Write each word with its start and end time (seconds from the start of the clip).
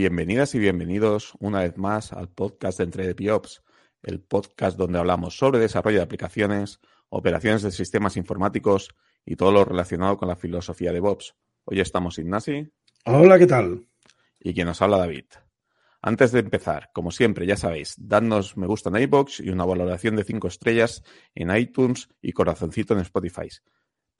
Bienvenidas 0.00 0.54
y 0.54 0.58
bienvenidos 0.58 1.34
una 1.40 1.60
vez 1.60 1.76
más 1.76 2.14
al 2.14 2.30
podcast 2.30 2.78
de 2.78 2.84
Entre 2.84 3.14
Piops, 3.14 3.62
el 4.02 4.18
podcast 4.22 4.78
donde 4.78 4.98
hablamos 4.98 5.36
sobre 5.36 5.58
desarrollo 5.58 5.98
de 5.98 6.04
aplicaciones, 6.04 6.80
operaciones 7.10 7.60
de 7.60 7.70
sistemas 7.70 8.16
informáticos 8.16 8.94
y 9.26 9.36
todo 9.36 9.52
lo 9.52 9.62
relacionado 9.62 10.16
con 10.16 10.28
la 10.28 10.36
filosofía 10.36 10.94
de 10.94 11.00
Bobs. 11.00 11.34
Hoy 11.66 11.80
estamos 11.80 12.18
Ignasi. 12.18 12.72
Hola, 13.04 13.38
¿qué 13.38 13.46
tal? 13.46 13.88
Y 14.38 14.54
quien 14.54 14.68
nos 14.68 14.80
habla 14.80 14.96
David. 14.96 15.26
Antes 16.00 16.32
de 16.32 16.38
empezar, 16.38 16.88
como 16.94 17.10
siempre, 17.10 17.44
ya 17.44 17.58
sabéis, 17.58 17.94
dadnos 17.98 18.56
me 18.56 18.66
gusta 18.66 18.88
en 18.88 19.02
iBox 19.02 19.40
y 19.40 19.50
una 19.50 19.66
valoración 19.66 20.16
de 20.16 20.24
5 20.24 20.48
estrellas 20.48 21.04
en 21.34 21.54
iTunes 21.54 22.08
y 22.22 22.32
corazoncito 22.32 22.94
en 22.94 23.00
Spotify. 23.00 23.50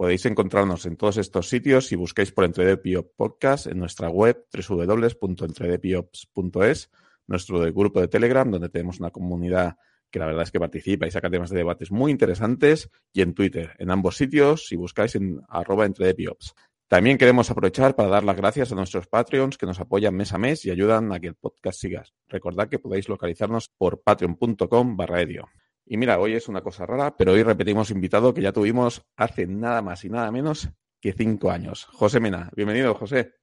Podéis 0.01 0.25
encontrarnos 0.25 0.87
en 0.87 0.97
todos 0.97 1.19
estos 1.19 1.51
sitios 1.51 1.89
si 1.89 1.95
buscáis 1.95 2.33
por 2.33 2.47
Entredepio 2.47 3.13
Podcast 3.15 3.67
en 3.67 3.79
nuestra 3.79 4.09
web 4.09 4.47
www.entredepiops.es, 4.51 6.91
nuestro 7.27 7.61
grupo 7.71 8.01
de 8.01 8.09
Telegram, 8.09 8.51
donde 8.51 8.71
tenemos 8.71 8.99
una 8.99 9.11
comunidad 9.11 9.77
que 10.11 10.19
la 10.19 10.25
verdad 10.25 10.45
es 10.45 10.51
que 10.51 10.59
participa 10.59 11.07
y 11.07 11.11
saca 11.11 11.29
temas 11.29 11.51
de 11.51 11.59
debates 11.59 11.93
muy 11.93 12.13
interesantes, 12.13 12.89
y 13.13 13.21
en 13.21 13.35
Twitter, 13.35 13.77
en 13.79 13.91
ambos 13.91 14.17
sitios, 14.17 14.69
si 14.69 14.77
buscáis 14.77 15.17
en 15.17 15.43
arroba 15.51 15.85
entredepiops. 15.85 16.55
También 16.89 17.19
queremos 17.19 17.51
aprovechar 17.51 17.95
para 17.95 18.09
dar 18.09 18.25
las 18.25 18.39
gracias 18.39 18.73
a 18.73 18.77
nuestros 18.77 19.07
Patreons 19.07 19.59
que 19.59 19.67
nos 19.67 19.81
apoyan 19.81 20.15
mes 20.15 20.33
a 20.33 20.39
mes 20.39 20.65
y 20.65 20.71
ayudan 20.71 21.13
a 21.13 21.21
que 21.21 21.27
el 21.27 21.35
podcast 21.35 21.79
siga. 21.79 22.05
Recordad 22.27 22.71
que 22.71 22.79
podéis 22.79 23.07
localizarnos 23.07 23.69
por 23.77 24.01
patreon.com 24.01 24.97
barra 24.97 25.21
edio. 25.21 25.51
Y 25.93 25.97
mira, 25.97 26.21
hoy 26.21 26.35
es 26.35 26.47
una 26.47 26.61
cosa 26.61 26.87
rara, 26.87 27.17
pero 27.17 27.33
hoy 27.33 27.43
repetimos 27.43 27.91
invitado 27.91 28.33
que 28.33 28.43
ya 28.43 28.53
tuvimos 28.53 29.03
hace 29.17 29.49
nada 29.49 29.83
más 29.83 30.05
y 30.05 30.09
nada 30.09 30.31
menos 30.31 30.69
que 31.01 31.13
cinco 31.13 31.51
años. 31.51 31.87
José 31.87 32.21
Mena, 32.21 32.49
bienvenido, 32.55 32.95
José. 32.95 33.35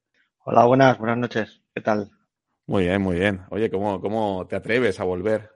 Hola, 0.46 0.64
buenas, 0.64 0.98
buenas 0.98 1.18
noches. 1.18 1.60
¿Qué 1.74 1.82
tal? 1.82 2.10
Muy 2.66 2.84
bien, 2.84 3.02
muy 3.02 3.18
bien. 3.18 3.42
Oye, 3.50 3.70
¿cómo, 3.70 4.00
cómo 4.00 4.46
te 4.48 4.56
atreves 4.56 4.98
a 4.98 5.04
volver? 5.04 5.50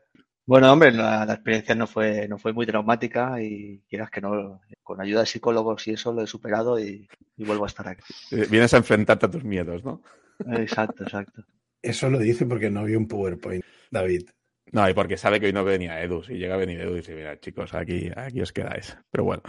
Bueno, 0.44 0.70
hombre, 0.70 0.92
la, 0.92 1.24
experiencia 1.24 1.74
no 1.74 1.86
fue, 1.86 2.28
no 2.28 2.36
fue 2.36 2.52
muy 2.52 2.66
traumática 2.66 3.40
y 3.40 3.82
quieras 3.88 4.10
que 4.10 4.20
no, 4.20 4.60
con 4.82 5.00
ayuda 5.00 5.20
de 5.20 5.26
psicólogos 5.26 5.88
y 5.88 5.92
eso 5.92 6.12
lo 6.12 6.20
he 6.20 6.26
superado 6.26 6.78
y, 6.78 7.08
y 7.38 7.44
vuelvo 7.46 7.64
a 7.64 7.68
estar 7.68 7.88
aquí. 7.88 8.02
Eh, 8.32 8.46
vienes 8.50 8.74
a 8.74 8.76
enfrentarte 8.76 9.24
a 9.24 9.30
tus 9.30 9.44
miedos, 9.44 9.82
¿no? 9.82 10.02
Exacto, 10.46 11.04
exacto. 11.04 11.42
Eso 11.80 12.10
lo 12.10 12.18
dice 12.18 12.44
porque 12.44 12.68
no 12.68 12.84
vi 12.84 12.96
un 12.96 13.08
PowerPoint, 13.08 13.64
David. 13.90 14.28
No, 14.72 14.88
y 14.88 14.94
porque 14.94 15.18
sabe 15.18 15.38
que 15.38 15.46
hoy 15.46 15.52
no 15.52 15.64
venía 15.64 16.02
Edu. 16.02 16.22
Si 16.22 16.32
llega 16.32 16.54
a 16.54 16.56
venir 16.56 16.80
Edu 16.80 16.94
y 16.94 16.96
dice, 16.96 17.14
mira, 17.14 17.38
chicos, 17.38 17.74
aquí, 17.74 18.10
aquí 18.16 18.40
os 18.40 18.52
quedáis. 18.52 18.96
Pero 19.10 19.24
bueno, 19.24 19.42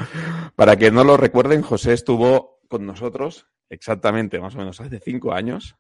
para 0.56 0.76
que 0.76 0.92
no 0.92 1.06
lo 1.06 1.16
recuerden, 1.16 1.62
José 1.62 1.94
estuvo 1.94 2.60
con 2.68 2.86
nosotros 2.86 3.48
exactamente 3.70 4.40
más 4.40 4.54
o 4.56 4.58
menos 4.58 4.82
hace 4.82 5.00
cinco 5.00 5.34
años 5.34 5.78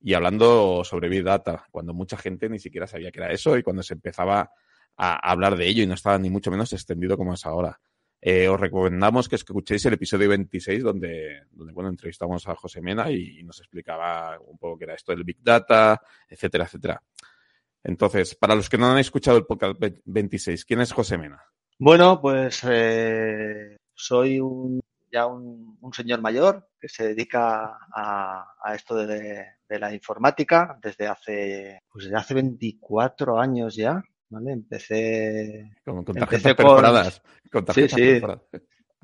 y 0.00 0.14
hablando 0.14 0.82
sobre 0.82 1.10
Big 1.10 1.22
Data, 1.22 1.66
cuando 1.70 1.92
mucha 1.92 2.16
gente 2.16 2.48
ni 2.48 2.58
siquiera 2.58 2.86
sabía 2.86 3.10
que 3.12 3.20
era 3.20 3.32
eso 3.32 3.58
y 3.58 3.62
cuando 3.62 3.82
se 3.82 3.94
empezaba 3.94 4.50
a 4.96 5.30
hablar 5.30 5.56
de 5.56 5.66
ello 5.66 5.82
y 5.82 5.86
no 5.86 5.94
estaba 5.94 6.18
ni 6.18 6.30
mucho 6.30 6.50
menos 6.50 6.72
extendido 6.72 7.18
como 7.18 7.34
es 7.34 7.44
ahora. 7.44 7.78
Eh, 8.18 8.48
os 8.48 8.58
recomendamos 8.58 9.28
que 9.28 9.36
escuchéis 9.36 9.84
el 9.84 9.92
episodio 9.92 10.30
26 10.30 10.82
donde, 10.82 11.42
donde 11.50 11.72
bueno, 11.74 11.90
entrevistamos 11.90 12.48
a 12.48 12.54
José 12.54 12.80
Mena 12.80 13.10
y 13.10 13.42
nos 13.44 13.58
explicaba 13.58 14.38
un 14.40 14.56
poco 14.56 14.78
qué 14.78 14.84
era 14.84 14.94
esto 14.94 15.12
del 15.12 15.22
Big 15.22 15.42
Data, 15.42 16.00
etcétera, 16.28 16.64
etcétera. 16.64 17.02
Entonces, 17.84 18.34
para 18.34 18.54
los 18.54 18.68
que 18.68 18.78
no 18.78 18.90
han 18.90 18.98
escuchado 18.98 19.36
el 19.36 19.46
podcast 19.46 19.80
26, 20.04 20.64
¿quién 20.64 20.80
es 20.80 20.92
José 20.92 21.18
Mena? 21.18 21.42
Bueno, 21.78 22.20
pues 22.20 22.60
eh, 22.64 23.76
soy 23.94 24.40
un, 24.40 24.80
ya 25.12 25.26
un, 25.26 25.78
señor 25.92 26.20
mayor 26.20 26.68
que 26.80 26.88
se 26.88 27.08
dedica 27.08 27.78
a, 27.94 28.74
esto 28.74 28.94
de, 29.06 29.46
la 29.68 29.94
informática 29.94 30.78
desde 30.82 31.06
hace, 31.06 31.80
pues 31.90 32.04
desde 32.04 32.16
hace 32.16 32.34
24 32.34 33.38
años 33.38 33.74
ya. 33.76 34.02
¿vale? 34.28 34.52
Empecé. 34.52 35.72
Con, 35.84 36.04
con 36.04 36.16
tarjetas 36.16 36.54
perforadas. 36.54 37.22
Con, 37.50 37.64
tarjetas 37.64 37.98
sí, 37.98 38.04
sí. 38.04 38.10
Perforadas. 38.12 38.42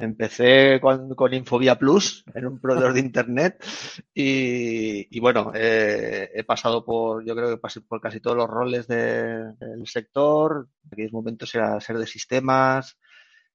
Empecé 0.03 0.81
con, 0.81 1.15
con, 1.15 1.33
Infobia 1.33 1.79
Plus, 1.79 2.25
en 2.35 2.47
un 2.47 2.59
proveedor 2.59 2.93
de 2.93 2.99
internet, 2.99 3.65
y, 4.13 5.21
bueno, 5.21 5.53
eh, 5.55 6.29
he 6.35 6.43
pasado 6.43 6.85
por, 6.85 7.25
yo 7.25 7.37
creo 7.37 7.51
que 7.51 7.59
pasé 7.59 7.83
por 7.83 8.01
casi 8.01 8.19
todos 8.19 8.37
los 8.37 8.51
roles 8.51 8.89
del 8.89 9.87
sector. 9.87 10.69
En 10.83 10.89
aquellos 10.93 11.13
momentos 11.13 11.55
era 11.55 11.81
ser 11.81 11.99
de 11.99 12.09
sistemas, 12.09 12.99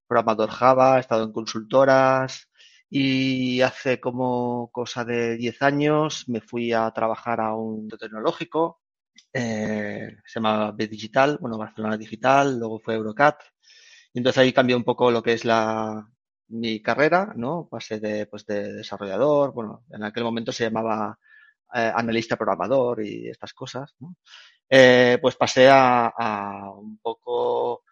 programador 0.08 0.50
Java, 0.50 0.96
he 0.96 1.02
estado 1.02 1.26
en 1.26 1.34
consultoras, 1.34 2.48
y 2.90 3.60
hace 3.60 4.00
como 4.00 4.70
cosa 4.72 5.04
de 5.04 5.36
10 5.36 5.62
años 5.64 6.30
me 6.30 6.40
fui 6.40 6.72
a 6.72 6.90
trabajar 6.92 7.42
a 7.42 7.56
un 7.56 7.90
tecnológico, 7.90 8.80
eh, 9.34 10.16
se 10.26 10.40
llama 10.40 10.72
B 10.72 10.88
Digital, 10.88 11.40
bueno, 11.42 11.58
Barcelona 11.58 11.98
Digital, 11.98 12.58
luego 12.58 12.80
fue 12.80 12.96
Eurocat. 12.96 13.42
Y 14.14 14.20
entonces 14.20 14.40
ahí 14.42 14.54
cambió 14.54 14.78
un 14.78 14.86
poco 14.86 15.12
lo 15.12 15.22
que 15.22 15.34
es 15.34 15.44
la, 15.44 16.08
mi 16.50 16.82
carrera, 16.82 17.34
¿no? 17.36 17.68
Pasé 17.70 18.00
de, 18.00 18.26
pues, 18.28 18.46
de 18.46 18.74
desarrollador, 18.74 19.54
bueno, 19.54 19.84
en 19.92 20.04
aquel 20.04 20.24
momento 20.24 20.52
se 20.52 20.66
llamaba 20.66 21.18
eh, 21.74 21.92
analista 21.96 22.38
programador 22.38 23.04
y 23.04 23.30
estas 23.30 23.54
cosas, 23.54 23.96
¿no? 24.00 24.16
Eh, 24.70 25.18
pues 25.22 25.36
pasé 25.36 25.70
a, 25.70 26.08
a, 26.08 26.72
un 26.72 26.98
poco 27.00 27.84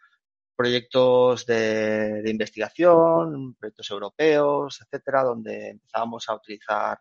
proyectos 0.56 1.46
de, 1.46 2.22
de, 2.22 2.30
investigación, 2.30 3.56
proyectos 3.56 3.90
europeos, 3.92 4.82
etcétera, 4.82 5.24
donde 5.24 5.70
empezábamos 5.72 6.28
a 6.30 6.36
utilizar 6.36 7.00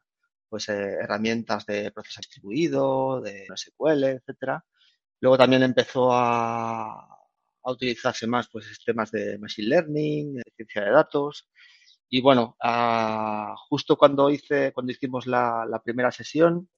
pues 0.49 0.69
eh, 0.69 0.99
herramientas 1.01 1.67
de 1.67 1.91
proceso 1.93 2.21
distribuido, 2.21 3.21
de 3.21 3.47
SQL, 3.55 4.05
etcétera. 4.05 4.65
Luego 5.21 5.39
también 5.39 5.63
empezó 5.63 6.11
a, 6.13 7.24
a 7.65 7.73
utilizarse 7.73 8.27
más 8.27 8.49
pues 8.49 8.67
sistemas 8.67 9.11
de 9.11 9.39
machine 9.39 9.69
learning, 9.69 10.35
de 10.35 10.43
ciencia 10.57 10.85
de 10.85 10.91
datos. 10.91 11.49
Y 12.09 12.21
bueno, 12.21 12.57
justo 13.69 13.97
cuando 13.97 14.31
hice, 14.31 14.73
cuando 14.73 14.93
hicimos 14.93 15.27
la, 15.27 15.81
primera 15.85 16.13
sesión, 16.13 16.69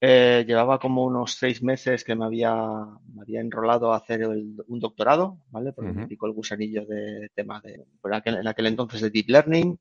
eh, 0.00 0.44
llevaba 0.46 0.78
como 0.78 1.04
unos 1.04 1.32
seis 1.32 1.62
meses 1.62 2.04
que 2.04 2.14
me 2.14 2.26
había, 2.26 2.54
me 2.54 3.22
había 3.22 3.40
enrolado 3.40 3.92
a 3.92 3.96
hacer 3.96 4.26
un 4.26 4.80
doctorado, 4.80 5.38
¿vale? 5.50 5.72
Porque 5.72 5.92
me 5.92 6.06
picó 6.06 6.26
el 6.26 6.32
gusanillo 6.32 6.84
de 6.86 7.30
tema 7.34 7.60
de, 7.60 7.86
en 8.24 8.46
aquel, 8.46 8.66
entonces 8.66 9.00
de 9.00 9.10
Deep 9.10 9.30
Learning. 9.30 9.78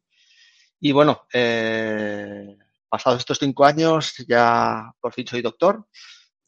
Y 0.80 0.92
bueno, 0.94 1.28
eh, 1.34 2.58
pasados 2.90 3.20
estos 3.20 3.40
cinco 3.40 3.66
años, 3.66 4.16
ya 4.28 4.92
por 5.00 5.14
fin 5.14 5.28
soy 5.28 5.42
doctor. 5.42 5.86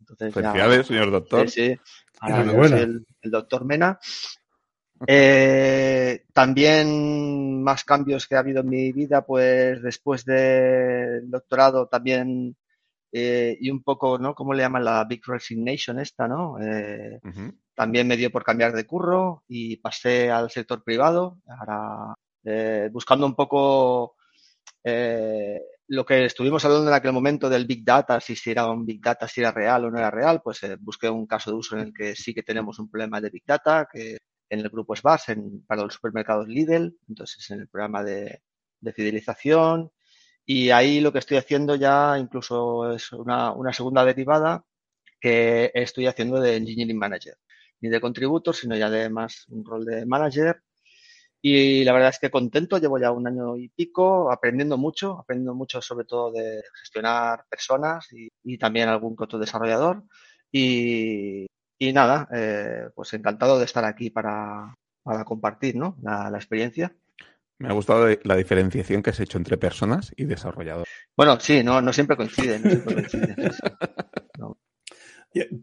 Entonces 0.09 0.33
Felicidades, 0.33 0.88
señor 0.88 1.11
doctor. 1.11 1.49
Sí, 1.49 1.69
sí. 1.69 1.79
Ahora 2.19 2.41
el, 2.67 3.05
el, 3.21 3.31
doctor 3.31 3.66
Mena. 3.66 3.99
Eh, 5.07 6.23
también 6.33 7.61
más 7.61 7.83
cambios 7.83 8.27
que 8.27 8.35
ha 8.35 8.39
habido 8.39 8.61
en 8.61 8.69
mi 8.69 8.91
vida, 8.93 9.25
pues 9.25 9.81
después 9.81 10.23
del 10.23 11.29
doctorado 11.29 11.88
también 11.88 12.55
eh, 13.17 13.57
y 13.61 13.69
un 13.69 13.81
poco, 13.81 14.17
¿no? 14.17 14.35
¿Cómo 14.35 14.53
le 14.53 14.63
llaman 14.63 14.83
la 14.83 15.05
Big 15.05 15.21
Resignation 15.25 15.99
esta, 16.01 16.27
no? 16.27 16.57
Eh, 16.61 17.19
también 17.73 18.07
me 18.07 18.17
dio 18.17 18.29
por 18.29 18.43
cambiar 18.43 18.73
de 18.73 18.85
curro 18.85 19.43
y 19.47 19.77
pasé 19.77 20.29
al 20.29 20.51
sector 20.51 20.83
privado, 20.83 21.39
ahora 21.47 22.13
eh, 22.43 22.89
buscando 22.91 23.25
un 23.25 23.33
poco 23.33 24.16
eh, 24.87 25.59
lo 25.87 26.05
que 26.05 26.26
estuvimos 26.26 26.64
hablando 26.64 26.87
en 26.87 26.93
aquel 26.93 27.11
momento 27.11 27.49
del 27.49 27.66
Big 27.66 27.84
Data, 27.84 28.20
si 28.20 28.35
era 28.46 28.70
un 28.70 28.85
Big 28.85 29.02
Data, 29.02 29.28
si 29.28 29.41
era 29.41 29.52
real 29.52 29.85
o 29.85 29.91
no 29.91 29.97
era 29.97 30.11
real, 30.11 30.41
pues 30.43 30.61
eh, 30.61 30.78
busqué 30.79 31.09
un 31.09 31.26
caso 31.26 31.49
de 31.49 31.58
uso 31.58 31.76
en 31.76 31.87
el 31.87 31.93
que 31.93 32.16
sí 32.16 32.35
que 32.35 32.43
tenemos 32.43 32.78
un 32.78 32.90
problema 32.90 33.20
de 33.20 33.32
Big 33.32 33.43
Data, 33.46 33.87
que 33.91 34.17
en 34.47 34.59
el 34.59 34.70
grupo 34.70 34.96
SBAS, 34.96 35.29
en, 35.29 35.66
para 35.66 35.82
los 35.82 35.96
supermercados 35.96 36.47
Lidl, 36.47 36.96
entonces 37.09 37.49
en 37.49 37.61
el 37.61 37.67
programa 37.67 38.03
de, 38.03 38.41
de, 38.79 38.93
fidelización. 38.93 39.91
Y 40.46 40.70
ahí 40.70 41.02
lo 41.02 41.11
que 41.11 41.20
estoy 41.20 41.37
haciendo 41.37 41.76
ya 41.76 42.17
incluso 42.20 42.91
es 42.93 43.11
una, 43.11 43.52
una 43.53 43.73
segunda 43.73 44.05
derivada 44.05 44.64
que 45.20 45.72
estoy 45.73 46.05
haciendo 46.08 46.40
de 46.40 46.58
Engineering 46.58 46.97
Manager. 46.99 47.35
Ni 47.82 47.90
de 47.90 48.02
contributor, 48.02 48.55
sino 48.55 48.76
ya 48.78 48.90
de 48.91 49.09
más 49.09 49.46
un 49.49 49.66
rol 49.66 49.85
de 49.85 50.05
manager 50.05 50.61
y 51.47 51.84
la 51.84 51.94
verdad 51.94 52.09
es 52.09 52.18
que 52.18 52.32
contento, 52.32 52.80
llevo 52.80 52.97
ya 52.97 53.12
un 53.12 53.28
año 53.28 53.56
y 53.56 53.70
pico 53.70 54.32
aprendiendo 54.32 54.80
mucho, 54.80 55.20
aprendiendo 55.20 55.53
mucho 55.53 55.80
sobre 55.80 56.03
todo 56.06 56.32
de 56.32 56.64
gestionar 56.80 57.46
personas 57.47 58.08
y, 58.12 58.58
también 58.58 58.90
algún 58.90 59.16
otro 59.16 59.38
desarrollador. 59.38 60.02
Y, 60.52 61.46
y 61.78 61.94
nada, 61.94 62.28
eh, 62.34 62.90
pues 62.96 63.14
encantado 63.14 63.59
de 63.59 63.66
estar 63.66 63.86
aquí 63.86 64.09
para, 64.09 64.74
para 65.03 65.24
compartir 65.24 65.76
¿no? 65.76 65.96
la, 66.02 66.32
la, 66.32 66.38
experiencia. 66.40 66.96
Me 67.59 67.70
ha 67.70 67.74
gustado 67.74 68.08
la 68.24 68.36
diferenciación 68.36 69.03
que 69.03 69.12
has 69.12 69.20
hecho 69.20 69.38
entre 69.38 69.58
personas 69.58 70.14
y 70.18 70.24
desarrollador. 70.24 70.88
Bueno, 71.16 71.40
sí, 71.40 71.64
no, 71.64 71.80
no 71.80 71.94
siempre 71.94 72.18
coinciden. 72.18 72.64
No 72.64 72.70
siempre 72.72 72.96
coinciden 72.96 73.36
no. 74.40 74.58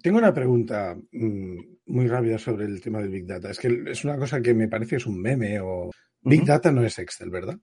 Tengo 0.03 0.19
una 0.19 0.35
pregunta 0.35 0.95
mm, 1.13 1.59
muy 1.87 2.07
rápida 2.09 2.39
sobre 2.39 2.67
el 2.67 2.81
tema 2.81 3.01
del 3.01 3.11
Big 3.11 3.27
Data. 3.27 3.51
Es 3.51 3.59
que 3.59 3.85
es 3.87 4.05
una 4.05 4.19
cosa 4.19 4.41
que 4.43 4.55
me 4.55 4.69
parece 4.69 4.91
que 4.91 4.97
es 4.97 5.07
un 5.07 5.21
meme 5.21 5.61
o... 5.61 5.91
Big 6.21 6.45
Data 6.45 6.71
no 6.71 6.83
es 6.83 6.99
Excel, 6.99 7.31
¿verdad? 7.31 7.57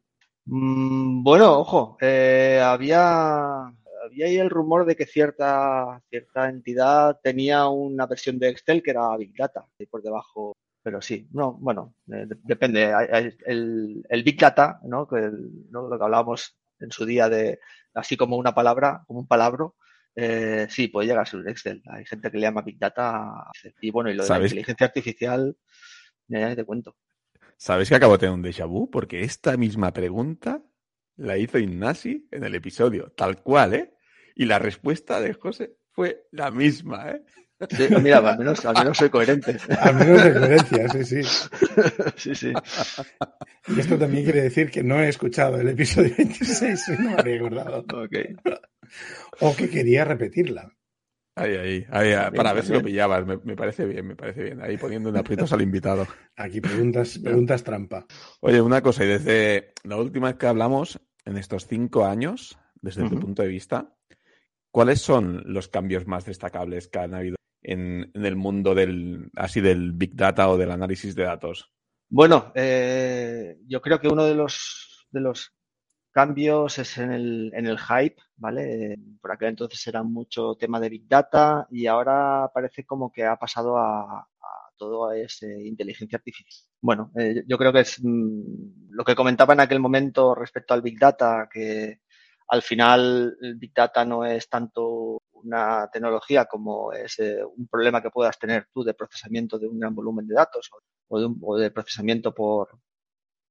Mm, 0.45 1.23
bueno, 1.23 1.59
ojo, 1.59 1.97
eh, 2.01 2.59
había, 2.63 3.59
había 3.65 4.25
ahí 4.25 4.37
el 4.37 4.49
rumor 4.49 4.85
de 4.85 4.95
que 4.95 5.05
cierta, 5.05 6.01
cierta 6.09 6.49
entidad 6.49 7.19
tenía 7.21 7.67
una 7.67 8.07
versión 8.07 8.39
de 8.39 8.49
Excel 8.49 8.81
que 8.81 8.91
era 8.91 9.15
Big 9.15 9.35
Data, 9.37 9.65
y 9.77 9.85
por 9.85 10.01
debajo 10.01 10.53
pero 10.81 11.01
sí, 11.01 11.27
no, 11.33 11.53
bueno, 11.53 11.93
eh, 12.11 12.25
depende. 12.43 12.91
El, 13.45 14.03
el, 14.09 14.23
Big 14.23 14.39
Data, 14.39 14.79
¿no? 14.83 15.07
Que 15.07 15.29
lo 15.69 15.89
que 15.89 16.03
hablábamos 16.03 16.57
en 16.79 16.91
su 16.91 17.05
día 17.05 17.29
de 17.29 17.59
así 17.93 18.15
como 18.15 18.37
una 18.37 18.55
palabra, 18.55 19.03
como 19.05 19.19
un 19.19 19.27
palabro, 19.27 19.75
eh, 20.15 20.67
sí, 20.69 20.87
puede 20.87 21.07
llegar 21.07 21.23
a 21.23 21.25
ser 21.25 21.47
Excel. 21.47 21.81
Hay 21.87 22.05
gente 22.05 22.29
que 22.29 22.37
le 22.37 22.43
llama 22.43 22.61
Big 22.61 22.77
Data. 22.77 23.45
Y 23.81 23.91
bueno, 23.91 24.09
y 24.09 24.15
lo 24.15 24.23
de 24.23 24.29
la 24.29 24.41
inteligencia 24.41 24.87
artificial, 24.87 25.55
ya 26.27 26.55
te 26.55 26.65
cuento. 26.65 26.95
¿Sabes 27.57 27.89
que 27.89 27.95
acabo 27.95 28.13
de 28.13 28.19
tener 28.19 28.33
un 28.33 28.43
déjà 28.43 28.65
vu? 28.65 28.89
Porque 28.89 29.23
esta 29.23 29.57
misma 29.57 29.91
pregunta 29.91 30.63
la 31.17 31.37
hizo 31.37 31.59
Ignasi 31.59 32.27
en 32.31 32.45
el 32.45 32.55
episodio, 32.55 33.11
tal 33.15 33.41
cual, 33.43 33.73
¿eh? 33.73 33.93
Y 34.35 34.45
la 34.45 34.59
respuesta 34.59 35.19
de 35.19 35.33
José 35.33 35.75
fue 35.91 36.27
la 36.31 36.51
misma, 36.51 37.11
¿eh? 37.11 37.23
Sí, 37.69 37.89
mira, 38.01 38.19
al 38.19 38.37
menos, 38.37 38.65
al 38.65 38.73
menos 38.73 38.97
soy 38.97 39.09
coherente. 39.09 39.57
Al 39.81 39.95
menos 39.95 40.23
de 40.23 40.33
coherencia, 40.33 40.89
sí, 40.89 41.03
sí. 41.03 41.21
Sí, 42.15 42.35
sí. 42.35 42.53
Y 43.67 43.79
esto 43.79 43.97
también 43.97 44.23
quiere 44.23 44.43
decir 44.43 44.71
que 44.71 44.81
no 44.81 45.01
he 45.01 45.09
escuchado 45.09 45.59
el 45.59 45.67
episodio 45.67 46.13
26 46.17 46.87
y 46.87 46.91
no 47.03 47.11
me 47.11 47.19
había 47.19 47.35
acordado. 47.35 47.85
Okay. 48.05 48.35
O 49.41 49.55
que 49.55 49.69
quería 49.69 50.03
repetirla. 50.05 50.71
Ahí, 51.35 51.85
ahí, 51.89 52.15
para 52.35 52.53
ver 52.53 52.65
si 52.65 52.73
lo 52.73 52.81
pillabas. 52.81 53.25
Me, 53.25 53.55
parece 53.55 53.85
bien, 53.85 54.07
me 54.07 54.15
parece 54.15 54.43
bien. 54.43 54.61
Ahí 54.61 54.77
poniendo 54.77 55.09
en 55.09 55.17
aprietos 55.17 55.53
al 55.53 55.61
invitado. 55.61 56.05
Aquí 56.35 56.59
preguntas, 56.59 57.17
preguntas 57.23 57.63
trampa. 57.63 58.05
Oye, 58.41 58.61
una 58.61 58.81
cosa, 58.81 59.05
y 59.05 59.07
desde 59.07 59.73
la 59.83 59.95
última 59.95 60.27
vez 60.27 60.35
que 60.37 60.47
hablamos, 60.47 60.99
en 61.23 61.37
estos 61.37 61.65
cinco 61.65 62.05
años, 62.05 62.57
desde 62.81 63.07
tu 63.07 63.19
punto 63.19 63.41
de 63.41 63.47
vista, 63.47 63.95
¿cuáles 64.71 65.01
son 65.01 65.43
los 65.45 65.69
cambios 65.69 66.07
más 66.07 66.25
destacables 66.25 66.87
que 66.87 66.99
han 66.99 67.13
habido 67.13 67.37
en, 67.61 68.11
el 68.13 68.35
mundo 68.35 68.75
del, 68.75 69.29
así 69.35 69.61
del 69.61 69.93
Big 69.93 70.15
Data 70.15 70.49
o 70.49 70.57
del 70.57 70.71
análisis 70.71 71.15
de 71.15 71.23
datos? 71.23 71.71
Bueno, 72.09 72.51
eh, 72.55 73.59
yo 73.67 73.81
creo 73.81 73.99
que 73.99 74.07
uno 74.07 74.25
de 74.25 74.35
los, 74.35 75.07
de 75.11 75.21
los 75.21 75.53
cambios 76.11 76.77
es 76.79 76.97
en 76.97 77.11
el, 77.11 77.51
en 77.53 77.67
el 77.67 77.79
hype, 77.79 78.15
¿vale? 78.37 78.97
Por 79.21 79.31
aquel 79.31 79.49
entonces 79.49 79.85
era 79.87 80.03
mucho 80.03 80.55
tema 80.55 80.79
de 80.79 80.89
Big 80.89 81.07
Data 81.07 81.67
y 81.69 81.87
ahora 81.87 82.49
parece 82.53 82.85
como 82.85 83.11
que 83.11 83.25
ha 83.25 83.35
pasado 83.35 83.77
a, 83.77 84.27
todo 84.77 85.11
es 85.11 85.43
inteligencia 85.43 86.17
artificial. 86.17 86.65
Bueno, 86.81 87.11
eh, 87.15 87.43
yo 87.45 87.57
creo 87.57 87.73
que 87.73 87.81
es 87.81 87.99
mm, 88.01 88.91
lo 88.91 89.03
que 89.03 89.15
comentaba 89.15 89.53
en 89.53 89.59
aquel 89.59 89.79
momento 89.79 90.33
respecto 90.33 90.73
al 90.73 90.81
Big 90.81 90.97
Data, 90.97 91.49
que 91.51 91.99
al 92.47 92.61
final 92.61 93.37
el 93.41 93.55
Big 93.55 93.73
Data 93.73 94.05
no 94.05 94.25
es 94.25 94.49
tanto 94.49 95.21
una 95.33 95.89
tecnología 95.91 96.45
como 96.45 96.91
es 96.93 97.19
eh, 97.19 97.43
un 97.43 97.67
problema 97.67 98.01
que 98.01 98.09
puedas 98.09 98.37
tener 98.39 98.67
tú 98.73 98.83
de 98.83 98.93
procesamiento 98.93 99.59
de 99.59 99.67
un 99.67 99.79
gran 99.79 99.93
volumen 99.93 100.27
de 100.27 100.35
datos 100.35 100.69
de, 101.09 101.35
o 101.41 101.57
de, 101.57 101.71
procesamiento 101.71 102.33
por, 102.33 102.69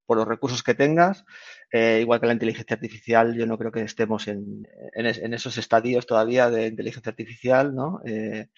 por 0.09 0.17
los 0.17 0.27
recursos 0.27 0.63
que 0.63 0.75
tengas. 0.75 1.27
Eh, 1.71 1.99
igual 2.01 2.19
que 2.19 2.27
la 2.27 2.33
inteligencia 2.33 2.75
artificial, 2.75 3.37
yo 3.37 3.47
no 3.47 3.59
creo 3.59 3.71
que 3.71 3.83
estemos 3.83 4.27
en, 4.27 4.67
en, 4.95 5.35
esos 5.35 5.59
estadios 5.59 6.07
todavía 6.07 6.49
de 6.49 6.67
inteligencia 6.67 7.11
artificial, 7.11 7.75
¿no? 7.75 8.01
Eh, 8.07 8.49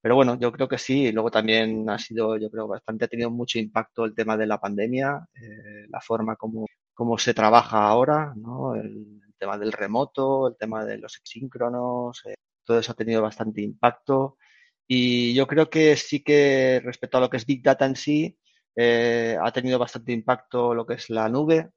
pero 0.00 0.14
bueno, 0.16 0.38
yo 0.38 0.50
creo 0.52 0.66
que 0.66 0.78
sí. 0.78 1.12
Luego 1.12 1.30
también 1.30 1.88
ha 1.90 1.98
sido, 1.98 2.38
yo 2.38 2.50
creo, 2.50 2.66
bastante, 2.66 3.04
ha 3.04 3.08
tenido 3.08 3.30
mucho 3.30 3.58
impacto 3.58 4.06
el 4.06 4.14
tema 4.14 4.38
de 4.38 4.46
la 4.46 4.58
pandemia, 4.58 5.28
eh, 5.34 5.86
la 5.90 6.00
forma 6.00 6.36
como, 6.36 6.66
como 6.94 7.18
se 7.18 7.34
trabaja 7.34 7.86
ahora, 7.86 8.32
¿no? 8.36 8.74
El, 8.74 9.20
tema 9.38 9.58
del 9.58 9.72
remoto, 9.72 10.48
el 10.48 10.56
tema 10.56 10.84
de 10.86 10.96
los 10.96 11.16
exíncronos, 11.18 12.22
eh, 12.24 12.36
todo 12.64 12.78
eso 12.78 12.92
ha 12.92 12.94
tenido 12.94 13.20
bastante 13.20 13.60
impacto. 13.60 14.38
Y 14.86 15.34
yo 15.34 15.46
creo 15.46 15.68
que 15.68 15.96
sí 15.96 16.22
que 16.22 16.80
respecto 16.84 17.18
a 17.18 17.20
lo 17.20 17.28
que 17.30 17.36
es 17.38 17.44
Big 17.46 17.62
Data 17.62 17.84
en 17.84 17.96
sí, 17.96 18.38
eh, 18.76 19.36
ha 19.40 19.52
tenido 19.52 19.78
bastante 19.78 20.12
impacto 20.12 20.74
lo 20.74 20.86
que 20.86 20.94
es 20.94 21.10
la 21.10 21.28
nube 21.28 21.70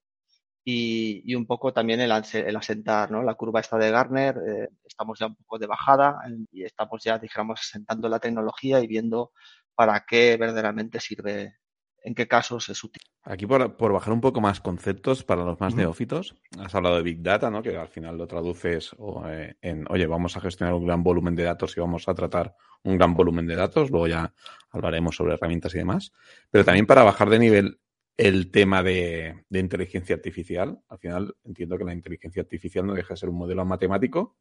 y, 0.69 1.33
un 1.33 1.45
poco 1.45 1.71
también 1.71 2.01
el, 2.01 2.11
asentar, 2.11 3.09
¿no? 3.09 3.23
La 3.23 3.35
curva 3.35 3.61
esta 3.61 3.77
de 3.77 3.89
Gartner, 3.89 4.35
eh, 4.45 4.69
estamos 4.83 5.17
ya 5.17 5.27
un 5.27 5.35
poco 5.35 5.57
de 5.57 5.67
bajada 5.67 6.19
y 6.51 6.63
estamos 6.63 7.01
ya, 7.03 7.17
digamos, 7.17 7.61
asentando 7.61 8.09
la 8.09 8.19
tecnología 8.19 8.81
y 8.81 8.87
viendo 8.87 9.31
para 9.75 10.03
qué 10.05 10.35
verdaderamente 10.35 10.99
sirve 10.99 11.57
en 12.03 12.15
qué 12.15 12.27
casos 12.27 12.69
es 12.69 12.83
útil. 12.83 13.01
Aquí 13.23 13.45
por, 13.45 13.91
bajar 13.91 14.13
un 14.13 14.21
poco 14.21 14.39
más 14.39 14.61
conceptos 14.61 15.23
para 15.23 15.43
los 15.43 15.59
más 15.59 15.75
neófitos, 15.75 16.35
has 16.59 16.73
hablado 16.73 16.95
de 16.95 17.03
Big 17.03 17.21
Data, 17.21 17.49
¿no? 17.51 17.61
que 17.61 17.75
al 17.75 17.89
final 17.89 18.17
lo 18.17 18.27
traduces 18.27 18.95
eh, 19.27 19.55
en, 19.61 19.85
oye, 19.89 20.07
vamos 20.07 20.37
a 20.37 20.41
gestionar 20.41 20.73
un 20.73 20.85
gran 20.85 21.03
volumen 21.03 21.35
de 21.35 21.43
datos 21.43 21.75
y 21.75 21.81
vamos 21.81 22.07
a 22.07 22.13
tratar 22.13 22.55
un 22.83 22.97
gran 22.97 23.13
volumen 23.13 23.47
de 23.47 23.55
datos, 23.55 23.89
luego 23.89 24.07
ya 24.07 24.33
hablaremos 24.69 25.15
sobre 25.15 25.33
herramientas 25.33 25.73
y 25.75 25.79
demás, 25.79 26.11
pero 26.51 26.65
también 26.65 26.85
para 26.85 27.03
bajar 27.03 27.29
de 27.29 27.39
nivel 27.39 27.79
el 28.17 28.49
tema 28.49 28.81
de, 28.81 29.45
inteligencia 29.51 30.15
artificial, 30.15 30.79
al 30.87 30.97
final 30.97 31.35
entiendo 31.45 31.77
que 31.77 31.83
la 31.83 31.93
inteligencia 31.93 32.41
artificial 32.41 32.85
no 32.85 32.93
deja 32.93 33.13
de 33.13 33.17
ser 33.17 33.29
un 33.29 33.37
modelo 33.37 33.63
matemático 33.63 34.37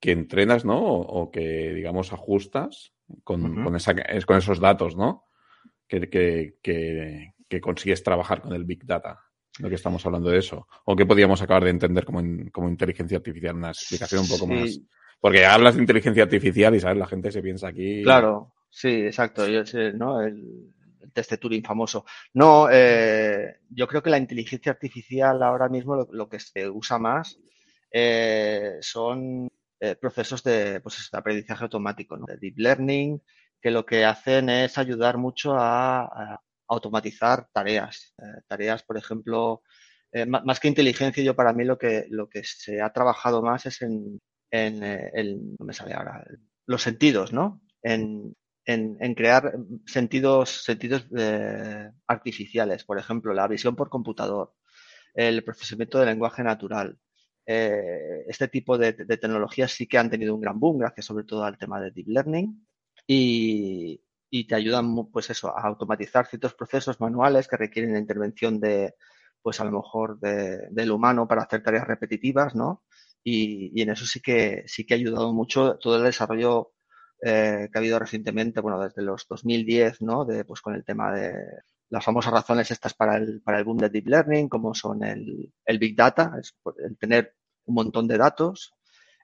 que 0.00 0.12
entrenas, 0.12 0.64
¿no? 0.64 0.84
O, 0.84 1.30
que, 1.30 1.72
digamos, 1.72 2.12
ajustas 2.12 2.92
con, 3.24 3.64
con, 3.64 3.76
esa, 3.76 3.94
con 4.26 4.36
esos 4.36 4.60
datos, 4.60 4.96
¿no? 4.96 5.26
que, 5.88 6.54
que, 6.62 7.60
consigues 7.60 8.02
trabajar 8.02 8.42
con 8.42 8.52
el 8.52 8.64
Big 8.64 8.84
Data. 8.84 9.20
Lo 9.58 9.68
que 9.70 9.76
estamos 9.76 10.04
hablando 10.04 10.28
de 10.28 10.38
eso. 10.38 10.68
¿O 10.84 10.94
qué 10.94 11.06
podríamos 11.06 11.40
acabar 11.40 11.64
de 11.64 11.70
entender 11.70 12.04
como, 12.04 12.20
como 12.52 12.68
inteligencia 12.68 13.16
artificial? 13.16 13.56
Una 13.56 13.70
explicación 13.70 14.22
un 14.22 14.28
poco 14.28 14.46
más. 14.46 14.78
Porque 15.20 15.44
hablas 15.44 15.74
de 15.74 15.80
inteligencia 15.80 16.24
artificial 16.24 16.74
y, 16.74 16.80
¿sabes? 16.80 16.98
La 16.98 17.06
gente 17.06 17.32
se 17.32 17.42
piensa 17.42 17.68
aquí. 17.68 18.02
Claro, 18.02 18.52
sí, 18.70 19.06
exacto. 19.06 19.48
Yo 19.48 19.64
sé, 19.64 19.92
¿no? 19.92 20.20
El, 20.20 20.72
test 21.12 21.30
de 21.30 21.38
Turing 21.38 21.64
famoso. 21.64 22.04
No, 22.34 22.68
eh, 22.70 23.60
yo 23.70 23.86
creo 23.86 24.02
que 24.02 24.10
la 24.10 24.18
inteligencia 24.18 24.72
artificial 24.72 25.42
ahora 25.42 25.68
mismo 25.68 26.06
lo, 26.10 26.28
que 26.28 26.38
se 26.38 26.68
usa 26.68 26.98
más 26.98 27.38
eh, 27.90 28.76
son 28.80 29.48
eh, 29.80 29.96
procesos 29.96 30.42
de, 30.42 30.80
pues, 30.80 31.08
de 31.10 31.18
aprendizaje 31.18 31.64
automático, 31.64 32.16
¿no? 32.16 32.26
De 32.26 32.36
deep 32.36 32.58
learning, 32.58 33.22
que 33.60 33.70
lo 33.70 33.86
que 33.86 34.04
hacen 34.04 34.50
es 34.50 34.76
ayudar 34.78 35.16
mucho 35.16 35.54
a, 35.56 36.40
automatizar 36.68 37.48
tareas. 37.52 38.14
Eh, 38.18 38.42
tareas, 38.46 38.82
por 38.82 38.96
ejemplo, 38.98 39.62
más 40.28 40.60
que 40.60 40.68
inteligencia, 40.68 41.22
yo 41.22 41.36
para 41.36 41.52
mí 41.52 41.64
lo 41.64 41.76
que, 41.76 42.06
lo 42.08 42.28
que 42.28 42.42
se 42.42 42.80
ha 42.80 42.90
trabajado 42.90 43.42
más 43.42 43.66
es 43.66 43.82
en, 43.82 44.18
en 44.50 44.82
eh, 44.82 45.10
el, 45.14 45.56
no 45.58 45.66
me 45.66 45.72
sale 45.72 45.94
ahora, 45.94 46.24
los 46.66 46.82
sentidos, 46.82 47.32
¿no? 47.32 47.60
En, 47.82 48.34
en, 48.64 49.14
crear 49.14 49.54
sentidos, 49.86 50.64
sentidos 50.64 51.06
artificiales, 52.08 52.84
por 52.84 52.98
ejemplo, 52.98 53.32
la 53.32 53.46
visión 53.46 53.76
por 53.76 53.88
computador, 53.88 54.54
el 55.14 55.44
procesamiento 55.44 55.98
del 55.98 56.08
lenguaje 56.08 56.42
natural. 56.42 56.98
este 57.46 58.48
tipo 58.48 58.76
de, 58.76 58.92
de, 58.92 59.16
tecnologías 59.18 59.70
sí 59.70 59.86
que 59.86 59.98
han 59.98 60.10
tenido 60.10 60.34
un 60.34 60.40
gran 60.40 60.58
boom, 60.58 60.78
gracias 60.78 61.06
sobre 61.06 61.24
todo 61.24 61.44
al 61.44 61.56
tema 61.58 61.80
de 61.80 61.92
deep 61.92 62.08
learning 62.08 62.66
y, 63.06 64.00
te 64.48 64.54
ayudan, 64.54 65.10
pues 65.10 65.30
eso, 65.30 65.56
a 65.56 65.62
automatizar 65.62 66.26
ciertos 66.26 66.54
procesos 66.54 67.00
manuales 67.00 67.48
que 67.48 67.56
requieren 67.56 67.92
la 67.92 67.98
intervención 67.98 68.60
de, 68.60 68.94
pues 69.40 69.60
a 69.60 69.64
lo 69.64 69.72
mejor 69.72 70.18
del 70.20 70.90
humano 70.90 71.26
para 71.26 71.42
hacer 71.42 71.62
tareas 71.62 71.86
repetitivas, 71.86 72.54
¿no? 72.54 72.84
Y, 73.28 73.82
en 73.82 73.90
eso 73.90 74.06
sí 74.06 74.20
que, 74.20 74.62
sí 74.66 74.86
que 74.86 74.94
ha 74.94 74.96
ayudado 74.96 75.32
mucho 75.32 75.78
todo 75.78 75.96
el 75.96 76.04
desarrollo 76.04 76.72
eh, 77.20 77.68
que 77.72 77.76
ha 77.76 77.80
habido 77.80 77.98
recientemente, 77.98 78.60
bueno, 78.60 78.80
desde 78.80 79.02
los 79.02 79.26
2010, 79.28 80.02
¿no? 80.02 80.24
De, 80.24 80.44
pues 80.44 80.60
con 80.60 80.76
el 80.76 80.84
tema 80.84 81.12
de 81.12 81.34
las 81.88 82.04
famosas 82.04 82.32
razones 82.32 82.70
estas 82.70 82.94
para 82.94 83.16
el, 83.16 83.42
para 83.42 83.58
el 83.58 83.64
boom 83.64 83.78
de 83.78 83.90
Deep 83.90 84.06
Learning, 84.06 84.48
como 84.48 84.74
son 84.74 85.02
el, 85.02 85.52
el 85.64 85.78
Big 85.78 85.96
Data, 85.96 86.34
el 86.78 86.96
tener 86.98 87.34
un 87.64 87.74
montón 87.74 88.06
de 88.06 88.16
datos, 88.16 88.74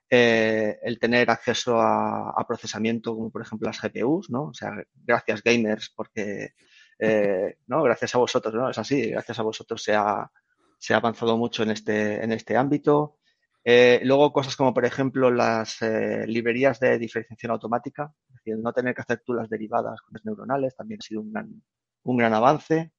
eh, 0.09 0.79
el 0.83 0.99
tener 0.99 1.29
acceso 1.29 1.79
a, 1.79 2.45
procesamiento 2.45 3.15
como 3.15 3.31
por 3.31 3.41
ejemplo 3.41 3.67
las 3.67 3.79
GPUs, 3.81 4.29
¿no? 4.29 4.47
O 4.47 4.53
sea, 4.53 4.71
gracias 4.93 5.41
gamers 5.41 5.93
porque, 5.95 6.55
eh, 6.99 7.55
¿no? 7.67 7.83
Gracias 7.83 8.15
a 8.15 8.17
vosotros, 8.17 8.53
¿no? 8.53 8.69
Es 8.69 8.77
así, 8.77 9.11
gracias 9.11 9.39
a 9.39 9.43
vosotros 9.43 9.81
se 9.81 9.95
ha, 9.95 10.29
se 10.77 10.93
ha 10.93 10.97
avanzado 10.97 11.37
mucho 11.37 11.63
en 11.63 11.71
este, 11.71 12.21
en 12.21 12.33
este 12.33 12.57
ámbito. 12.57 13.19
Eh, 13.65 14.01
luego 14.03 14.33
cosas 14.33 14.55
como 14.57 14.73
por 14.73 14.85
ejemplo 14.85 15.31
las 15.31 15.79
librerías 16.27 16.79
de 16.79 16.97
diferenciación 16.99 17.51
automática, 17.51 18.13
es 18.29 18.35
decir, 18.35 18.57
no 18.57 18.73
tener 18.73 18.93
que 18.93 19.01
hacer 19.01 19.21
tú 19.25 19.33
las 19.33 19.49
derivadas 19.49 20.01
con 20.01 20.13
las 20.13 20.25
neuronales 20.25 20.75
también 20.75 20.99
ha 21.01 21.05
sido 21.05 21.21
un 21.21 21.31
gran, 21.31 21.63
un 22.03 22.17
gran 22.17 22.33
avance. 22.33 22.91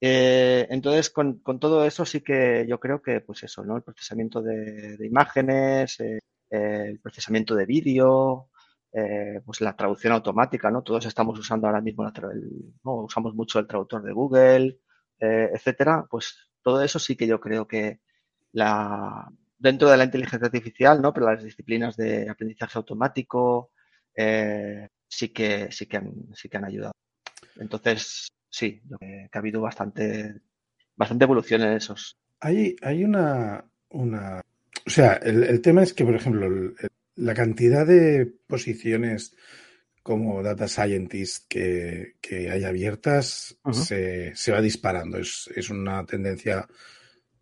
entonces, 0.00 1.10
con, 1.10 1.40
con, 1.40 1.58
todo 1.58 1.84
eso 1.86 2.04
sí 2.04 2.20
que 2.20 2.66
yo 2.68 2.78
creo 2.78 3.00
que, 3.02 3.20
pues 3.22 3.42
eso, 3.44 3.64
¿no? 3.64 3.76
El 3.76 3.82
procesamiento 3.82 4.42
de, 4.42 4.98
imágenes, 5.00 5.98
el 6.50 7.00
procesamiento 7.00 7.54
de 7.54 7.66
vídeo, 7.66 8.50
eh, 8.98 9.42
pues 9.44 9.60
la 9.60 9.76
traducción 9.76 10.14
automática, 10.14 10.70
¿no? 10.70 10.82
Todos 10.82 11.04
estamos 11.04 11.38
usando 11.38 11.66
ahora 11.66 11.82
mismo, 11.82 12.10
¿no? 12.82 12.94
usamos 13.02 13.34
mucho 13.34 13.58
el 13.58 13.66
traductor 13.66 14.02
de 14.02 14.12
Google, 14.12 14.80
eh, 15.20 15.50
etcétera. 15.52 16.06
Pues 16.08 16.50
todo 16.62 16.82
eso 16.82 16.98
sí 16.98 17.14
que 17.14 17.26
yo 17.26 17.38
creo 17.38 17.66
que 17.66 18.00
la, 18.52 19.30
dentro 19.58 19.90
de 19.90 19.96
la 19.96 20.04
inteligencia 20.04 20.46
artificial, 20.46 21.00
¿no? 21.00 21.12
Pero 21.12 21.30
las 21.30 21.42
disciplinas 21.42 21.96
de 21.96 22.28
aprendizaje 22.28 22.78
automático 22.78 23.72
eh, 24.14 24.88
sí 25.08 25.30
que 25.30 25.70
sí 25.70 25.86
que 25.86 25.96
han, 25.96 26.12
sí 26.34 26.48
que 26.48 26.56
han 26.56 26.64
ayudado. 26.64 26.92
Entonces, 27.56 28.28
sí, 28.50 28.82
que 29.00 29.30
ha 29.32 29.38
habido 29.38 29.60
bastante 29.60 30.40
bastante 30.94 31.24
evolución 31.24 31.62
en 31.62 31.72
esos. 31.72 32.16
Hay, 32.40 32.76
hay 32.82 33.04
una, 33.04 33.64
una 33.90 34.42
o 34.86 34.90
sea, 34.90 35.14
el, 35.14 35.60
tema 35.62 35.82
es 35.82 35.92
que, 35.92 36.04
por 36.04 36.14
ejemplo, 36.14 36.48
la 37.16 37.34
cantidad 37.34 37.84
de 37.84 38.32
posiciones 38.46 39.34
como 40.02 40.40
data 40.40 40.68
scientist 40.68 41.46
que, 41.48 42.14
hay 42.30 42.62
abiertas 42.62 43.58
se, 43.72 44.52
va 44.52 44.60
disparando. 44.60 45.18
Es, 45.18 45.70
una 45.70 46.06
tendencia 46.06 46.68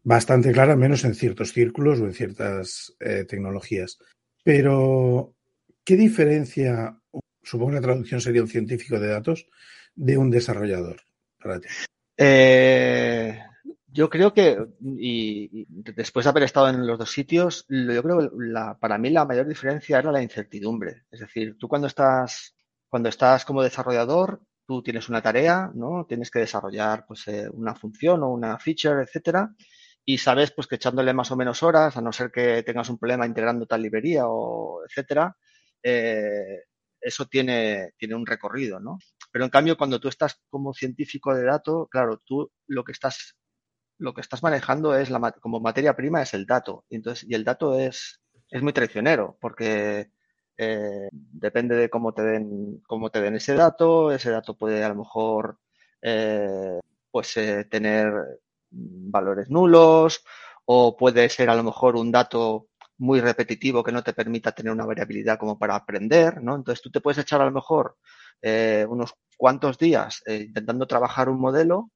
bastante 0.05 0.53
clara, 0.53 0.77
menos 0.77 1.05
en 1.05 1.15
ciertos 1.15 1.53
círculos 1.53 1.99
o 1.99 2.05
en 2.05 2.13
ciertas 2.13 2.95
eh, 3.01 3.25
tecnologías. 3.25 3.99
Pero, 4.45 5.35
¿qué 5.83 5.97
diferencia, 5.97 6.97
supongo 7.43 7.71
que 7.71 7.77
la 7.77 7.83
traducción 7.83 8.21
sería 8.21 8.43
un 8.43 8.49
científico 8.49 9.01
de 9.01 9.09
datos, 9.09 9.49
de 9.95 10.19
un 10.19 10.31
desarrollador 10.31 11.01
para 11.43 11.59
ti? 11.59 11.69
Eh, 12.17 13.41
yo 13.87 14.11
creo 14.11 14.35
que, 14.35 14.59
y, 14.81 15.67
después 15.69 16.25
de 16.25 16.31
haber 16.31 16.43
estado 16.43 16.69
en 16.69 16.87
los 16.87 16.99
dos 16.99 17.11
sitios, 17.11 17.65
yo 17.69 18.03
creo 18.03 18.19
que 18.19 18.29
la, 18.39 18.79
para 18.79 18.99
mí 18.99 19.09
la 19.09 19.25
mayor 19.25 19.49
diferencia 19.49 19.99
era 19.99 20.13
la 20.13 20.23
incertidumbre. 20.23 21.05
Es 21.11 21.21
decir, 21.21 21.57
tú 21.59 21.67
cuando 21.67 21.87
estás, 21.87 22.55
cuando 22.89 23.09
estás 23.09 23.47
como 23.47 23.63
desarrollador, 23.63 24.43
tú 24.67 24.83
tienes 24.83 25.09
una 25.09 25.23
tarea, 25.23 25.71
¿no? 25.75 26.05
Tienes 26.07 26.31
que 26.31 26.41
desarrollar 26.41 27.07
pues, 27.07 27.27
eh, 27.29 27.49
una 27.51 27.75
función 27.75 28.23
o 28.23 28.29
una 28.29 28.59
feature, 28.59 29.03
etcétera, 29.03 29.55
y 30.05 30.19
sabes 30.19 30.51
pues 30.53 30.67
que 30.67 30.77
echándole 30.77 31.13
más 31.15 31.31
o 31.31 31.37
menos 31.37 31.63
horas, 31.63 31.97
a 31.97 32.01
no 32.01 32.13
ser 32.13 32.31
que 32.31 32.63
tengas 32.63 32.89
un 32.91 32.99
problema 32.99 33.27
integrando 33.27 33.67
tal 33.67 33.83
librería 33.83 34.25
o 34.27 34.85
etcétera, 34.87 35.37
eh, 35.83 36.65
eso 37.01 37.27
tiene, 37.27 37.93
tiene 37.99 38.15
un 38.15 38.27
recorrido, 38.27 38.81
¿no? 38.81 38.99
Pero 39.31 39.45
en 39.45 39.51
cambio, 39.51 39.77
cuando 39.77 40.01
tú 40.01 40.09
estás 40.09 40.41
como 40.49 40.73
científico 40.75 41.35
de 41.35 41.45
datos, 41.45 41.89
claro, 41.91 42.23
tú 42.25 42.51
lo 42.67 42.85
que 42.85 42.93
estás 42.93 43.37
lo 43.99 44.15
que 44.15 44.21
estás 44.21 44.43
manejando 44.43 44.97
es 44.97 45.11
la, 45.11 45.33
como 45.41 45.61
materia 45.61 45.95
prima 45.95 46.23
es 46.23 46.35
el 46.35 46.47
dato. 46.47 46.85
Y, 46.89 46.97
entonces, 46.97 47.29
y 47.29 47.35
el 47.35 47.45
dato 47.45 47.79
es, 47.79 48.21
es 48.51 48.63
muy 48.63 48.73
traicionero 48.73 49.39
porque 49.41 50.11
eh, 50.57 51.09
depende 51.11 51.77
de 51.77 51.91
cómo 51.91 52.13
te, 52.13 52.23
den, 52.23 52.83
cómo 52.87 53.11
te 53.11 53.21
den 53.21 53.37
ese 53.37 53.55
dato. 53.55 54.13
Ese 54.13 54.31
dato 54.31 54.57
puede 54.57 54.83
a 54.85 54.89
lo 54.89 54.97
mejor 54.97 55.59
eh, 56.03 56.81
pues, 57.11 57.37
eh, 57.37 57.65
tener 57.65 58.13
valores 58.75 59.51
nulos 59.51 60.25
o 60.65 60.97
puede 60.97 61.29
ser 61.29 61.51
a 61.51 61.55
lo 61.55 61.63
mejor 61.63 61.97
un 61.97 62.11
dato 62.11 62.69
muy 62.99 63.21
repetitivo 63.21 63.83
que 63.83 63.93
no 63.93 64.03
te 64.03 64.13
permita 64.13 64.53
tener 64.53 64.73
una 64.73 64.87
variabilidad 64.87 65.39
como 65.39 65.59
para 65.59 65.75
aprender, 65.77 66.43
¿no? 66.43 66.57
Entonces 66.57 66.83
tú 66.83 66.91
te 66.91 67.01
puedes 67.01 67.19
echar 67.19 67.41
a 67.41 67.47
lo 67.47 67.53
mejor 67.53 67.97
unos 68.89 69.15
cuantos 69.39 69.79
días 69.79 70.23
intentando 70.27 70.87
trabajar 70.87 71.31
un 71.31 71.41
modelo 71.41 71.91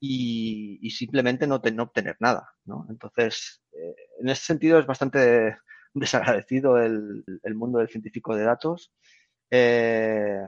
y, 0.00 0.90
simplemente 0.90 1.46
no, 1.46 1.60
no, 1.72 1.82
obtener 1.82 2.16
nada. 2.20 2.50
¿no? 2.64 2.86
Entonces, 2.90 3.62
eh, 3.72 3.94
en 4.20 4.28
ese 4.28 4.44
sentido 4.44 4.78
es 4.78 4.86
bastante 4.86 5.56
desagradecido 5.94 6.78
el, 6.78 7.24
el 7.42 7.54
mundo 7.54 7.78
del 7.78 7.88
científico 7.88 8.34
de 8.36 8.44
datos. 8.44 8.92
Eh, 9.50 10.42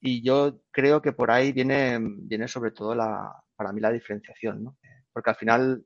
y 0.00 0.22
yo 0.22 0.60
creo 0.70 1.02
que 1.02 1.12
por 1.12 1.30
ahí 1.30 1.52
viene, 1.52 1.98
viene 2.00 2.46
sobre 2.46 2.70
todo 2.70 2.94
la, 2.94 3.32
para 3.58 3.72
mí 3.72 3.80
la 3.80 3.90
diferenciación, 3.90 4.62
¿no? 4.64 4.76
porque 5.12 5.30
al 5.30 5.36
final 5.36 5.84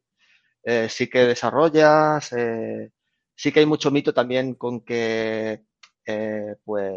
eh, 0.62 0.88
sí 0.90 1.08
que 1.08 1.20
desarrollas, 1.24 2.28
sí 3.34 3.52
que 3.52 3.60
hay 3.60 3.66
mucho 3.66 3.90
mito 3.90 4.12
también 4.12 4.54
con 4.54 4.84
que 4.84 5.64
pues 6.64 6.92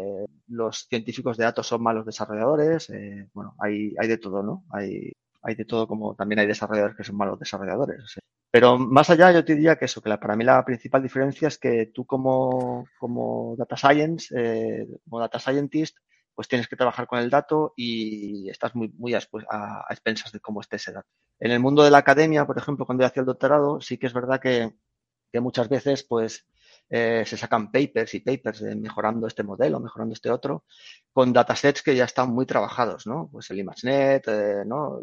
los 0.48 0.86
científicos 0.88 1.36
de 1.38 1.44
datos 1.44 1.66
son 1.66 1.82
malos 1.82 2.04
desarrolladores. 2.04 2.92
bueno, 3.32 3.54
hay, 3.58 3.94
de 3.94 4.18
todo, 4.18 4.42
¿no? 4.42 4.64
Hay, 4.70 5.12
hay 5.42 5.54
de 5.54 5.64
todo, 5.64 5.88
como 5.88 6.14
también 6.14 6.40
hay 6.40 6.46
desarrolladores 6.46 6.96
que 6.96 7.04
son 7.04 7.16
malos 7.16 7.38
desarrolladores. 7.38 8.18
Pero 8.56 8.78
más 8.78 9.10
allá, 9.10 9.32
yo 9.32 9.44
te 9.44 9.54
diría 9.54 9.76
que 9.76 9.84
eso, 9.84 10.00
que 10.00 10.16
para 10.16 10.34
mí 10.34 10.42
la 10.42 10.64
principal 10.64 11.02
diferencia 11.02 11.48
es 11.48 11.58
que 11.58 11.90
tú 11.92 12.06
como, 12.06 12.86
como 12.98 13.54
data 13.58 13.76
science, 13.76 14.34
eh, 14.34 14.86
como 15.04 15.20
data 15.20 15.38
scientist, 15.38 15.98
pues 16.36 16.48
tienes 16.48 16.68
que 16.68 16.76
trabajar 16.76 17.06
con 17.06 17.18
el 17.18 17.30
dato 17.30 17.72
y 17.76 18.48
estás 18.50 18.74
muy, 18.74 18.92
muy 18.98 19.14
a, 19.14 19.86
expensas 19.90 20.30
de 20.30 20.40
cómo 20.40 20.60
esté 20.60 20.76
ese 20.76 20.92
dato. 20.92 21.08
En 21.40 21.50
el 21.50 21.60
mundo 21.60 21.82
de 21.82 21.90
la 21.90 21.98
academia, 21.98 22.46
por 22.46 22.58
ejemplo, 22.58 22.84
cuando 22.84 23.02
yo 23.02 23.08
hacía 23.08 23.22
el 23.22 23.26
doctorado, 23.26 23.80
sí 23.80 23.98
que 23.98 24.06
es 24.06 24.12
verdad 24.12 24.38
que, 24.38 24.74
que 25.32 25.40
muchas 25.40 25.68
veces, 25.70 26.04
pues, 26.04 26.46
eh, 26.90 27.24
se 27.26 27.36
sacan 27.36 27.72
papers 27.72 28.14
y 28.14 28.20
papers 28.20 28.62
mejorando 28.62 29.26
este 29.26 29.42
modelo, 29.42 29.80
mejorando 29.80 30.12
este 30.12 30.30
otro, 30.30 30.66
con 31.10 31.32
datasets 31.32 31.82
que 31.82 31.96
ya 31.96 32.04
están 32.04 32.30
muy 32.30 32.46
trabajados, 32.46 33.06
¿no? 33.06 33.28
Pues 33.32 33.50
el 33.50 33.58
ImageNet, 33.60 34.28
eh, 34.28 34.64
¿no? 34.66 35.00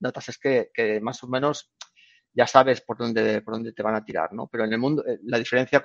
datasets 0.00 0.38
que, 0.38 0.70
que 0.74 1.00
más 1.00 1.22
o 1.22 1.28
menos 1.28 1.72
ya 2.34 2.46
sabes 2.46 2.80
por 2.80 2.98
dónde, 2.98 3.40
por 3.42 3.54
dónde 3.54 3.72
te 3.72 3.82
van 3.82 3.94
a 3.94 4.04
tirar, 4.04 4.32
¿no? 4.32 4.48
Pero 4.48 4.64
en 4.64 4.72
el 4.72 4.78
mundo, 4.78 5.04
eh, 5.06 5.18
la 5.24 5.38
diferencia 5.38 5.82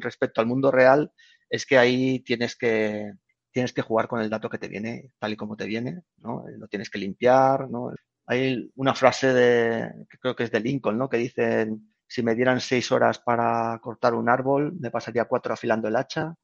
respecto 0.00 0.40
al 0.40 0.46
mundo 0.46 0.70
real 0.70 1.12
es 1.50 1.66
que 1.66 1.78
ahí 1.78 2.20
tienes 2.20 2.56
que, 2.56 3.12
tienes 3.58 3.72
que 3.72 3.82
jugar 3.82 4.08
con 4.08 4.20
el 4.20 4.30
dato 4.30 4.48
que 4.48 4.58
te 4.58 4.68
viene 4.68 5.12
tal 5.18 5.32
y 5.32 5.36
como 5.36 5.56
te 5.56 5.66
viene, 5.66 6.02
¿no? 6.18 6.44
Lo 6.56 6.68
tienes 6.68 6.90
que 6.90 6.98
limpiar, 6.98 7.68
¿no? 7.68 7.92
Hay 8.26 8.70
una 8.76 8.94
frase 8.94 9.32
de, 9.34 10.06
que 10.08 10.18
creo 10.18 10.36
que 10.36 10.44
es 10.44 10.52
de 10.52 10.60
Lincoln, 10.60 10.96
¿no? 10.96 11.08
Que 11.08 11.16
dicen, 11.16 11.92
si 12.06 12.22
me 12.22 12.36
dieran 12.36 12.60
seis 12.60 12.92
horas 12.92 13.18
para 13.18 13.78
cortar 13.82 14.14
un 14.14 14.28
árbol, 14.28 14.74
me 14.78 14.90
pasaría 14.92 15.24
cuatro 15.24 15.54
afilando 15.54 15.88
el 15.88 15.96
hacha 15.96 16.36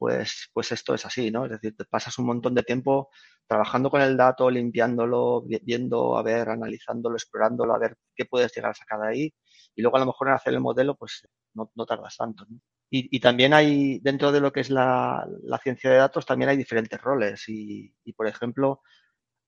pues, 0.00 0.50
pues 0.54 0.72
esto 0.72 0.94
es 0.94 1.04
así, 1.06 1.30
¿no? 1.30 1.44
Es 1.44 1.52
decir, 1.52 1.76
te 1.76 1.84
pasas 1.84 2.18
un 2.18 2.26
montón 2.26 2.54
de 2.54 2.62
tiempo 2.62 3.10
trabajando 3.46 3.90
con 3.90 4.00
el 4.02 4.16
dato, 4.16 4.50
limpiándolo, 4.50 5.44
viendo, 5.62 6.16
a 6.16 6.22
ver, 6.22 6.48
analizándolo, 6.48 7.16
explorándolo, 7.16 7.74
a 7.74 7.78
ver 7.78 7.96
qué 8.14 8.24
puedes 8.24 8.54
llegar 8.54 8.70
a 8.72 8.74
sacar 8.74 9.00
de 9.00 9.08
ahí. 9.08 9.34
Y 9.74 9.82
luego 9.82 9.98
a 9.98 10.00
lo 10.00 10.06
mejor 10.06 10.28
en 10.28 10.34
hacer 10.34 10.54
el 10.54 10.60
modelo, 10.60 10.96
pues 10.96 11.28
no, 11.54 11.70
no 11.74 11.86
tardas 11.86 12.16
tanto. 12.16 12.46
¿no? 12.48 12.58
Y, 12.90 13.16
y, 13.16 13.20
también 13.20 13.54
hay, 13.54 14.00
dentro 14.00 14.32
de 14.32 14.40
lo 14.40 14.52
que 14.52 14.60
es 14.60 14.70
la, 14.70 15.24
ciencia 15.62 15.90
de 15.90 15.96
datos, 15.96 16.26
también 16.26 16.48
hay 16.50 16.56
diferentes 16.56 17.00
roles. 17.00 17.48
Y, 17.48 17.94
y, 18.04 18.12
por 18.14 18.26
ejemplo, 18.26 18.82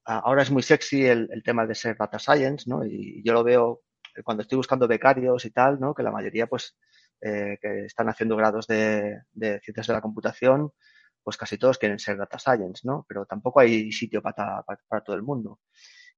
ahora 0.04 0.42
es 0.42 0.50
muy 0.50 0.62
sexy 0.62 1.06
el, 1.06 1.42
tema 1.44 1.66
de 1.66 1.74
ser 1.74 1.96
data 1.96 2.18
science, 2.18 2.68
¿no? 2.68 2.84
Y 2.84 3.22
yo 3.24 3.32
lo 3.32 3.44
veo 3.44 3.82
cuando 4.24 4.42
estoy 4.42 4.56
buscando 4.56 4.88
becarios 4.88 5.44
y 5.44 5.50
tal, 5.50 5.80
¿no? 5.80 5.94
Que 5.94 6.02
la 6.02 6.10
mayoría, 6.10 6.46
pues, 6.46 6.76
eh, 7.20 7.58
que 7.60 7.86
están 7.86 8.08
haciendo 8.08 8.36
grados 8.36 8.66
de, 8.66 9.22
ciencias 9.62 9.86
de 9.86 9.92
la 9.92 10.00
computación, 10.00 10.72
pues 11.22 11.36
casi 11.36 11.56
todos 11.58 11.78
quieren 11.78 11.98
ser 11.98 12.16
data 12.18 12.38
science, 12.38 12.82
¿no? 12.84 13.06
Pero 13.08 13.26
tampoco 13.26 13.60
hay 13.60 13.92
sitio 13.92 14.22
para, 14.22 14.62
para, 14.88 15.04
todo 15.04 15.16
el 15.16 15.22
mundo. 15.22 15.60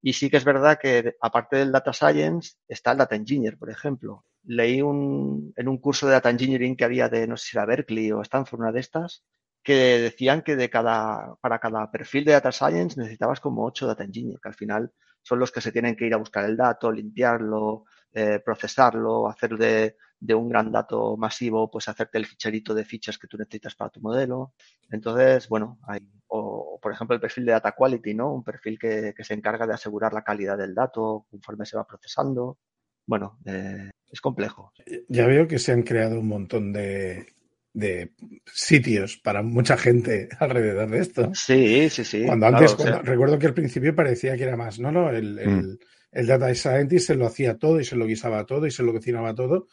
Y 0.02 0.14
sí 0.14 0.31
que 0.31 0.38
es 0.38 0.45
verdad 0.45 0.78
que 0.81 1.14
aparte 1.21 1.57
del 1.57 1.73
data 1.73 1.93
science 1.93 2.57
está 2.69 2.93
el 2.93 2.99
data 2.99 3.16
engineer, 3.16 3.59
por 3.59 3.71
ejemplo. 3.71 4.25
Leí 4.46 4.82
un, 4.82 5.52
en 5.56 5.68
un 5.68 5.78
curso 5.78 6.06
de 6.06 6.12
data 6.12 6.30
engineering 6.30 6.76
que 6.76 6.84
había 6.84 7.08
de, 7.08 7.26
no 7.26 7.36
sé 7.36 7.50
si 7.50 7.56
era 7.56 7.66
Berkeley 7.66 8.12
o 8.12 8.22
Stanford, 8.22 8.60
una 8.60 8.72
de 8.72 8.80
estas, 8.80 9.24
que 9.62 9.74
decían 9.98 10.42
que 10.42 10.56
de 10.56 10.68
cada, 10.68 11.36
para 11.40 11.58
cada 11.58 11.90
perfil 11.90 12.24
de 12.24 12.32
data 12.32 12.52
science 12.52 12.98
necesitabas 13.00 13.40
como 13.40 13.64
ocho 13.64 13.86
data 13.86 14.04
engineers, 14.04 14.40
que 14.40 14.48
al 14.48 14.54
final 14.54 14.92
son 15.22 15.38
los 15.38 15.50
que 15.50 15.62
se 15.62 15.72
tienen 15.72 15.96
que 15.96 16.06
ir 16.06 16.14
a 16.14 16.18
buscar 16.18 16.44
el 16.44 16.56
dato, 16.56 16.92
limpiarlo, 16.92 17.84
eh, 18.12 18.40
procesarlo, 18.44 19.28
hacer 19.28 19.56
de, 19.56 19.96
de 20.20 20.34
un 20.34 20.48
gran 20.48 20.70
dato 20.70 21.16
masivo, 21.16 21.70
pues 21.70 21.88
hacerte 21.88 22.18
el 22.18 22.26
ficherito 22.26 22.74
de 22.74 22.84
fichas 22.84 23.18
que 23.18 23.26
tú 23.26 23.38
necesitas 23.38 23.74
para 23.74 23.90
tu 23.90 24.00
modelo. 24.00 24.52
Entonces, 24.90 25.48
bueno, 25.48 25.78
hay, 25.86 26.00
o 26.28 26.78
por 26.80 26.92
ejemplo 26.92 27.14
el 27.14 27.20
perfil 27.20 27.46
de 27.46 27.52
data 27.52 27.72
quality, 27.72 28.14
¿no? 28.14 28.34
Un 28.34 28.44
perfil 28.44 28.78
que, 28.78 29.14
que 29.16 29.24
se 29.24 29.34
encarga 29.34 29.66
de 29.66 29.74
asegurar 29.74 30.12
la 30.12 30.24
calidad 30.24 30.58
del 30.58 30.74
dato 30.74 31.26
conforme 31.30 31.64
se 31.64 31.76
va 31.76 31.86
procesando. 31.86 32.58
Bueno, 33.06 33.38
eh, 33.46 33.90
es 34.14 34.21
complejo. 34.21 34.73
Ya 35.09 35.26
veo 35.26 35.47
que 35.49 35.59
se 35.59 35.73
han 35.73 35.83
creado 35.83 36.21
un 36.21 36.28
montón 36.28 36.73
de, 36.73 37.35
de 37.73 38.12
sitios 38.47 39.16
para 39.16 39.42
mucha 39.42 39.76
gente 39.76 40.28
alrededor 40.38 40.88
de 40.88 40.99
esto. 41.00 41.30
Sí, 41.35 41.90
sí, 41.90 42.04
sí. 42.04 42.25
Cuando 42.25 42.47
antes, 42.47 42.76
recuerdo 43.02 43.38
que 43.38 43.47
al 43.47 43.54
principio 43.54 43.94
parecía 43.94 44.37
que 44.37 44.44
era 44.44 44.56
más, 44.56 44.78
no, 44.78 44.92
no, 44.92 45.11
el, 45.11 45.38
el, 45.38 45.49
mm. 45.50 45.78
el, 46.12 46.26
data 46.26 46.54
scientist 46.54 47.09
se 47.09 47.16
lo 47.16 47.26
hacía 47.26 47.59
todo 47.59 47.80
y 47.80 47.85
se 47.85 47.97
lo 47.97 48.06
guisaba 48.06 48.47
todo 48.47 48.66
y 48.66 48.71
se 48.71 48.83
lo 48.83 48.92
cocinaba 48.92 49.35
todo 49.35 49.66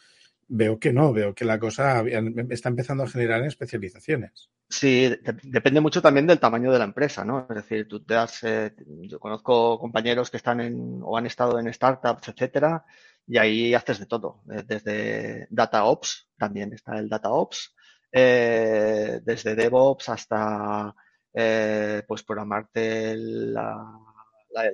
veo 0.54 0.78
que 0.80 0.92
no, 0.92 1.14
veo 1.14 1.34
que 1.34 1.46
la 1.46 1.58
cosa 1.58 2.04
está 2.50 2.68
empezando 2.68 3.04
a 3.04 3.08
generar 3.08 3.42
especializaciones. 3.46 4.50
Sí, 4.68 5.10
depende 5.44 5.80
mucho 5.80 6.02
también 6.02 6.28
del 6.28 6.40
tamaño 6.40 6.72
de 6.72 6.80
la 6.80 6.84
empresa, 6.84 7.24
¿no? 7.24 7.48
Es 7.50 7.56
decir, 7.56 7.88
tú 7.88 8.04
te 8.04 8.16
das, 8.16 8.44
eh, 8.44 8.74
yo 8.86 9.18
conozco 9.18 9.80
compañeros 9.80 10.30
que 10.30 10.38
están 10.38 10.60
en 10.60 11.00
o 11.04 11.18
han 11.18 11.26
estado 11.26 11.58
en 11.58 11.74
startups, 11.74 12.28
etcétera, 12.28 12.84
y 13.32 13.38
ahí 13.38 13.74
haces 13.74 13.98
de 13.98 14.08
todo, 14.08 14.42
desde 14.44 15.48
Data 15.50 15.86
Ops, 15.86 16.28
también 16.38 16.74
está 16.74 17.00
el 17.00 17.08
Data 17.08 17.32
Ops, 17.32 17.74
eh, 18.12 19.22
desde 19.24 19.56
DevOps 19.56 20.10
hasta 20.10 20.94
eh, 21.34 22.04
pues 22.06 22.24
programarte 22.24 23.16
la, 23.16 23.98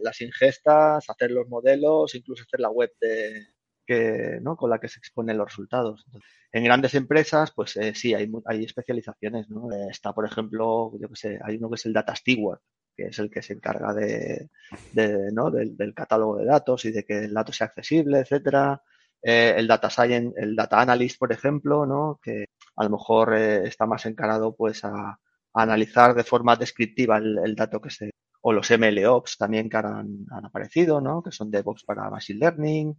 las 0.02 0.22
ingestas, 0.22 1.08
hacer 1.08 1.30
los 1.30 1.48
modelos, 1.48 2.16
incluso 2.16 2.46
hacer 2.48 2.60
la 2.60 2.72
web 2.72 2.92
de, 3.00 3.46
que, 3.86 4.40
¿no? 4.42 4.58
con 4.58 4.72
la 4.72 4.80
que 4.80 4.88
se 4.88 4.98
exponen 4.98 5.38
los 5.38 5.50
resultados. 5.50 6.08
en 6.52 6.64
grandes 6.64 6.96
empresas, 6.96 7.52
pues 7.56 7.78
eh, 7.78 7.94
sí, 7.94 8.16
hay, 8.16 8.28
hay 8.46 8.64
especializaciones. 8.64 9.52
¿no? 9.52 9.72
Eh, 9.72 9.90
está, 9.92 10.14
por 10.14 10.26
ejemplo, 10.26 10.94
yo 11.00 11.10
que 11.10 11.16
sé, 11.16 11.40
hay 11.44 11.58
uno 11.58 11.70
que 11.70 11.76
es 11.76 11.86
el 11.86 11.94
Data 11.94 12.16
Steward, 12.16 12.62
que 12.98 13.06
es 13.08 13.20
el 13.20 13.30
que 13.30 13.42
se 13.44 13.54
encarga 13.54 13.94
de, 13.94 14.50
de 14.94 15.32
¿no? 15.32 15.52
del, 15.52 15.78
del, 15.78 15.94
catálogo 15.94 16.38
de 16.38 16.46
datos 16.46 16.86
y 16.86 16.92
de 16.92 17.06
que 17.06 17.26
el 17.26 17.34
dato 17.34 17.54
sea 17.54 17.68
accesible, 17.68 18.20
etcétera. 18.20 18.82
Eh, 19.22 19.54
el 19.58 19.68
Data 19.68 19.90
Science, 19.90 20.34
el 20.38 20.56
Data 20.56 20.82
Analyst, 20.82 21.20
por 21.20 21.32
ejemplo, 21.32 21.86
¿no? 21.86 22.20
que 22.22 22.46
a 22.76 22.84
lo 22.84 22.90
mejor 22.90 23.36
eh, 23.36 23.68
está 23.68 23.86
más 23.86 24.06
encarado 24.06 24.56
pues 24.56 24.84
a, 24.84 24.92
a, 24.92 25.18
analizar 25.54 26.16
de 26.16 26.24
forma 26.24 26.56
descriptiva 26.56 27.18
el, 27.18 27.38
el 27.44 27.56
dato 27.56 27.80
que 27.82 27.90
se 27.90 28.12
o 28.42 28.54
los 28.54 28.70
MLOps 28.72 29.38
también 29.38 29.70
que 29.70 29.78
han, 29.78 30.26
han, 30.32 30.46
aparecido, 30.46 31.02
¿no? 31.02 31.22
Que 31.22 31.32
son 31.32 31.52
DevOps 31.52 31.84
para 31.84 32.10
Machine 32.10 32.40
Learning. 32.40 32.98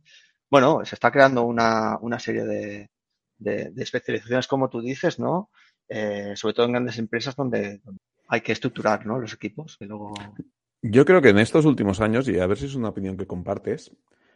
Bueno, 0.50 0.84
se 0.84 0.94
está 0.94 1.10
creando 1.10 1.44
una, 1.44 1.96
una 2.00 2.18
serie 2.18 2.44
de, 2.44 2.90
de, 3.38 3.70
de, 3.70 3.82
especializaciones, 3.82 4.46
como 4.46 4.68
tú 4.68 4.80
dices, 4.80 5.18
¿no? 5.18 5.50
Eh, 5.88 6.34
sobre 6.36 6.54
todo 6.54 6.66
en 6.66 6.72
grandes 6.72 6.98
empresas 6.98 7.34
donde, 7.34 7.78
donde, 7.78 8.00
hay 8.28 8.40
que 8.40 8.52
estructurar, 8.52 9.06
¿no? 9.06 9.18
Los 9.18 9.32
equipos. 9.32 9.76
Y 9.80 9.86
luego... 9.86 10.14
Yo 10.82 11.04
creo 11.04 11.20
que 11.20 11.30
en 11.30 11.38
estos 11.38 11.64
últimos 11.64 12.00
años, 12.00 12.28
y 12.28 12.38
a 12.38 12.46
ver 12.46 12.56
si 12.56 12.66
es 12.66 12.74
una 12.74 12.90
opinión 12.90 13.16
que 13.16 13.26
compartes, 13.26 13.90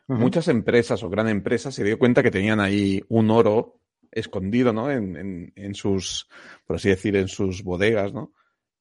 uh 0.08 0.14
-huh. 0.14 0.18
muchas 0.18 0.48
empresas 0.48 1.02
o 1.04 1.08
gran 1.08 1.28
empresas 1.28 1.74
se 1.74 1.84
dio 1.84 1.98
cuenta 1.98 2.22
que 2.22 2.30
tenían 2.32 2.58
ahí 2.58 3.00
un 3.08 3.30
oro 3.30 3.78
escondido, 4.10 4.72
¿no? 4.72 4.90
En, 4.90 5.16
en, 5.16 5.52
en 5.54 5.74
sus, 5.74 6.28
por 6.66 6.76
así 6.76 6.88
decir, 6.88 7.14
en 7.16 7.28
sus 7.28 7.62
bodegas, 7.62 8.12
¿no? 8.12 8.32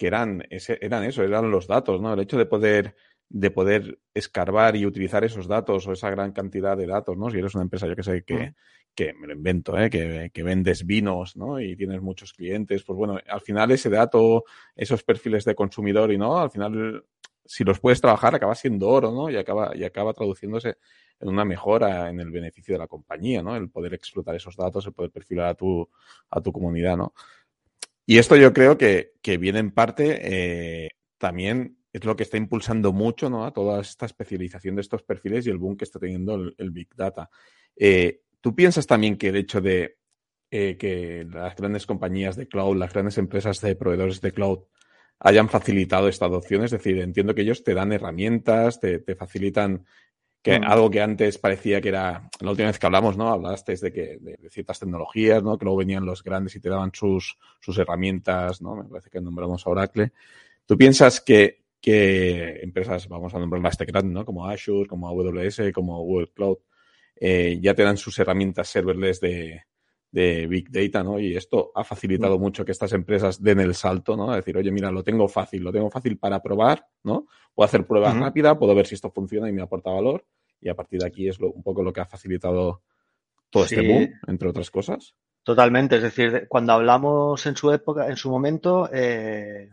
que 0.02 0.08
eran, 0.08 0.44
ese, 0.50 0.80
eran 0.82 1.04
eso, 1.04 1.22
eran 1.22 1.52
los 1.52 1.68
datos, 1.68 2.02
¿no? 2.02 2.12
El 2.12 2.22
hecho 2.22 2.36
de 2.36 2.48
poder, 2.48 2.96
de 3.34 3.50
poder 3.50 4.00
escarbar 4.14 4.76
y 4.76 4.86
utilizar 4.86 5.24
esos 5.24 5.48
datos 5.48 5.88
o 5.88 5.94
esa 5.94 6.10
gran 6.10 6.34
cantidad 6.34 6.76
de 6.76 6.86
datos, 6.86 7.18
¿no? 7.18 7.30
Si 7.30 7.38
eres 7.38 7.56
una 7.56 7.64
empresa, 7.64 7.88
yo 7.88 7.96
que 7.96 8.04
sé, 8.04 8.24
que, 8.24 8.36
mm. 8.36 8.56
que 8.94 9.14
me 9.14 9.28
lo 9.28 9.34
invento, 9.34 9.78
¿eh? 9.78 9.90
Que, 9.90 10.32
que, 10.34 10.44
vendes 10.44 10.86
vinos, 10.86 11.38
¿no? 11.38 11.60
Y 11.60 11.78
tienes 11.78 12.02
muchos 12.02 12.34
clientes, 12.34 12.84
pues 12.84 12.98
bueno, 12.98 13.18
al 13.26 13.42
final 13.42 13.72
ese 13.72 13.90
dato, 13.90 14.44
esos 14.76 15.04
perfiles 15.04 15.46
de 15.46 15.56
consumidor 15.56 16.12
y 16.12 16.18
no, 16.18 16.40
al 16.40 16.52
final, 16.52 17.06
si 17.46 17.64
los 17.64 17.80
puedes 17.80 18.02
trabajar, 18.02 18.36
acaba 18.36 18.54
siendo 18.54 18.90
oro, 18.90 19.12
¿no? 19.12 19.30
Y 19.30 19.38
acaba, 19.38 19.72
y 19.76 19.86
acaba 19.86 20.14
traduciéndose 20.14 20.76
en 21.22 21.30
una 21.30 21.46
mejora 21.46 22.10
en 22.10 22.20
el 22.20 22.32
beneficio 22.32 22.76
de 22.76 22.80
la 22.80 22.88
compañía, 22.88 23.42
¿no? 23.42 23.56
El 23.56 23.70
poder 23.70 23.94
explotar 23.94 24.36
esos 24.36 24.58
datos, 24.58 24.86
el 24.88 24.94
poder 24.94 25.12
perfilar 25.12 25.48
a 25.48 25.56
tu, 25.56 25.90
a 26.30 26.42
tu 26.42 26.52
comunidad, 26.52 26.98
¿no? 26.98 27.14
Y 28.06 28.18
esto 28.18 28.36
yo 28.36 28.52
creo 28.52 28.78
que, 28.78 29.14
que 29.22 29.38
viene 29.38 29.60
en 29.60 29.72
parte 29.72 30.20
eh, 30.22 30.90
también 31.18 31.78
es 31.94 32.06
lo 32.06 32.16
que 32.16 32.24
está 32.24 32.38
impulsando 32.38 32.94
mucho 32.94 33.30
¿no? 33.30 33.46
a 33.46 33.52
toda 33.52 33.82
esta 33.82 34.06
especialización 34.06 34.76
de 34.76 34.82
estos 34.82 35.04
perfiles 35.04 35.46
y 35.46 35.50
el 35.50 35.58
boom 35.58 35.76
que 35.76 35.86
está 35.86 36.00
teniendo 36.00 36.36
el, 36.36 36.56
el 36.58 36.72
Big 36.72 36.96
Data. 36.96 37.30
Eh, 37.76 38.22
¿Tú 38.40 38.56
piensas 38.56 38.88
también 38.88 39.18
que 39.18 39.30
el 39.30 39.36
hecho 39.36 39.62
de 39.62 39.98
eh, 40.50 40.78
que 40.78 41.26
las 41.30 41.56
grandes 41.56 41.86
compañías 41.86 42.36
de 42.36 42.48
cloud, 42.48 42.78
las 42.78 42.94
grandes 42.94 43.18
empresas 43.18 43.62
de 43.62 43.76
proveedores 43.76 44.22
de 44.22 44.32
cloud 44.32 44.60
hayan 45.20 45.50
facilitado 45.50 46.08
esta 46.08 46.26
adopción? 46.26 46.64
Es 46.64 46.72
decir, 46.72 46.98
entiendo 47.00 47.36
que 47.36 47.42
ellos 47.42 47.64
te 47.64 47.74
dan 47.74 47.92
herramientas, 47.92 48.80
te, 48.80 49.00
te 49.00 49.16
facilitan 49.16 49.86
que 50.42 50.60
mm. 50.60 50.64
algo 50.64 50.90
que 50.90 51.02
antes 51.02 51.38
parecía 51.38 51.82
que 51.82 51.90
era, 51.90 52.30
la 52.40 52.50
última 52.50 52.70
vez 52.70 52.80
que 52.80 52.86
hablamos, 52.88 53.16
¿no? 53.16 53.30
Hablaste 53.30 53.76
de 53.76 53.94
que 53.94 54.18
de, 54.20 54.38
de, 54.38 54.50
ciertas 54.50 54.80
tecnologías, 54.80 55.44
¿no? 55.44 55.58
Que 55.58 55.66
luego 55.66 55.78
venían 55.78 56.06
los 56.06 56.24
grandes 56.24 56.56
y 56.56 56.60
te 56.60 56.70
daban 56.70 56.92
sus, 56.94 57.38
sus 57.60 57.78
herramientas, 57.78 58.62
¿no? 58.62 58.76
Me 58.76 58.86
parece 58.86 59.12
que 59.12 59.22
nombramos 59.22 59.68
a 59.68 59.70
Oracle. 59.70 60.12
¿Tú 60.66 60.78
piensas 60.78 61.22
que, 61.22 61.61
que 61.82 62.60
empresas, 62.62 63.08
vamos 63.08 63.34
a 63.34 63.40
nombrar 63.40 63.62
las 63.62 63.78
grandes, 63.78 64.14
¿no? 64.14 64.24
Como 64.24 64.48
Azure, 64.48 64.88
como 64.88 65.10
AWS, 65.10 65.72
como 65.74 66.02
Google 66.04 66.32
Cloud, 66.34 66.60
eh, 67.16 67.60
ya 67.62 67.74
te 67.74 67.84
dan 67.84 67.98
sus 67.98 68.18
herramientas 68.20 68.68
serverless 68.68 69.20
de, 69.20 69.64
de 70.12 70.46
Big 70.48 70.70
Data, 70.70 71.04
¿no? 71.04 71.20
Y 71.20 71.36
esto 71.36 71.72
ha 71.74 71.84
facilitado 71.84 72.38
mm. 72.38 72.42
mucho 72.42 72.66
que 72.66 72.72
estas 72.72 72.94
empresas 72.94 73.42
den 73.42 73.60
el 73.60 73.74
salto, 73.74 74.16
¿no? 74.16 74.32
A 74.32 74.36
decir, 74.36 74.56
oye, 74.58 74.72
mira, 74.72 74.92
lo 74.92 75.04
tengo 75.04 75.28
fácil, 75.28 75.64
lo 75.64 75.72
tengo 75.72 75.90
fácil 75.90 76.18
para 76.18 76.42
probar, 76.42 76.88
¿no? 77.04 77.28
Puedo 77.54 77.66
hacer 77.66 77.88
pruebas 77.88 78.14
uh 78.14 78.18
-huh. 78.18 78.22
rápidas, 78.22 78.58
puedo 78.58 78.76
ver 78.76 78.86
si 78.86 78.96
esto 78.96 79.10
funciona 79.10 79.50
y 79.50 79.54
me 79.54 79.62
aporta 79.62 79.90
valor. 79.90 80.26
Y 80.60 80.70
a 80.70 80.76
partir 80.76 81.00
de 81.00 81.08
aquí 81.08 81.28
es 81.28 81.40
lo, 81.40 81.52
un 81.52 81.64
poco 81.64 81.82
lo 81.82 81.92
que 81.92 82.02
ha 82.02 82.06
facilitado 82.06 82.84
todo 83.50 83.66
sí. 83.66 83.76
este 83.76 83.88
boom, 83.88 84.14
entre 84.28 84.50
otras 84.50 84.70
cosas. 84.70 85.16
Totalmente, 85.44 85.96
es 85.96 86.04
decir, 86.04 86.46
cuando 86.48 86.74
hablamos 86.74 87.44
en 87.48 87.56
su 87.56 87.72
época, 87.72 88.08
en 88.08 88.16
su 88.16 88.30
momento, 88.30 88.90
eh, 88.94 89.70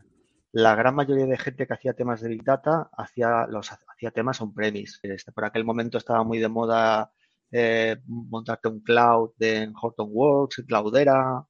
la 0.52 0.74
gran 0.74 0.94
mayoría 0.94 1.26
de 1.26 1.36
gente 1.38 1.66
que 1.66 1.74
hacía 1.74 1.94
temas 1.94 2.20
de 2.20 2.28
Big 2.30 2.44
Data 2.44 2.90
hacía, 2.96 3.46
los, 3.48 3.70
hacía 3.72 4.10
temas 4.10 4.40
on-premise. 4.40 4.98
Por 5.34 5.44
aquel 5.44 5.64
momento 5.64 5.98
estaba 5.98 6.24
muy 6.24 6.38
de 6.38 6.48
moda 6.48 7.12
eh, 7.50 7.96
montarte 8.06 8.68
un 8.68 8.80
cloud 8.80 9.32
en 9.40 9.72
Hortonworks, 9.80 10.64
Cloudera, 10.66 11.44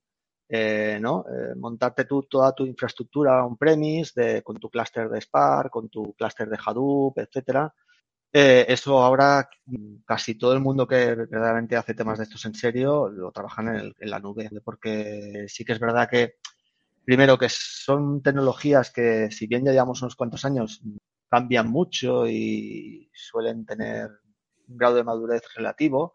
eh, 0.49 0.99
¿no? 1.01 1.25
Eh, 1.29 1.55
montarte 1.57 2.05
tú 2.07 2.23
toda 2.23 2.55
tu 2.55 2.65
infraestructura 2.67 3.45
on-premise 3.45 4.43
con 4.43 4.57
tu 4.59 4.71
clúster 4.71 5.09
de 5.09 5.21
Spark, 5.21 5.71
con 5.71 5.89
tu 5.89 6.15
clúster 6.15 6.49
de 6.49 6.59
Hadoop, 6.65 7.19
etcétera. 7.19 7.73
Eh, 8.33 8.67
eso 8.69 9.03
ahora 9.03 9.49
casi 10.05 10.37
todo 10.37 10.53
el 10.53 10.61
mundo 10.61 10.87
que 10.87 11.15
verdaderamente 11.15 11.77
hace 11.77 11.95
temas 11.95 12.19
de 12.19 12.25
estos 12.25 12.45
en 12.45 12.55
serio 12.55 13.09
lo 13.09 13.33
trabajan 13.33 13.95
en, 13.99 14.11
la 14.11 14.21
nube, 14.21 14.51
porque 14.65 15.47
sí 15.49 15.65
que 15.65 15.73
es 15.73 15.81
verdad 15.81 16.09
que, 16.11 16.35
primero, 17.09 17.38
que 17.38 17.49
son 17.49 18.21
tecnologías 18.21 18.90
que, 18.90 19.31
si 19.31 19.47
bien 19.47 19.64
ya 19.64 19.73
llevamos 19.73 20.03
unos 20.03 20.14
cuantos 20.14 20.44
años, 20.44 20.83
cambian 21.31 21.66
mucho 21.66 22.27
y 22.29 23.11
suelen 23.14 23.64
tener 23.64 24.11
un 24.68 24.77
grado 24.77 24.97
de 24.97 25.05
madurez 25.05 25.42
relativo, 25.57 26.12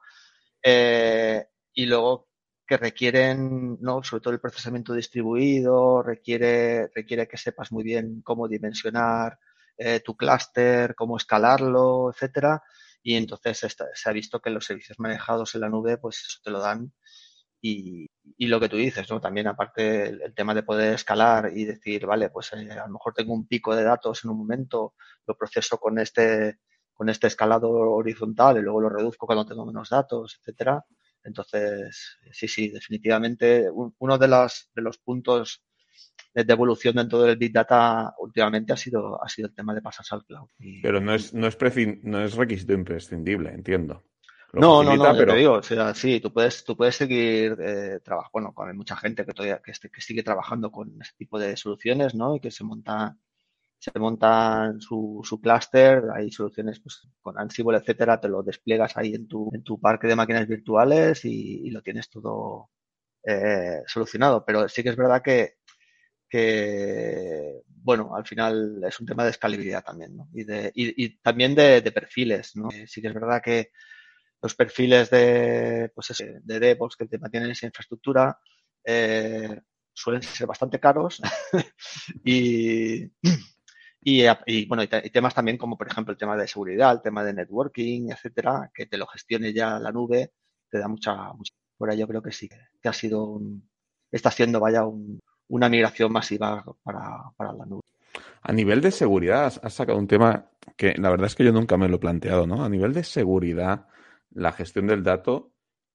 eh, 0.61 1.47
y 1.73 1.87
luego 1.87 2.29
que 2.67 2.77
requieren, 2.77 3.79
¿no? 3.81 4.03
sobre 4.03 4.21
todo 4.21 4.35
el 4.35 4.39
procesamiento 4.39 4.93
distribuido, 4.93 6.03
requiere, 6.03 6.91
requiere 6.93 7.27
que 7.27 7.37
sepas 7.37 7.71
muy 7.71 7.83
bien 7.83 8.21
cómo 8.21 8.47
dimensionar 8.47 9.39
eh, 9.75 9.99
tu 10.01 10.15
clúster, 10.15 10.93
cómo 10.93 11.17
escalarlo, 11.17 12.11
etcétera. 12.11 12.61
Y 13.01 13.15
entonces 13.15 13.65
se 13.95 14.09
ha 14.09 14.13
visto 14.13 14.39
que 14.39 14.51
los 14.51 14.65
servicios 14.65 14.99
manejados 14.99 15.55
en 15.55 15.61
la 15.61 15.69
nube, 15.69 15.97
pues 15.97 16.17
eso 16.19 16.39
te 16.43 16.51
lo 16.51 16.59
dan. 16.59 16.93
Y, 17.59 18.05
y 18.37 18.47
lo 18.47 18.59
que 18.59 18.69
tú 18.69 18.77
dices, 18.77 19.09
¿no? 19.09 19.19
También 19.19 19.47
aparte 19.47 20.07
el, 20.07 20.33
tema 20.33 20.53
de 20.53 20.63
poder 20.63 20.93
escalar 20.93 21.51
y 21.55 21.65
decir, 21.65 22.05
vale, 22.05 22.29
pues 22.29 22.53
eh, 22.53 22.71
a 22.71 22.87
lo 22.87 22.93
mejor 22.93 23.13
tengo 23.13 23.33
un 23.33 23.47
pico 23.47 23.75
de 23.75 23.83
datos 23.83 24.23
en 24.23 24.31
un 24.31 24.37
momento, 24.37 24.93
lo 25.27 25.35
proceso 25.35 25.77
con 25.77 25.99
este, 25.99 26.59
con 26.93 27.09
este 27.09 27.27
escalado 27.27 27.69
horizontal 27.69 28.57
y 28.57 28.61
luego 28.61 28.81
lo 28.81 28.89
reduzco 28.89 29.25
cuando 29.25 29.45
tengo 29.45 29.65
menos 29.65 29.89
datos, 29.89 30.37
etcétera. 30.39 30.83
Entonces, 31.23 32.17
sí, 32.31 32.47
sí, 32.47 32.69
definitivamente 32.69 33.69
uno 33.71 34.17
de, 34.17 34.27
las, 34.27 34.69
de 34.75 34.81
los 34.81 34.97
puntos 34.97 35.63
de 36.33 36.51
evolución 36.53 36.95
dentro 36.95 37.21
del 37.21 37.37
Big 37.37 37.53
Data 37.53 38.13
últimamente 38.19 38.73
ha 38.73 38.77
sido, 38.77 39.23
ha 39.23 39.29
sido 39.29 39.47
el 39.47 39.55
tema 39.55 39.73
de 39.73 39.81
pasarse 39.81 40.15
al 40.15 40.25
cloud. 40.25 40.49
Pero 40.81 40.99
no 40.99 41.13
es, 41.13 41.33
no, 41.33 41.47
es 41.47 41.57
no 42.03 42.23
es 42.23 42.35
requisito 42.35 42.73
imprescindible, 42.73 43.51
entiendo. 43.51 44.03
No, 44.53 44.83
no, 44.83 44.95
no, 44.95 45.15
pero... 45.17 45.33
te 45.33 45.39
digo, 45.39 45.53
o 45.53 45.63
sea, 45.63 45.95
sí, 45.95 46.19
tú 46.19 46.31
puedes, 46.31 46.63
tú 46.63 46.77
puedes 46.77 46.95
seguir 46.95 47.57
eh, 47.59 47.99
trabajando, 48.03 48.29
bueno, 48.33 48.53
con, 48.53 48.69
hay 48.69 48.75
mucha 48.75 48.95
gente 48.95 49.25
que 49.25 49.33
todavía 49.33 49.59
que, 49.63 49.71
este, 49.71 49.89
que 49.89 49.99
sigue 49.99 50.21
trabajando 50.21 50.71
con 50.71 51.01
este 51.01 51.17
tipo 51.17 51.39
de 51.39 51.57
soluciones, 51.57 52.13
¿no? 52.13 52.35
Y 52.35 52.39
que 52.39 52.51
se 52.51 52.63
monta, 52.63 53.17
se 53.79 53.91
montan 53.97 54.79
su, 54.79 55.21
su 55.23 55.41
clúster, 55.41 56.03
hay 56.15 56.31
soluciones 56.31 56.79
pues, 56.79 57.01
con 57.21 57.39
Ansible, 57.39 57.79
etcétera, 57.79 58.19
te 58.21 58.29
lo 58.29 58.43
despliegas 58.43 58.95
ahí 58.95 59.15
en 59.15 59.27
tu, 59.27 59.49
en 59.53 59.63
tu 59.63 59.79
parque 59.79 60.07
de 60.07 60.15
máquinas 60.15 60.47
virtuales 60.47 61.25
y, 61.25 61.67
y 61.67 61.71
lo 61.71 61.81
tienes 61.81 62.09
todo 62.09 62.69
eh, 63.23 63.81
solucionado. 63.87 64.45
Pero 64.45 64.69
sí 64.69 64.83
que 64.83 64.89
es 64.89 64.95
verdad 64.95 65.23
que 65.23 65.55
que, 66.33 67.61
bueno, 67.67 68.15
al 68.15 68.25
final 68.25 68.81
es 68.87 68.99
un 68.99 69.05
tema 69.05 69.23
de 69.23 69.29
escalabilidad 69.29 69.83
también, 69.83 70.17
¿no? 70.17 70.29
Y, 70.33 70.43
de, 70.43 70.71
y, 70.73 71.05
y 71.05 71.17
también 71.19 71.53
de, 71.53 71.81
de, 71.81 71.91
perfiles, 71.91 72.55
¿no? 72.55 72.71
Sí 72.87 73.03
que 73.03 73.09
es 73.09 73.13
verdad 73.13 73.39
que 73.39 73.69
los 74.43 74.55
perfiles 74.55 75.09
de, 75.09 75.89
pues 75.95 76.13
de 76.43 76.59
DevOps 76.59 76.97
que 76.97 77.07
te 77.07 77.17
mantienen 77.17 77.49
esa 77.49 77.65
infraestructura 77.65 78.37
eh, 78.83 79.61
suelen 79.93 80.21
ser 80.21 80.45
bastante 80.45 80.81
caros 80.81 81.21
y, 82.25 83.09
y, 84.01 84.65
bueno, 84.67 84.83
y, 84.83 84.87
temas 84.87 85.33
también 85.33 85.57
como, 85.57 85.77
por 85.77 85.87
ejemplo, 85.87 86.11
el 86.11 86.17
tema 86.17 86.35
de 86.35 86.47
seguridad, 86.47 86.91
el 86.91 87.01
tema 87.01 87.23
de 87.23 87.33
networking, 87.33 88.11
etcétera, 88.11 88.69
que 88.73 88.85
te 88.85 88.97
lo 88.97 89.07
gestione 89.07 89.53
ya 89.53 89.79
la 89.79 89.93
nube, 89.93 90.33
te 90.69 90.77
da 90.77 90.89
mucha, 90.89 91.31
mucha. 91.33 91.53
Por 91.77 91.95
yo 91.95 92.07
creo 92.07 92.21
que 92.21 92.33
sí, 92.33 92.49
que 92.81 92.89
ha 92.89 92.93
sido 92.93 93.23
un, 93.23 93.69
está 94.11 94.29
siendo, 94.29 94.59
vaya, 94.59 94.85
un, 94.85 95.19
una 95.47 95.69
migración 95.69 96.11
masiva 96.11 96.65
para, 96.83 97.31
para, 97.37 97.53
la 97.53 97.65
nube. 97.65 97.81
A 98.41 98.51
nivel 98.51 98.81
de 98.81 98.91
seguridad, 98.91 99.53
has 99.63 99.73
sacado 99.73 99.97
un 99.97 100.07
tema 100.07 100.49
que 100.75 100.95
la 100.97 101.09
verdad 101.09 101.27
es 101.27 101.35
que 101.35 101.45
yo 101.45 101.53
nunca 101.53 101.77
me 101.77 101.87
lo 101.87 101.95
he 101.95 101.99
planteado, 101.99 102.45
¿no? 102.45 102.65
A 102.65 102.69
nivel 102.69 102.93
de 102.93 103.05
seguridad, 103.05 103.87
la 104.35 104.51
gestión 104.51 104.87
del 104.87 105.03
dato, 105.03 105.53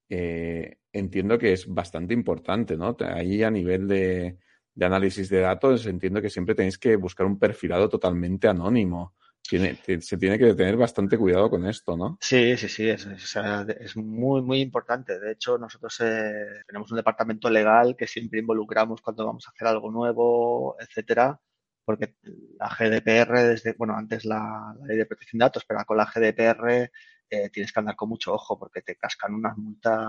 eh, 0.09 0.79
entiendo 0.92 1.38
que 1.38 1.53
es 1.53 1.66
bastante 1.66 2.14
importante, 2.14 2.77
¿no? 2.77 2.96
Ahí 3.01 3.42
a 3.42 3.51
nivel 3.51 3.87
de, 3.87 4.38
análisis 4.81 5.29
de 5.29 5.40
datos, 5.40 5.87
entiendo 5.87 6.22
que 6.22 6.31
siempre 6.31 6.55
tenéis 6.55 6.79
que 6.79 6.96
buscar 6.96 7.27
un 7.27 7.38
perfilado 7.38 7.88
totalmente 7.88 8.48
anónimo. 8.48 9.14
se 9.42 10.16
tiene 10.18 10.38
que 10.38 10.55
tener 10.55 10.77
bastante 10.77 11.18
cuidado 11.18 11.51
con 11.51 11.66
esto, 11.66 11.96
¿no? 11.96 12.18
Sí, 12.20 12.57
sí, 12.57 12.68
sí, 12.68 12.88
es, 12.88 13.07
es, 13.07 13.96
muy, 13.96 14.42
muy 14.42 14.61
importante. 14.61 15.18
De 15.18 15.33
hecho, 15.33 15.59
nosotros 15.59 15.98
eh, 16.01 16.62
tenemos 16.66 16.90
un 16.90 16.96
departamento 16.96 17.51
legal 17.51 17.96
que 17.96 18.07
siempre 18.07 18.40
involucramos 18.40 19.01
cuando 19.01 19.27
vamos 19.27 19.46
a 19.46 19.51
hacer 19.51 19.68
algo 19.68 19.90
nuevo, 19.90 20.77
etcétera, 20.81 21.40
porque 21.85 22.16
la 22.59 22.68
GDPR, 22.68 23.48
desde, 23.48 23.72
bueno, 23.72 23.94
antes 23.96 24.24
la, 24.27 24.77
ley 24.87 24.96
de 24.96 25.07
protección 25.07 25.38
de 25.38 25.44
datos, 25.44 25.64
pero 25.66 25.83
con 25.87 25.96
la 25.96 26.05
GDPR 26.05 26.90
eh, 27.30 27.50
tienes 27.50 27.72
que 27.72 27.80
andar 27.80 27.96
con 27.96 28.08
mucho 28.08 28.32
ojo 28.32 28.58
porque 28.58 28.82
te 28.82 28.96
cascan 28.96 29.34
unas 29.34 29.56
multas 29.56 30.08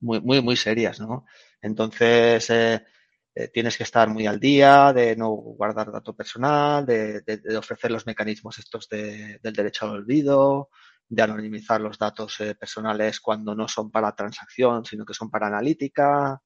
muy, 0.00 0.20
muy, 0.20 0.42
muy 0.42 0.56
serias, 0.56 1.00
¿no? 1.00 1.26
Entonces, 1.60 2.50
eh, 2.50 2.84
eh, 3.34 3.48
tienes 3.48 3.76
que 3.76 3.84
estar 3.84 4.08
muy 4.08 4.26
al 4.26 4.40
día 4.40 4.92
de 4.92 5.16
no 5.16 5.30
guardar 5.30 5.90
dato 5.92 6.14
personal, 6.14 6.86
de, 6.86 7.22
ofrecer 7.56 7.90
los 7.90 8.06
mecanismos 8.06 8.58
estos 8.58 8.88
del 8.88 9.40
derecho 9.42 9.86
al 9.86 9.92
olvido, 9.92 10.70
de 11.08 11.22
anonimizar 11.22 11.80
los 11.80 11.98
datos 11.98 12.38
personales 12.58 13.20
cuando 13.20 13.54
no 13.54 13.66
son 13.68 13.90
para 13.90 14.14
transacción, 14.14 14.84
sino 14.84 15.04
que 15.04 15.14
son 15.14 15.30
para 15.30 15.46
analítica. 15.46 16.40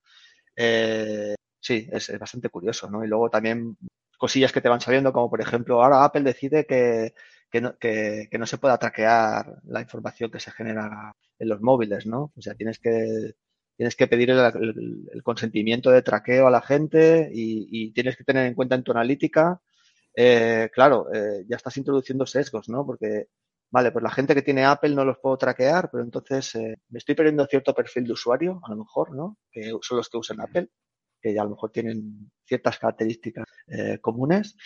Sí, 1.63 1.89
es, 1.93 2.19
bastante 2.19 2.49
curioso, 2.49 2.91
¿no? 2.91 3.05
Y 3.05 3.09
luego 3.09 3.31
también 3.31 3.77
cosillas 4.19 4.53
que 4.53 4.61
te 4.61 4.69
van 4.69 4.81
saliendo, 4.81 5.13
como 5.13 5.31
por 5.31 5.41
ejemplo, 5.41 5.83
ahora 5.83 6.05
Apple 6.05 6.23
decide 6.23 6.67
que, 6.67 7.15
no, 7.61 7.77
que, 7.79 8.29
que 8.31 8.39
no 8.39 8.47
se 8.47 8.59
pueda 8.59 8.79
traquear 8.79 9.61
la 9.65 9.81
información 9.81 10.31
que 10.31 10.41
se 10.41 10.51
genera 10.51 11.15
en 11.39 11.49
los 11.49 11.61
móviles, 11.61 12.07
¿no? 12.07 12.33
O 12.37 12.41
sea, 12.41 12.55
tienes 12.55 12.79
que 12.79 13.35
tienes 13.77 13.97
que 13.97 14.07
pedir 14.07 14.31
el, 14.31 15.23
consentimiento 15.23 15.91
de 15.91 16.03
traqueo 16.03 16.47
a 16.47 16.51
la 16.51 16.63
gente 16.63 17.31
y, 17.33 17.93
tienes 17.93 18.17
que 18.17 18.25
tener 18.25 18.47
en 18.47 18.55
cuenta 18.55 18.75
en 18.75 18.85
tu 18.85 18.93
analítica, 18.93 19.61
eh, 20.15 20.71
claro, 20.73 21.13
eh, 21.13 21.45
ya 21.49 21.57
estás 21.57 21.77
introduciendo 21.79 22.27
sesgos, 22.27 22.69
¿no? 22.69 22.85
Porque, 22.87 23.29
vale, 23.71 23.91
pues 23.91 24.03
la 24.03 24.11
gente 24.11 24.35
que 24.35 24.43
tiene 24.43 24.65
Apple 24.65 24.95
no 24.95 25.05
los 25.05 25.19
puedo 25.19 25.37
traquear, 25.39 25.91
pero 25.91 26.05
entonces 26.05 26.55
eh, 26.55 26.77
me 26.91 26.99
estoy 26.99 27.15
perdiendo 27.15 27.47
cierto 27.47 27.75
perfil 27.75 28.05
de 28.05 28.13
usuario, 28.13 28.61
a 28.63 28.71
lo 28.71 28.77
mejor, 28.77 29.15
¿no? 29.17 29.39
Que 29.51 29.73
son 29.81 29.97
los 29.97 30.09
que 30.09 30.19
usan 30.19 30.41
Apple, 30.41 30.69
que 31.21 31.35
ya 31.35 31.41
a 31.41 31.45
lo 31.45 31.51
mejor 31.51 31.71
tienen 31.71 32.31
ciertas 32.45 32.79
características 32.79 33.47
comunes. 34.01 34.57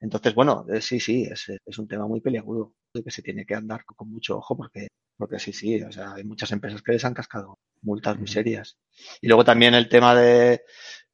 Entonces, 0.00 0.34
bueno, 0.34 0.66
sí, 0.80 1.00
sí, 1.00 1.24
es, 1.24 1.46
es 1.64 1.78
un 1.78 1.88
tema 1.88 2.06
muy 2.06 2.20
peliagudo 2.20 2.74
que 2.92 3.10
se 3.10 3.22
tiene 3.22 3.44
que 3.44 3.54
andar 3.54 3.84
con 3.84 4.10
mucho 4.10 4.38
ojo 4.38 4.56
porque 4.56 4.88
porque 5.16 5.38
sí, 5.38 5.52
sí, 5.52 5.82
o 5.82 5.90
sea, 5.90 6.14
hay 6.14 6.24
muchas 6.24 6.52
empresas 6.52 6.82
que 6.82 6.92
les 6.92 7.04
han 7.04 7.14
cascado 7.14 7.58
multas 7.82 8.18
muy 8.18 8.26
serias. 8.26 8.78
Y 9.20 9.28
luego 9.28 9.44
también 9.44 9.74
el 9.74 9.88
tema 9.88 10.14
de 10.14 10.62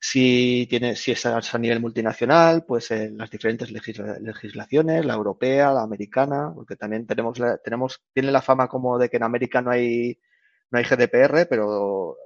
si 0.01 0.67
tiene, 0.69 0.97
si 0.97 1.13
es 1.13 1.25
a 1.27 1.59
nivel 1.59 1.81
multinacional, 1.81 2.65
pues 2.67 2.91
en 2.91 3.17
las 3.17 3.31
diferentes 3.31 3.71
legislaciones, 3.71 5.05
la 5.05 5.15
europea, 5.15 5.73
la 5.73 5.83
americana, 5.83 6.53
porque 6.55 6.77
también 6.77 7.07
tenemos, 7.07 7.39
tenemos, 7.65 8.03
tiene 8.13 8.33
la 8.33 8.43
fama 8.43 8.69
como 8.69 8.99
de 8.99 9.09
que 9.09 9.19
en 9.19 9.23
América 9.23 9.63
no 9.63 9.71
hay, 9.71 10.19
no 10.71 10.79
hay 10.79 10.85
GDPR, 10.85 11.47
pero 11.49 12.17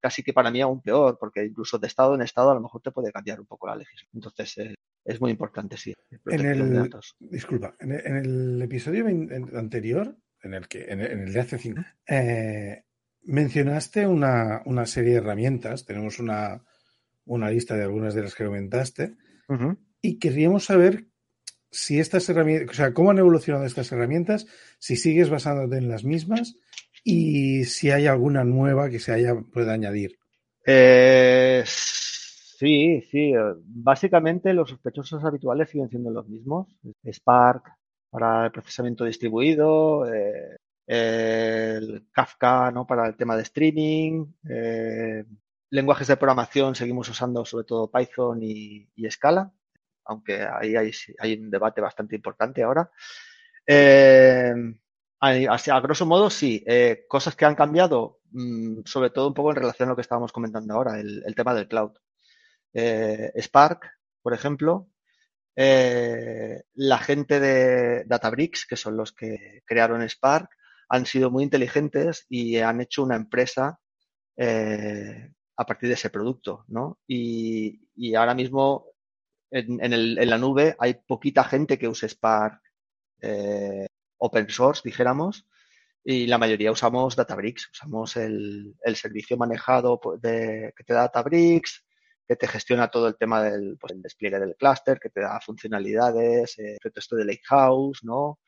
casi 0.00 0.22
que 0.22 0.32
para 0.32 0.50
mí 0.52 0.60
aún 0.60 0.80
peor, 0.82 1.18
porque 1.18 1.44
incluso 1.44 1.78
de 1.78 1.88
estado 1.88 2.14
en 2.14 2.22
estado 2.22 2.50
a 2.52 2.54
lo 2.54 2.60
mejor 2.60 2.82
te 2.82 2.92
puede 2.92 3.12
cambiar 3.12 3.40
un 3.40 3.46
poco 3.46 3.66
la 3.66 3.76
legislación. 3.76 4.10
Entonces, 4.14 4.58
eh, 4.58 4.74
es 5.04 5.20
muy 5.20 5.30
importante, 5.30 5.76
sí. 5.76 5.94
En 6.26 6.46
el, 6.46 6.90
disculpa, 7.18 7.76
en 7.80 7.92
el 7.92 8.62
episodio 8.62 9.06
anterior 9.06 10.16
en 10.44 10.54
el, 10.54 10.68
que, 10.68 10.84
en 10.84 11.00
el, 11.00 11.32
de 11.32 11.40
hace 11.40 11.58
cinco, 11.58 11.82
eh, 12.06 12.84
mencionaste 13.22 14.06
una, 14.06 14.62
una, 14.66 14.86
serie 14.86 15.12
de 15.12 15.18
herramientas, 15.18 15.84
tenemos 15.84 16.18
una, 16.18 16.62
una, 17.24 17.50
lista 17.50 17.74
de 17.76 17.82
algunas 17.82 18.14
de 18.14 18.22
las 18.22 18.34
que 18.34 18.44
comentaste, 18.44 19.16
y 20.00 20.18
querríamos 20.18 20.64
saber 20.64 21.06
si 21.70 21.98
estas 21.98 22.28
herramientas, 22.28 22.70
o 22.70 22.74
sea, 22.74 22.92
cómo 22.92 23.10
han 23.10 23.18
evolucionado 23.18 23.64
estas 23.64 23.90
herramientas, 23.90 24.46
si 24.78 24.96
sigues 24.96 25.28
basándote 25.28 25.76
en 25.76 25.88
las 25.88 26.04
mismas 26.04 26.56
y 27.02 27.64
si 27.64 27.90
hay 27.90 28.06
alguna 28.06 28.44
nueva 28.44 28.88
que 28.90 29.00
se 29.00 29.12
haya 29.12 29.34
pueda 29.34 29.72
añadir. 29.72 30.18
Eh, 30.66 31.64
sí, 32.58 33.02
sí. 33.10 33.32
Básicamente 33.66 34.52
los 34.52 34.70
sospechosos 34.70 35.24
habituales 35.24 35.70
siguen 35.70 35.88
siendo 35.88 36.10
los 36.10 36.28
mismos. 36.28 36.68
Spark, 37.06 37.64
para 38.14 38.44
el 38.44 38.52
procesamiento 38.52 39.04
distribuido, 39.04 40.06
eh, 40.14 40.56
el 40.86 42.06
Kafka 42.12 42.70
¿no? 42.70 42.86
para 42.86 43.08
el 43.08 43.16
tema 43.16 43.36
de 43.36 43.42
streaming, 43.42 44.26
eh, 44.48 45.24
lenguajes 45.70 46.06
de 46.06 46.16
programación 46.16 46.76
seguimos 46.76 47.08
usando 47.08 47.44
sobre 47.44 47.64
todo 47.64 47.90
Python 47.90 48.38
y, 48.40 48.88
Scala, 49.10 49.52
aunque 50.04 50.42
ahí 50.42 50.76
hay, 50.76 50.92
hay, 51.18 51.34
un 51.34 51.50
debate 51.50 51.80
bastante 51.80 52.14
importante 52.14 52.62
ahora. 52.62 52.88
Eh, 53.66 54.54
a, 55.20 55.80
grosso 55.80 56.06
modo, 56.06 56.30
sí. 56.30 56.64
cosas 57.08 57.34
que 57.34 57.46
han 57.46 57.56
cambiado, 57.56 58.20
mm, 58.30 58.82
sobre 58.84 59.10
todo 59.10 59.26
un 59.26 59.34
poco 59.34 59.50
en 59.50 59.56
relación 59.56 59.88
a 59.88 59.90
lo 59.92 59.96
que 59.96 60.02
estábamos 60.02 60.30
comentando 60.30 60.72
ahora, 60.72 61.00
el 61.00 61.34
tema 61.34 61.52
del 61.52 61.66
cloud. 61.66 61.94
Spark, 62.74 63.90
por 64.22 64.34
ejemplo, 64.34 64.88
eh, 65.56 66.62
la 66.74 66.98
gente 66.98 67.38
de 67.38 68.04
Databricks, 68.04 68.66
que 68.66 68.76
son 68.76 68.96
los 68.96 69.12
que 69.12 69.62
crearon 69.64 70.02
Spark, 70.08 70.48
han 70.88 71.06
sido 71.06 71.30
muy 71.30 71.44
inteligentes 71.44 72.26
y 72.28 72.56
han 72.58 72.80
hecho 72.80 73.02
una 73.02 73.16
empresa 73.16 73.78
eh, 74.36 75.32
a 75.56 75.66
partir 75.66 75.88
de 75.88 75.94
ese 75.94 76.10
producto, 76.10 76.64
¿no? 76.68 76.98
Y, 77.06 77.80
ahora 78.16 78.34
mismo 78.34 78.86
en, 79.50 80.28
la 80.28 80.38
nube 80.38 80.74
hay 80.78 80.94
poquita 81.06 81.44
gente 81.44 81.78
que 81.78 81.88
use 81.88 82.08
Spark 82.08 82.60
eh, 83.20 83.86
open 84.18 84.50
source, 84.50 84.82
dijéramos, 84.84 85.46
y 86.02 86.26
la 86.26 86.38
mayoría 86.38 86.72
usamos 86.72 87.16
Databricks, 87.16 87.70
usamos 87.72 88.16
el, 88.16 88.76
servicio 88.94 89.36
manejado 89.36 90.00
de, 90.20 90.72
que 90.76 90.84
te 90.84 90.92
da 90.92 91.02
Databricks, 91.02 91.84
que 92.26 92.36
te 92.36 92.48
gestiona 92.48 92.90
todo 92.90 93.08
el 93.08 93.16
tema 93.16 93.42
del 93.42 93.76
pues, 93.78 93.92
el 93.92 94.02
despliegue 94.02 94.38
del 94.38 94.56
clúster, 94.56 94.98
que 94.98 95.10
te 95.10 95.20
da 95.20 95.40
funcionalidades, 95.40 96.58
eh, 96.58 96.78
esto 96.82 97.16
de 97.16 97.24
Lakehouse, 97.24 98.04
¿no? 98.04 98.40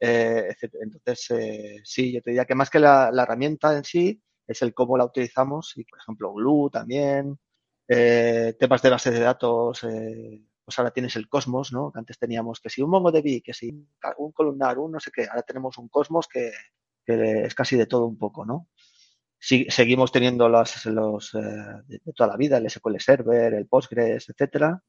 Eh, 0.00 0.54
Entonces, 0.80 1.30
eh, 1.30 1.80
sí, 1.84 2.12
yo 2.12 2.22
te 2.22 2.30
diría 2.30 2.44
que 2.44 2.54
más 2.54 2.70
que 2.70 2.78
la, 2.78 3.10
herramienta 3.22 3.76
en 3.76 3.84
sí, 3.84 4.22
es 4.46 4.62
el 4.62 4.74
cómo 4.74 4.96
la 4.96 5.04
utilizamos 5.04 5.72
y, 5.76 5.84
por 5.84 5.98
ejemplo, 5.98 6.32
Glue 6.34 6.70
también, 6.70 7.38
eh, 7.88 8.54
temas 8.58 8.82
de 8.82 8.90
bases 8.90 9.14
de 9.14 9.20
datos, 9.20 9.80
pues 9.80 10.78
ahora 10.78 10.90
tienes 10.90 11.16
el 11.16 11.28
Cosmos, 11.28 11.72
¿no? 11.72 11.92
Que 11.92 11.98
antes 12.00 12.18
teníamos 12.18 12.60
que 12.60 12.70
si 12.70 12.82
un 12.82 12.90
MongoDB, 12.90 13.42
que 13.42 13.54
si 13.54 13.70
un 14.18 14.32
columnar, 14.32 14.78
un 14.78 14.92
no 14.92 15.00
sé 15.00 15.10
qué, 15.12 15.26
ahora 15.28 15.42
tenemos 15.42 15.78
un 15.78 15.88
Cosmos 15.88 16.28
que, 16.28 16.52
que 17.04 17.44
es 17.44 17.54
casi 17.54 17.76
de 17.76 17.86
todo 17.86 18.06
un 18.06 18.18
poco, 18.18 18.44
¿no? 18.44 18.68
Seguimos 19.38 20.12
teniendo 20.12 20.48
los, 20.48 20.86
los 20.86 21.34
eh, 21.34 21.38
de 21.86 22.12
toda 22.14 22.30
la 22.30 22.36
vida, 22.36 22.58
el 22.58 22.68
SQL 22.68 22.98
Server, 22.98 23.54
el 23.54 23.66
Postgres, 23.66 24.28
etcétera. 24.28 24.82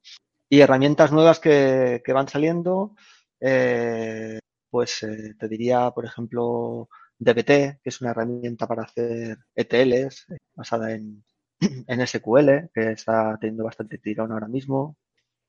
Y 0.49 0.61
herramientas 0.61 1.11
nuevas 1.11 1.39
que, 1.39 2.01
que 2.03 2.13
van 2.13 2.27
saliendo, 2.27 2.95
eh, 3.39 4.39
pues 4.69 5.03
eh, 5.03 5.35
te 5.37 5.47
diría, 5.47 5.91
por 5.91 6.05
ejemplo, 6.05 6.89
DBT, 7.19 7.81
que 7.81 7.89
es 7.89 8.01
una 8.01 8.11
herramienta 8.11 8.67
para 8.67 8.83
hacer 8.83 9.37
ETLs 9.55 10.27
basada 10.55 10.93
en, 10.93 11.23
en 11.87 12.07
SQL, 12.07 12.69
que 12.73 12.91
está 12.91 13.37
teniendo 13.39 13.65
bastante 13.65 13.97
tirón 13.97 14.31
ahora 14.31 14.47
mismo. 14.47 14.97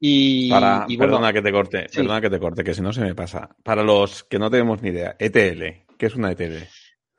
Y, 0.00 0.50
para, 0.50 0.86
perdona 0.86 1.32
que 1.32 1.42
te 1.42 1.50
corte, 1.50 1.86
perdona 1.92 2.20
que 2.20 2.30
te 2.30 2.38
corte, 2.38 2.62
que 2.62 2.74
si 2.74 2.82
no 2.82 2.92
se 2.92 3.00
me 3.00 3.14
pasa. 3.14 3.48
Para 3.64 3.82
los 3.82 4.22
que 4.24 4.38
no 4.38 4.50
tenemos 4.50 4.80
ni 4.80 4.90
idea, 4.90 5.16
ETL, 5.18 5.86
¿qué 5.96 6.06
es 6.06 6.14
una 6.14 6.30
ETL? 6.30 6.62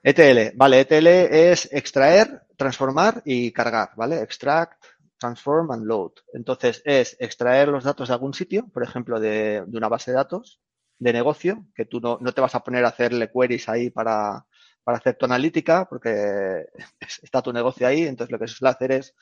ETL, 0.01 0.55
vale, 0.55 0.79
ETL 0.81 1.07
es 1.07 1.67
extraer, 1.71 2.43
transformar 2.55 3.21
y 3.25 3.51
cargar, 3.51 3.91
¿vale? 3.97 4.21
Extract, 4.21 4.83
transform 5.17 5.71
and 5.71 5.85
load. 5.85 6.13
Entonces 6.33 6.81
es 6.85 7.17
extraer 7.19 7.67
los 7.67 7.83
datos 7.83 8.07
de 8.07 8.13
algún 8.13 8.33
sitio, 8.33 8.67
por 8.69 8.83
ejemplo, 8.83 9.19
de, 9.19 9.63
una 9.67 9.89
base 9.89 10.11
de 10.11 10.17
datos 10.17 10.61
de 10.97 11.13
negocio, 11.13 11.65
que 11.75 11.85
tú 11.85 11.99
no, 11.99 12.17
no, 12.21 12.33
te 12.33 12.41
vas 12.41 12.55
a 12.55 12.63
poner 12.63 12.85
a 12.85 12.89
hacerle 12.89 13.31
queries 13.31 13.67
ahí 13.69 13.89
para, 13.89 14.45
para 14.83 14.97
hacer 14.97 15.17
tu 15.17 15.25
analítica, 15.25 15.85
porque 15.89 16.65
está 17.21 17.41
tu 17.41 17.53
negocio 17.53 17.85
ahí, 17.85 18.03
entonces 18.03 18.31
lo 18.31 18.39
que 18.39 18.47
se 18.47 18.55
suele 18.55 18.71
hacer 18.71 18.91
es 18.93 19.15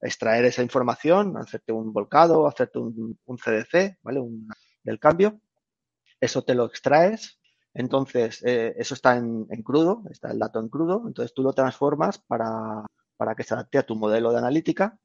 extraer 0.00 0.44
esa 0.44 0.62
información, 0.62 1.36
hacerte 1.36 1.72
un 1.72 1.92
volcado, 1.92 2.46
hacerte 2.46 2.78
un, 2.78 3.18
un 3.24 3.36
CDC, 3.38 3.98
¿vale? 4.02 4.20
Un, 4.20 4.48
del 4.82 4.98
cambio. 4.98 5.40
Eso 6.20 6.42
te 6.42 6.54
lo 6.54 6.66
extraes, 6.66 7.38
entonces, 7.74 8.40
eh, 8.44 8.72
eso 8.78 8.94
está 8.94 9.16
en, 9.16 9.46
crudo, 9.64 10.04
está 10.08 10.30
el 10.30 10.38
dato 10.38 10.60
en 10.60 10.68
crudo, 10.68 11.02
entonces 11.06 11.34
tú 11.34 11.42
lo 11.42 11.52
transformas 11.52 12.18
para, 12.18 12.86
para 13.16 13.34
que 13.34 13.42
se 13.42 13.54
adapte 13.54 13.78
a 13.78 13.82
tu 13.82 13.96
modelo 13.96 14.30
de 14.30 14.38
analítica 14.38 14.96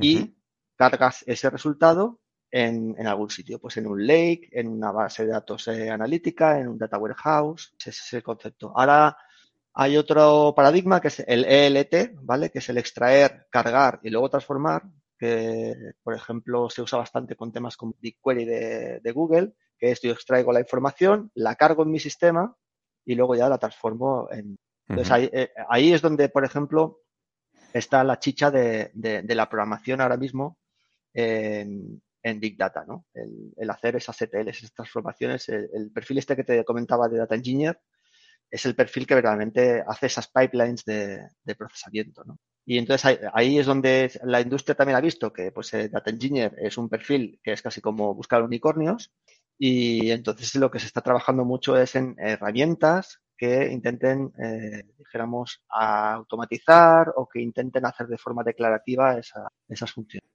y 0.00 0.34
cargas 0.74 1.22
ese 1.28 1.48
resultado 1.50 2.18
en, 2.50 2.96
en, 2.98 3.06
algún 3.06 3.30
sitio, 3.30 3.60
pues 3.60 3.76
en 3.76 3.86
un 3.86 4.04
lake, 4.04 4.48
en 4.50 4.68
una 4.68 4.90
base 4.90 5.24
de 5.24 5.32
datos 5.32 5.68
eh, 5.68 5.88
analítica, 5.88 6.58
en 6.58 6.66
un 6.66 6.78
data 6.78 6.98
warehouse, 6.98 7.74
ese 7.78 7.90
es 7.90 8.12
el 8.14 8.24
concepto. 8.24 8.72
Ahora 8.74 9.16
hay 9.72 9.96
otro 9.96 10.52
paradigma 10.56 11.00
que 11.00 11.08
es 11.08 11.20
el 11.20 11.44
ELT, 11.44 12.16
¿vale? 12.22 12.50
Que 12.50 12.58
es 12.58 12.68
el 12.68 12.78
extraer, 12.78 13.46
cargar 13.50 14.00
y 14.02 14.10
luego 14.10 14.30
transformar, 14.30 14.82
que 15.16 15.92
por 16.02 16.14
ejemplo 16.14 16.68
se 16.68 16.82
usa 16.82 16.98
bastante 16.98 17.36
con 17.36 17.52
temas 17.52 17.76
como 17.76 17.94
BigQuery 18.00 18.44
de, 18.44 19.00
de 19.00 19.12
Google, 19.12 19.54
que 19.84 19.90
es 19.90 20.00
yo 20.00 20.12
extraigo 20.12 20.50
la 20.50 20.60
información, 20.60 21.30
la 21.34 21.56
cargo 21.56 21.82
en 21.82 21.90
mi 21.90 22.00
sistema 22.00 22.56
y 23.04 23.14
luego 23.14 23.34
ya 23.34 23.48
la 23.48 23.58
transformo 23.58 24.28
en... 24.30 24.56
Entonces 24.88 25.12
ahí, 25.12 25.30
eh, 25.32 25.50
ahí, 25.68 25.92
es 25.92 26.02
donde, 26.02 26.28
por 26.28 26.44
ejemplo, 26.44 27.00
está 27.72 28.04
la 28.04 28.18
chicha 28.18 28.50
de, 28.50 28.90
de, 28.94 29.34
la 29.34 29.48
programación 29.48 30.00
ahora 30.00 30.18
mismo 30.18 30.58
en, 31.14 32.02
en 32.22 32.40
Big 32.40 32.56
Data, 32.56 32.84
¿no? 32.86 33.06
El, 33.14 33.70
hacer 33.70 33.96
esas 33.96 34.20
ETLs, 34.20 34.58
esas 34.58 34.74
transformaciones. 34.74 35.48
El, 35.48 35.90
perfil 35.90 36.18
este 36.18 36.36
que 36.36 36.44
te 36.44 36.64
comentaba 36.64 37.08
de 37.08 37.18
Data 37.18 37.34
Engineer 37.34 37.78
es 38.50 38.66
el 38.66 38.74
perfil 38.74 39.06
que 39.06 39.14
verdaderamente 39.14 39.82
hace 39.86 40.06
esas 40.06 40.28
pipelines 40.28 40.84
de, 40.84 41.28
de 41.42 41.54
procesamiento, 41.54 42.24
¿no? 42.24 42.38
Y 42.66 42.78
entonces 42.78 43.18
ahí, 43.32 43.58
es 43.58 43.66
donde 43.66 44.10
la 44.24 44.40
industria 44.40 44.74
también 44.74 44.96
ha 44.96 45.00
visto 45.00 45.32
que 45.32 45.52
pues, 45.52 45.72
Data 45.72 46.10
Engineer 46.10 46.54
es 46.58 46.78
un 46.78 46.88
perfil 46.88 47.38
que 47.42 47.52
es 47.52 47.62
casi 47.62 47.80
como 47.80 48.14
buscar 48.14 48.42
unicornios 48.42 49.12
y 49.58 50.10
entonces 50.10 50.54
lo 50.56 50.70
que 50.70 50.78
se 50.78 50.86
está 50.86 51.00
trabajando 51.00 51.44
mucho 51.44 51.76
es 51.76 51.94
en 51.94 52.16
herramientas 52.18 53.20
que 53.36 53.70
intenten, 53.70 54.32
eh, 54.38 54.84
dijéramos, 54.98 55.62
automatizar 55.68 57.12
o 57.16 57.28
que 57.28 57.40
intenten 57.40 57.84
hacer 57.86 58.06
de 58.06 58.18
forma 58.18 58.42
declarativa 58.42 59.18
esa, 59.18 59.48
esas 59.68 59.92
funciones. 59.92 60.30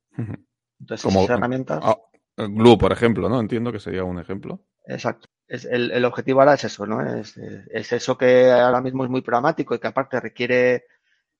Entonces, 0.79 1.03
como, 1.03 1.23
esas 1.23 1.37
herramientas... 1.37 1.79
Ah, 1.81 1.97
Glue, 2.37 2.77
por 2.77 2.91
ejemplo, 2.91 3.27
¿no? 3.27 3.39
Entiendo 3.39 3.71
que 3.71 3.79
sería 3.79 4.03
un 4.03 4.19
ejemplo. 4.19 4.61
Exacto. 4.85 5.27
Es, 5.47 5.65
el, 5.65 5.91
el, 5.91 6.05
objetivo 6.05 6.39
ahora 6.39 6.53
es 6.53 6.63
eso, 6.63 6.85
¿no? 6.85 7.01
Es, 7.01 7.35
es, 7.37 7.91
eso 7.91 8.17
que 8.17 8.51
ahora 8.51 8.81
mismo 8.81 9.03
es 9.03 9.09
muy 9.09 9.21
programático 9.21 9.75
y 9.75 9.79
que 9.79 9.87
aparte 9.87 10.19
requiere 10.19 10.85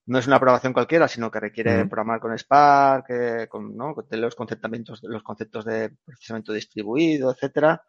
no 0.09 0.17
es 0.17 0.25
una 0.25 0.39
programación 0.39 0.73
cualquiera, 0.73 1.07
sino 1.07 1.29
que 1.29 1.39
requiere 1.39 1.85
programar 1.85 2.19
con 2.19 2.35
Spark, 2.35 3.05
eh, 3.09 3.47
con, 3.47 3.77
¿no? 3.77 3.93
con 3.93 4.05
los, 4.09 4.33
conceptamientos, 4.33 5.01
los 5.03 5.21
conceptos 5.21 5.65
de 5.65 5.91
procesamiento 6.03 6.51
distribuido, 6.51 7.31
etcétera, 7.31 7.83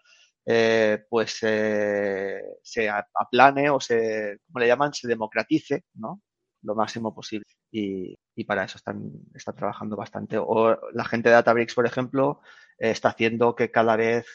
eh, 0.44 1.02
pues 1.08 1.38
eh, 1.42 2.42
se 2.62 2.90
aplane 2.90 3.70
o 3.70 3.80
se, 3.80 4.38
como 4.46 4.60
le 4.60 4.66
llaman, 4.66 4.92
se 4.92 5.08
democratice, 5.08 5.84
¿no? 5.94 6.20
Lo 6.62 6.74
máximo 6.74 7.14
posible. 7.14 7.46
Y, 7.72 8.14
y 8.34 8.44
para 8.44 8.64
eso 8.64 8.76
están, 8.76 9.10
están 9.34 9.56
trabajando 9.56 9.96
bastante. 9.96 10.36
O 10.38 10.78
la 10.92 11.04
gente 11.06 11.30
de 11.30 11.36
Databricks, 11.36 11.74
por 11.74 11.86
ejemplo, 11.86 12.42
está 12.76 13.08
haciendo 13.08 13.56
que 13.56 13.70
cada 13.70 13.96
vez 13.96 14.26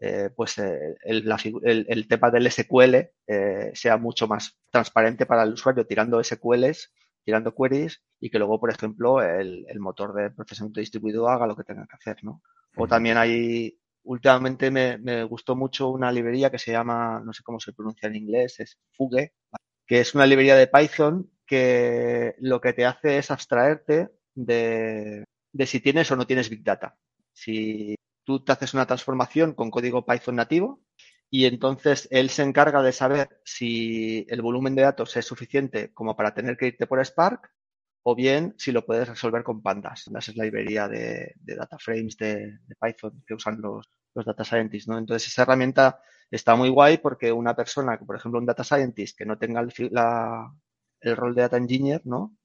eh, 0.00 0.30
pues 0.34 0.58
el, 0.58 0.96
el, 1.02 1.86
el, 1.88 2.08
tema 2.08 2.30
del 2.30 2.50
SQL 2.50 2.94
eh, 3.26 3.70
sea 3.74 3.96
mucho 3.96 4.28
más 4.28 4.56
transparente 4.70 5.26
para 5.26 5.42
el 5.42 5.54
usuario 5.54 5.86
tirando 5.86 6.22
SQLs 6.22 6.92
tirando 7.28 7.54
queries 7.54 8.02
y 8.20 8.30
que 8.30 8.38
luego, 8.38 8.58
por 8.58 8.70
ejemplo, 8.70 9.20
el, 9.22 9.66
motor 9.80 10.14
de 10.14 10.30
procesamiento 10.30 10.80
distribuido 10.80 11.28
haga 11.28 11.46
lo 11.46 11.54
que 11.54 11.62
tenga 11.62 11.86
que 11.86 11.96
hacer, 11.96 12.24
¿no? 12.24 12.40
O 12.74 12.88
también 12.88 13.18
hay, 13.18 13.78
últimamente 14.02 14.70
me, 14.70 15.24
gustó 15.24 15.54
mucho 15.54 15.90
una 15.90 16.10
librería 16.10 16.50
que 16.50 16.58
se 16.58 16.72
llama, 16.72 17.20
no 17.22 17.34
sé 17.34 17.42
cómo 17.42 17.60
se 17.60 17.74
pronuncia 17.74 18.06
en 18.06 18.16
inglés, 18.16 18.60
es 18.60 18.78
Fugue, 18.92 19.34
que 19.86 20.00
es 20.00 20.14
una 20.14 20.24
librería 20.24 20.56
de 20.56 20.68
Python 20.68 21.30
que 21.44 22.34
lo 22.38 22.62
que 22.62 22.72
te 22.72 22.86
hace 22.86 23.18
es 23.18 23.30
abstraerte 23.30 24.08
de, 24.34 25.22
de 25.52 25.66
si 25.66 25.80
tienes 25.80 26.10
o 26.10 26.16
no 26.16 26.26
tienes 26.26 26.48
Big 26.48 26.64
Data. 26.64 26.96
Si 27.34 27.94
tú 28.28 28.44
te 28.44 28.52
haces 28.52 28.74
una 28.74 28.84
transformación 28.84 29.54
con 29.54 29.70
código 29.70 30.04
Python 30.04 30.36
nativo, 30.36 30.82
y 31.30 31.46
entonces 31.46 32.06
él 32.10 32.28
se 32.28 32.42
encarga 32.42 32.82
de 32.82 32.92
saber 32.92 33.40
si 33.42 34.26
el 34.28 34.42
volumen 34.42 34.74
de 34.74 34.82
datos 34.82 35.16
es 35.16 35.24
suficiente 35.24 35.94
como 35.94 36.14
para 36.14 36.34
tener 36.34 36.58
que 36.58 36.66
irte 36.66 36.86
por 36.86 37.02
Spark 37.02 37.50
o 38.02 38.14
bien 38.14 38.54
si 38.58 38.70
lo 38.70 38.84
puedes 38.84 39.08
resolver 39.08 39.42
con 39.42 39.62
Pandas. 39.62 40.08
Esa 40.08 40.30
es 40.30 40.36
la 40.36 40.44
librería 40.44 40.88
de, 40.88 41.36
data 41.36 41.78
frames 41.78 42.18
de, 42.18 42.58
Python 42.78 43.24
que 43.26 43.32
usan 43.32 43.62
los, 43.62 43.90
los 44.14 44.26
data 44.26 44.44
scientists, 44.44 44.88
¿no? 44.88 44.98
Entonces 44.98 45.28
esa 45.28 45.42
herramienta 45.42 46.02
está 46.30 46.54
muy 46.54 46.68
guay 46.68 46.98
porque 46.98 47.32
una 47.32 47.56
persona, 47.56 47.98
por 47.98 48.16
ejemplo 48.16 48.40
un 48.40 48.46
data 48.46 48.62
scientist 48.62 49.16
que 49.16 49.24
no 49.24 49.38
tenga 49.38 49.62
el, 49.62 49.72
el 51.00 51.16
rol 51.16 51.34
de 51.34 51.42
data 51.42 51.56
engineer, 51.56 52.02
¿no? 52.04 52.37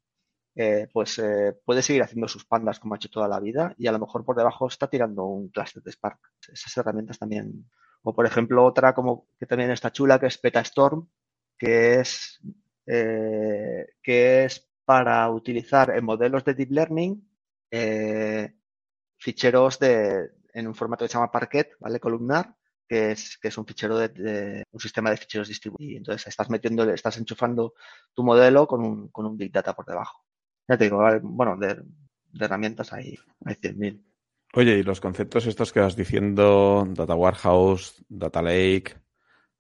Eh, 0.56 0.88
pues 0.94 1.18
eh, 1.18 1.58
puede 1.66 1.82
seguir 1.82 2.04
haciendo 2.04 2.28
sus 2.28 2.46
pandas 2.46 2.80
como 2.80 2.94
ha 2.94 2.98
hecho 2.98 3.10
toda 3.10 3.28
la 3.28 3.40
vida 3.40 3.74
y 3.78 3.88
a 3.88 3.92
lo 3.92 3.98
mejor 3.98 4.24
por 4.24 4.36
debajo 4.36 4.68
está 4.68 4.88
tirando 4.88 5.26
un 5.26 5.50
cluster 5.50 5.82
de 5.82 5.92
Spark. 5.92 6.20
Esas 6.52 6.78
herramientas 6.78 7.18
también 7.18 7.66
o 8.04 8.14
por 8.14 8.26
ejemplo 8.26 8.64
otra 8.64 8.94
como 8.94 9.28
que 9.40 9.46
también 9.46 9.72
está 9.72 9.92
chula 9.92 10.20
que 10.20 10.28
es 10.28 10.38
Petastorm, 10.38 11.08
que 11.58 12.00
es, 12.00 12.40
eh, 12.86 13.88
que 14.02 14.46
es 14.46 14.70
para 14.86 15.30
utilizar 15.32 15.92
en 15.96 16.06
modelos 16.06 16.44
de 16.44 16.54
deep 16.54 16.72
learning 16.72 17.30
eh, 17.72 18.54
ficheros 19.18 19.80
de, 19.80 20.32
en 20.54 20.68
un 20.68 20.76
formato 20.76 21.06
que 21.06 21.10
se 21.10 21.14
llama 21.16 21.32
Parquet, 21.32 21.76
¿vale? 21.80 22.00
Columnar, 22.00 22.56
que 22.88 23.12
es, 23.12 23.38
que 23.38 23.48
es 23.48 23.58
un 23.58 23.66
fichero 23.66 23.98
de, 23.98 24.64
un 24.70 24.80
sistema 24.80 25.10
de 25.10 25.18
ficheros 25.18 25.48
distribuidos. 25.48 25.98
Entonces 25.98 26.28
estás 26.28 26.50
metiendo, 26.50 26.84
estás 26.92 27.18
enchufando 27.18 27.74
tu 28.14 28.24
modelo 28.24 28.68
con 28.68 28.84
un, 28.86 29.08
con 29.10 29.26
un 29.26 29.38
Big 29.38 29.52
Data 29.52 29.74
por 29.74 29.86
debajo. 29.86 30.24
Ya 30.68 30.78
te 30.78 30.86
digo, 30.86 31.02
bueno, 31.22 31.58
de, 31.58 31.76
de 31.76 32.46
herramientas 32.46 32.94
hay, 32.94 33.18
hay 33.46 33.56
100.000. 33.56 34.02
Oye, 34.56 34.78
y 34.78 34.84
los 34.84 35.02
conceptos 35.02 35.48
estos 35.48 35.74
que 35.74 35.80
vas 35.80 35.96
diciendo, 35.96 36.86
Data 36.90 37.16
Warehouse, 37.16 38.04
Data 38.08 38.42
Lake, 38.42 38.94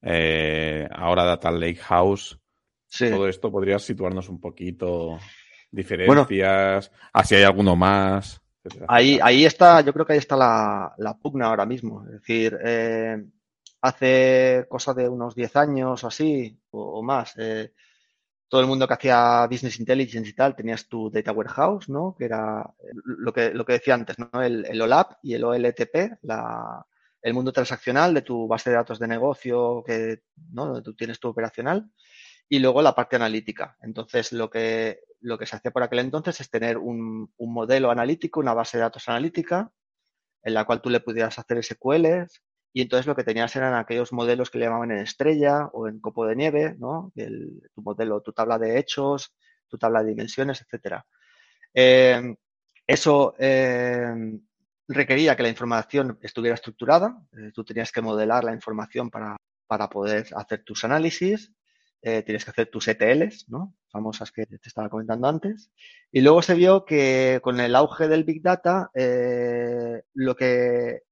eh, 0.01 0.87
ahora 0.91 1.23
Data 1.23 1.51
Lake 1.51 1.79
House, 1.81 2.39
todo 2.99 3.27
esto 3.27 3.51
podrías 3.51 3.81
situarnos 3.81 4.29
un 4.29 4.39
poquito, 4.39 5.17
diferencias, 5.71 6.91
así 7.11 7.35
hay 7.35 7.43
alguno 7.43 7.75
más. 7.75 8.39
Ahí, 8.87 9.19
ahí 9.21 9.45
está, 9.45 9.81
yo 9.81 9.91
creo 9.93 10.05
que 10.05 10.13
ahí 10.13 10.19
está 10.19 10.37
la, 10.37 10.93
la 10.97 11.17
pugna 11.17 11.47
ahora 11.47 11.65
mismo. 11.65 12.05
Es 12.05 12.13
decir, 12.13 12.57
eh, 12.63 13.17
hace 13.81 14.65
cosa 14.69 14.93
de 14.93 15.09
unos 15.09 15.35
10 15.35 15.55
años 15.55 16.03
o 16.03 16.07
así, 16.07 16.57
o, 16.71 17.01
más, 17.01 17.33
eh, 17.37 17.73
todo 18.53 18.61
el 18.61 18.67
mundo 18.67 18.87
que 18.87 18.93
hacía 18.93 19.47
business 19.47 19.79
intelligence 19.79 20.29
y 20.29 20.33
tal, 20.33 20.55
tenías 20.55 20.87
tu 20.87 21.09
data 21.09 21.31
warehouse, 21.31 21.89
¿no? 21.89 22.13
Que 22.15 22.25
era 22.25 22.63
lo 23.03 23.33
que, 23.33 23.51
lo 23.51 23.65
que 23.65 23.73
decía 23.73 23.95
antes, 23.95 24.19
¿no? 24.19 24.29
El, 24.43 24.79
OLAP 24.79 25.13
y 25.23 25.33
el 25.33 25.43
OLTP, 25.43 26.19
el 27.23 27.33
mundo 27.33 27.51
transaccional 27.51 28.13
de 28.13 28.21
tu 28.21 28.47
base 28.47 28.69
de 28.69 28.75
datos 28.75 28.99
de 28.99 29.07
negocio, 29.07 29.83
que, 29.83 30.21
¿no? 30.51 30.67
Donde 30.67 30.83
tú 30.83 30.93
tienes 30.93 31.19
tu 31.19 31.29
operacional. 31.29 31.89
Y 32.47 32.59
luego 32.59 32.83
la 32.83 32.93
parte 32.93 33.15
analítica. 33.15 33.75
Entonces, 33.81 34.31
lo 34.31 34.51
que, 34.51 34.99
lo 35.21 35.39
que 35.39 35.47
se 35.47 35.55
hacía 35.55 35.71
por 35.71 35.81
aquel 35.81 35.97
entonces 35.97 36.39
es 36.39 36.51
tener 36.51 36.77
un, 36.77 37.33
un 37.35 37.53
modelo 37.53 37.89
analítico, 37.89 38.39
una 38.39 38.53
base 38.53 38.77
de 38.77 38.81
datos 38.83 39.09
analítica, 39.09 39.71
en 40.43 40.53
la 40.53 40.65
cual 40.65 40.79
tú 40.79 40.91
le 40.91 40.99
pudieras 40.99 41.39
hacer 41.39 41.63
SQLs, 41.63 42.43
y 42.73 42.81
entonces 42.81 43.05
lo 43.05 43.15
que 43.15 43.23
tenías 43.23 43.55
eran 43.55 43.75
aquellos 43.75 44.12
modelos 44.12 44.49
que 44.49 44.57
le 44.57 44.65
llamaban 44.65 44.91
en 44.91 44.97
estrella 44.97 45.67
o 45.73 45.88
en 45.88 45.99
copo 45.99 46.25
de 46.25 46.36
nieve, 46.36 46.75
¿no? 46.79 47.13
Tu 47.15 47.81
modelo, 47.81 48.21
tu 48.21 48.33
tabla 48.33 48.57
de 48.57 48.79
hechos, 48.79 49.36
tu 49.67 49.77
tabla 49.77 50.01
de 50.01 50.09
dimensiones, 50.09 50.59
etcétera. 50.62 51.05
Eh, 51.71 52.36
eso 52.88 53.36
eh, 53.38 54.12
requería 54.88 55.36
que 55.36 55.43
la 55.43 55.49
información 55.49 56.17
estuviera 56.21 56.55
estructurada. 56.55 57.15
Eh, 57.38 57.51
tú 57.53 57.63
tenías 57.63 57.91
que 57.91 58.01
modelar 58.01 58.43
la 58.43 58.53
información 58.53 59.12
para, 59.12 59.38
para 59.67 59.88
poder 59.88 60.27
hacer 60.36 60.63
tus 60.63 60.83
análisis. 60.83 61.53
tienes 62.01 62.43
que 62.43 62.51
hacer 62.51 62.67
tus 62.69 62.88
ETLs, 62.89 63.47
¿no? 63.49 63.75
Famosas 63.89 64.31
que 64.31 64.45
te 64.45 64.57
estaba 64.67 64.89
comentando 64.89 65.27
antes. 65.27 65.71
Y 66.12 66.21
luego 66.21 66.41
se 66.41 66.55
vio 66.55 66.83
que 66.86 67.39
con 67.41 67.59
el 67.62 67.75
auge 67.75 68.09
del 68.09 68.25
Big 68.25 68.41
Data, 68.41 68.91
lo 70.13 70.36
que 70.36 71.03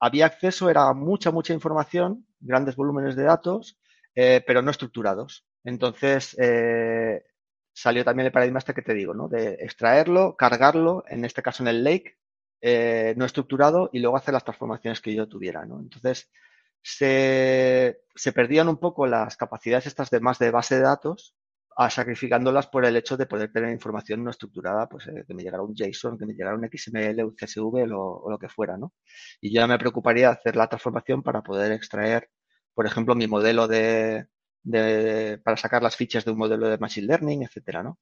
había 0.00 0.26
acceso, 0.26 0.70
era 0.70 0.92
mucha, 0.92 1.30
mucha 1.30 1.52
información, 1.52 2.26
grandes 2.40 2.76
volúmenes 2.76 3.16
de 3.16 3.24
datos, 3.24 3.78
eh, 4.14 4.42
pero 4.46 4.62
no 4.62 4.70
estructurados. 4.70 5.46
Entonces, 5.64 6.36
eh, 6.38 7.24
salió 7.72 8.04
también 8.04 8.26
el 8.26 8.32
paradigma 8.32 8.58
este 8.58 8.74
que 8.74 8.82
te 8.82 8.94
digo, 8.94 9.14
¿no? 9.14 9.28
De 9.28 9.54
extraerlo, 9.60 10.36
cargarlo, 10.36 11.04
en 11.08 11.24
este 11.24 11.42
caso 11.42 11.62
en 11.62 11.68
el 11.68 11.84
lake, 11.84 12.18
eh, 12.60 13.14
no 13.16 13.24
estructurado, 13.24 13.90
y 13.92 14.00
luego 14.00 14.16
hacer 14.16 14.34
las 14.34 14.44
transformaciones 14.44 15.00
que 15.00 15.14
yo 15.14 15.28
tuviera. 15.28 15.62
Entonces, 15.62 16.30
se, 16.82 18.00
se 18.14 18.32
perdían 18.32 18.68
un 18.68 18.78
poco 18.78 19.06
las 19.06 19.36
capacidades 19.36 19.86
estas 19.86 20.10
de 20.10 20.20
más 20.20 20.38
de 20.38 20.50
base 20.50 20.76
de 20.76 20.82
datos 20.82 21.37
a 21.80 21.90
sacrificándolas 21.90 22.66
por 22.66 22.84
el 22.84 22.96
hecho 22.96 23.16
de 23.16 23.26
poder 23.26 23.52
tener 23.52 23.70
información 23.70 24.24
no 24.24 24.30
estructurada, 24.30 24.88
pues 24.88 25.06
eh, 25.06 25.24
que 25.26 25.32
me 25.32 25.44
llegara 25.44 25.62
un 25.62 25.74
JSON, 25.76 26.18
que 26.18 26.26
me 26.26 26.34
llegara 26.34 26.56
un 26.56 26.68
XML, 26.68 27.24
un 27.24 27.36
CSV 27.36 27.86
o 27.94 28.28
lo 28.28 28.38
que 28.38 28.48
fuera, 28.48 28.76
¿no? 28.76 28.94
Y 29.40 29.54
yo 29.54 29.60
ya 29.60 29.68
me 29.68 29.78
preocuparía 29.78 30.30
hacer 30.30 30.56
la 30.56 30.68
transformación 30.68 31.22
para 31.22 31.42
poder 31.42 31.70
extraer, 31.70 32.30
por 32.74 32.84
ejemplo, 32.86 33.14
mi 33.14 33.28
modelo 33.28 33.68
de, 33.68 34.26
de 34.64 35.38
para 35.44 35.56
sacar 35.56 35.82
las 35.82 35.94
fichas 35.96 36.24
de 36.24 36.32
un 36.32 36.38
modelo 36.38 36.68
de 36.68 36.78
Machine 36.78 37.06
Learning, 37.06 37.44
etcétera, 37.44 37.84
¿no? 37.84 37.98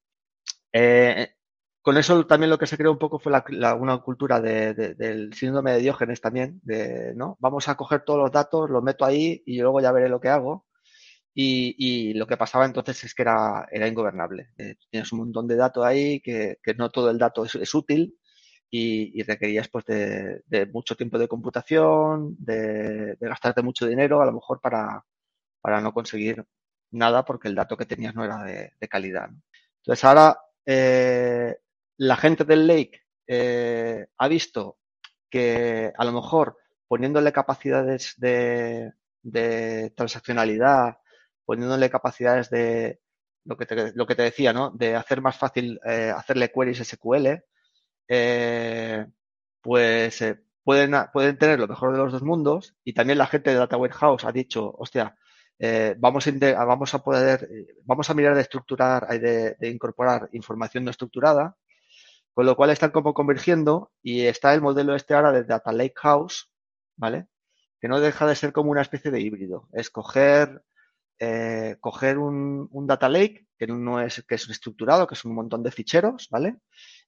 Eh, 0.72 1.34
con 1.82 1.98
eso 1.98 2.26
también 2.26 2.50
lo 2.50 2.58
que 2.58 2.66
se 2.66 2.78
creó 2.78 2.92
un 2.92 2.98
poco 2.98 3.18
fue 3.18 3.32
la, 3.50 3.74
una 3.74 3.98
cultura 3.98 4.40
de, 4.40 4.74
del 4.74 5.34
síndrome 5.34 5.72
de 5.72 5.80
Diógenes 5.80 6.20
también, 6.22 6.60
de, 6.64 7.14
¿no? 7.14 7.36
Vamos 7.40 7.68
a 7.68 7.76
coger 7.76 8.04
todos 8.04 8.20
los 8.20 8.32
datos, 8.32 8.70
los 8.70 8.82
meto 8.82 9.04
ahí 9.04 9.42
y 9.46 9.60
luego 9.60 9.80
ya 9.82 9.92
veré 9.92 10.08
lo 10.08 10.20
que 10.20 10.28
hago. 10.30 10.66
Y, 11.38 12.14
lo 12.14 12.26
que 12.26 12.38
pasaba 12.38 12.64
entonces 12.64 13.04
es 13.04 13.14
que 13.14 13.22
era, 13.22 13.68
era 13.70 13.86
ingobernable. 13.86 14.52
Eh, 14.56 14.76
tienes 14.90 15.12
un 15.12 15.18
montón 15.18 15.46
de 15.46 15.56
datos 15.56 15.84
ahí, 15.84 16.20
que, 16.20 16.58
que 16.62 16.74
no 16.74 16.88
todo 16.90 17.10
el 17.10 17.18
dato 17.18 17.44
es, 17.44 17.74
útil 17.74 18.18
y, 18.70 19.22
requerías 19.22 19.68
pues 19.68 19.84
de, 19.84 20.70
mucho 20.72 20.96
tiempo 20.96 21.18
de 21.18 21.28
computación, 21.28 22.36
de, 22.38 23.18
gastarte 23.20 23.62
mucho 23.62 23.86
dinero 23.86 24.22
a 24.22 24.26
lo 24.26 24.32
mejor 24.32 24.62
para, 24.62 25.04
para 25.60 25.82
no 25.82 25.92
conseguir 25.92 26.42
nada 26.92 27.24
porque 27.24 27.48
el 27.48 27.54
dato 27.54 27.76
que 27.76 27.86
tenías 27.86 28.14
no 28.14 28.24
era 28.24 28.42
de, 28.42 28.88
calidad. 28.88 29.28
Entonces 29.80 30.04
ahora 30.04 30.38
eh, 30.64 31.54
la 31.98 32.16
gente 32.16 32.44
del 32.44 32.66
Lake 32.66 33.02
eh, 33.26 34.06
ha 34.16 34.28
visto 34.28 34.78
que 35.28 35.92
a 35.94 36.04
lo 36.06 36.12
mejor 36.12 36.56
poniéndole 36.88 37.30
capacidades 37.30 38.14
de, 38.16 38.92
de 39.22 39.90
transaccionalidad, 39.94 40.96
poniéndole 41.46 41.88
capacidades 41.90 42.50
de 42.50 43.00
lo 43.44 43.56
que 43.56 43.66
te, 43.66 43.92
lo 43.94 44.06
que 44.06 44.14
te 44.14 44.22
decía, 44.22 44.52
¿no? 44.52 44.70
De 44.70 44.96
hacer 44.96 45.22
más 45.22 45.38
fácil 45.38 45.80
eh, 45.86 46.12
hacerle 46.14 46.50
queries 46.52 46.78
SQL, 46.86 47.42
eh, 48.08 49.06
pues 49.62 50.22
eh, 50.22 50.40
pueden, 50.64 50.94
pueden 51.12 51.38
tener 51.38 51.60
lo 51.60 51.68
mejor 51.68 51.92
de 51.92 51.98
los 51.98 52.12
dos 52.12 52.22
mundos 52.22 52.76
y 52.84 52.92
también 52.92 53.18
la 53.18 53.26
gente 53.26 53.50
de 53.50 53.56
Data 53.56 53.76
Warehouse 53.76 54.24
ha 54.24 54.32
dicho, 54.32 54.74
hostia, 54.78 55.16
vamos, 55.98 56.26
a, 56.26 56.64
vamos 56.64 56.94
a 56.94 56.98
poder, 57.02 57.48
vamos 57.84 58.10
a 58.10 58.14
mirar 58.14 58.34
de 58.34 58.42
estructurar, 58.42 59.08
de, 59.08 59.54
de 59.58 59.70
incorporar 59.70 60.28
información 60.32 60.84
no 60.84 60.90
estructurada, 60.90 61.56
con 62.34 62.44
lo 62.44 62.56
cual 62.56 62.70
están 62.70 62.90
como 62.90 63.14
convergiendo 63.14 63.92
y 64.02 64.26
está 64.26 64.52
el 64.52 64.60
modelo 64.60 64.94
este 64.94 65.14
ahora 65.14 65.32
de 65.32 65.44
Data 65.44 65.72
Lake 65.72 65.94
House, 65.96 66.50
¿vale? 66.96 67.28
Que 67.80 67.88
no 67.88 67.98
deja 68.00 68.26
de 68.26 68.34
ser 68.34 68.52
como 68.52 68.70
una 68.70 68.82
especie 68.82 69.10
de 69.10 69.20
híbrido. 69.20 69.68
Es 69.72 69.88
coger, 69.88 70.62
eh, 71.18 71.76
coger 71.80 72.18
un, 72.18 72.68
data 72.86 73.08
lake, 73.08 73.46
que 73.58 73.66
no 73.66 74.00
es, 74.00 74.24
que 74.28 74.34
es 74.34 74.48
estructurado, 74.48 75.06
que 75.06 75.14
es 75.14 75.24
un 75.24 75.34
montón 75.34 75.62
de 75.62 75.70
ficheros, 75.70 76.28
¿vale? 76.30 76.56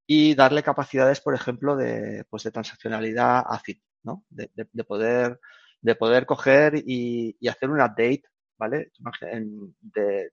Y 0.06 0.34
darle 0.34 0.62
capacidades, 0.62 1.20
por 1.20 1.34
ejemplo, 1.34 1.76
de, 1.76 2.24
pues 2.30 2.42
de 2.44 2.50
transaccionalidad 2.50 3.44
¿no? 4.02 4.24
De, 4.30 4.48
poder, 4.84 5.40
de 5.82 5.94
poder 5.94 6.24
coger 6.26 6.74
y, 6.76 7.36
hacer 7.48 7.68
un 7.68 7.80
update, 7.80 8.22
¿vale? 8.56 8.92
De, 9.80 10.30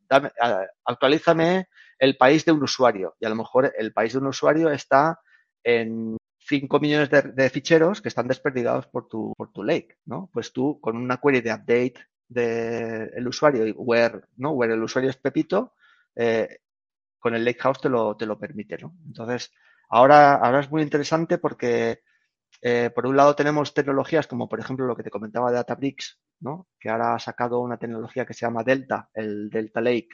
actualízame 0.86 1.68
el 2.00 2.18
país 2.18 2.46
de 2.46 2.54
un 2.54 2.64
usuario 2.64 3.16
y 3.20 3.26
a 3.26 3.30
lo 3.30 3.36
mejor 3.36 3.74
el 3.78 3.94
país 3.94 4.14
de 4.14 4.20
un 4.20 4.28
usuario 4.28 4.70
está 4.70 5.20
en 5.64 6.18
5 6.40 6.80
millones 6.80 7.10
de, 7.10 7.50
ficheros 7.50 8.02
que 8.02 8.10
están 8.10 8.28
desperdigados 8.28 8.88
por 8.88 9.08
tu, 9.08 9.34
por 9.36 9.52
tu 9.52 9.64
lake, 9.64 9.98
¿no? 10.06 10.30
Pues 10.32 10.54
tú 10.54 10.80
con 10.80 10.96
una 10.96 11.18
query 11.18 11.42
de 11.42 11.54
update 11.54 11.96
del 12.28 13.28
usuario 13.28 13.68
y 13.68 13.72
where, 13.72 14.22
¿no? 14.38 14.52
where 14.52 14.74
el 14.74 14.84
usuario 14.84 15.10
es 15.10 15.18
Pepito, 15.18 15.74
eh, 16.16 16.60
con 17.20 17.36
el 17.36 17.46
Lakehouse 17.46 17.82
te 17.82 17.90
lo, 17.90 18.16
te 18.16 18.26
lo 18.26 18.38
permite. 18.40 18.78
¿no? 18.78 18.96
Entonces, 19.06 19.52
ahora, 19.90 20.36
ahora 20.36 20.60
es 20.60 20.72
muy 20.72 20.82
interesante 20.82 21.38
porque, 21.38 22.02
eh, 22.62 22.92
por 22.94 23.06
un 23.08 23.18
lado, 23.18 23.36
tenemos 23.36 23.74
tecnologías 23.74 24.28
como, 24.28 24.48
por 24.50 24.60
ejemplo, 24.60 24.86
lo 24.86 24.96
que 24.96 25.04
te 25.04 25.12
comentaba 25.12 25.50
de 25.50 25.58
Databricks, 25.58 26.20
¿no? 26.40 26.68
que 26.80 26.90
ahora 26.90 27.16
ha 27.16 27.20
sacado 27.20 27.60
una 27.62 27.78
tecnología 27.78 28.26
que 28.26 28.34
se 28.34 28.46
llama 28.46 28.64
Delta, 28.64 29.10
el 29.14 29.50
Delta 29.50 29.82
Lake, 29.82 30.10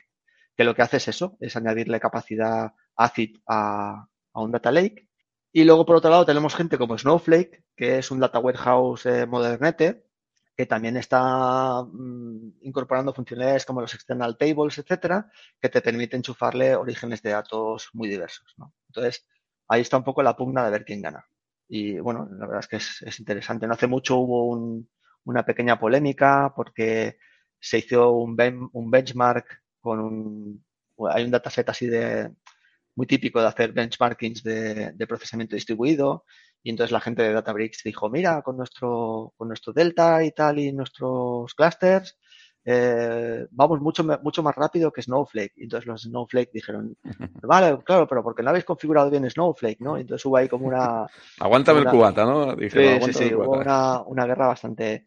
que 0.55 0.63
lo 0.63 0.75
que 0.75 0.81
hace 0.81 0.97
es 0.97 1.07
eso, 1.07 1.37
es 1.39 1.55
añadirle 1.55 1.99
capacidad 1.99 2.73
ACID 2.95 3.37
a, 3.47 4.07
a 4.33 4.41
un 4.41 4.51
Data 4.51 4.71
Lake. 4.71 5.09
Y 5.53 5.65
luego, 5.65 5.85
por 5.85 5.97
otro 5.97 6.09
lado, 6.11 6.25
tenemos 6.25 6.55
gente 6.55 6.77
como 6.77 6.97
Snowflake, 6.97 7.65
que 7.75 7.97
es 7.97 8.11
un 8.11 8.19
Data 8.19 8.39
Warehouse 8.39 9.05
eh, 9.05 9.25
Modernete, 9.25 10.05
que 10.55 10.65
también 10.65 10.97
está 10.97 11.83
mm, 11.83 12.53
incorporando 12.61 13.13
funcionalidades 13.13 13.65
como 13.65 13.81
los 13.81 13.93
external 13.93 14.37
tables, 14.37 14.77
etcétera, 14.77 15.31
que 15.59 15.69
te 15.69 15.81
permiten 15.81 16.19
enchufarle 16.19 16.75
orígenes 16.75 17.21
de 17.21 17.31
datos 17.31 17.89
muy 17.93 18.09
diversos. 18.09 18.55
Entonces, 18.87 19.25
ahí 19.67 19.81
está 19.81 19.97
un 19.97 20.03
poco 20.03 20.23
la 20.23 20.35
pugna 20.35 20.65
de 20.65 20.71
ver 20.71 20.85
quién 20.85 21.01
gana. 21.01 21.25
Y 21.67 21.99
bueno, 21.99 22.27
la 22.31 22.45
verdad 22.45 22.59
es 22.59 22.67
que 22.67 22.75
es, 22.77 23.19
interesante. 23.19 23.65
No 23.65 23.73
hace 23.73 23.87
mucho 23.87 24.17
hubo 24.17 24.85
una 25.23 25.45
pequeña 25.45 25.79
polémica 25.79 26.53
porque 26.55 27.17
se 27.59 27.77
hizo 27.79 28.11
un, 28.11 28.35
benchmark 28.35 29.63
con 29.79 29.99
un. 29.99 30.65
Hay 31.09 31.23
un 31.23 31.31
dataset 31.31 31.67
así 31.69 31.87
de 31.87 32.31
muy 32.95 33.07
típico 33.07 33.41
de 33.41 33.47
hacer 33.47 33.71
benchmarkings 33.71 34.43
de 34.43 35.07
procesamiento 35.07 35.55
distribuido 35.55 36.25
y 36.63 36.69
entonces 36.69 36.91
la 36.91 37.01
gente 37.01 37.23
de 37.23 37.33
Databricks 37.33 37.83
dijo, 37.83 38.09
mira, 38.09 38.41
con 38.41 38.57
nuestro, 38.57 39.33
con 39.37 39.47
nuestro 39.47 39.73
Delta 39.73 40.23
y 40.23 40.31
tal 40.31 40.59
y 40.59 40.71
nuestros 40.71 41.53
clusters, 41.55 42.17
eh, 42.63 43.47
vamos 43.49 43.81
mucho, 43.81 44.03
mucho 44.21 44.43
más 44.43 44.55
rápido 44.55 44.91
que 44.91 45.01
Snowflake. 45.01 45.53
Y 45.55 45.63
entonces 45.63 45.87
los 45.87 46.03
Snowflake 46.03 46.51
dijeron, 46.53 46.95
vale, 47.41 47.79
claro, 47.83 48.07
pero 48.07 48.23
porque 48.23 48.43
no 48.43 48.49
habéis 48.49 48.65
configurado 48.65 49.09
bien 49.09 49.29
Snowflake, 49.29 49.79
¿no? 49.79 49.97
Y 49.97 50.01
entonces 50.01 50.25
hubo 50.25 50.37
ahí 50.37 50.47
como 50.47 50.67
una... 50.67 51.07
Aguántame 51.39 51.79
el 51.79 51.87
cubata, 51.87 52.25
¿no? 52.25 52.55
sí, 52.57 52.69
sí, 52.69 53.13
sí, 53.13 53.33
hubo 53.33 53.57
una, 53.57 54.01
una, 54.01 54.25
guerra 54.25 54.47
bastante... 54.47 55.05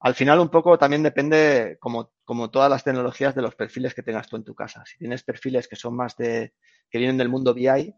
Al 0.00 0.14
final 0.14 0.40
un 0.40 0.48
poco 0.48 0.78
también 0.78 1.02
depende, 1.02 1.78
como, 1.80 2.12
como 2.24 2.50
todas 2.50 2.68
las 2.68 2.82
tecnologías, 2.82 3.36
de 3.36 3.42
los 3.42 3.54
perfiles 3.54 3.94
que 3.94 4.02
tengas 4.02 4.28
tú 4.28 4.36
en 4.36 4.44
tu 4.44 4.54
casa. 4.54 4.82
Si 4.84 4.98
tienes 4.98 5.22
perfiles 5.22 5.68
que 5.68 5.76
son 5.76 5.94
más 5.94 6.16
de... 6.16 6.54
que 6.90 6.98
vienen 6.98 7.18
del 7.18 7.28
mundo 7.28 7.54
BI, 7.54 7.94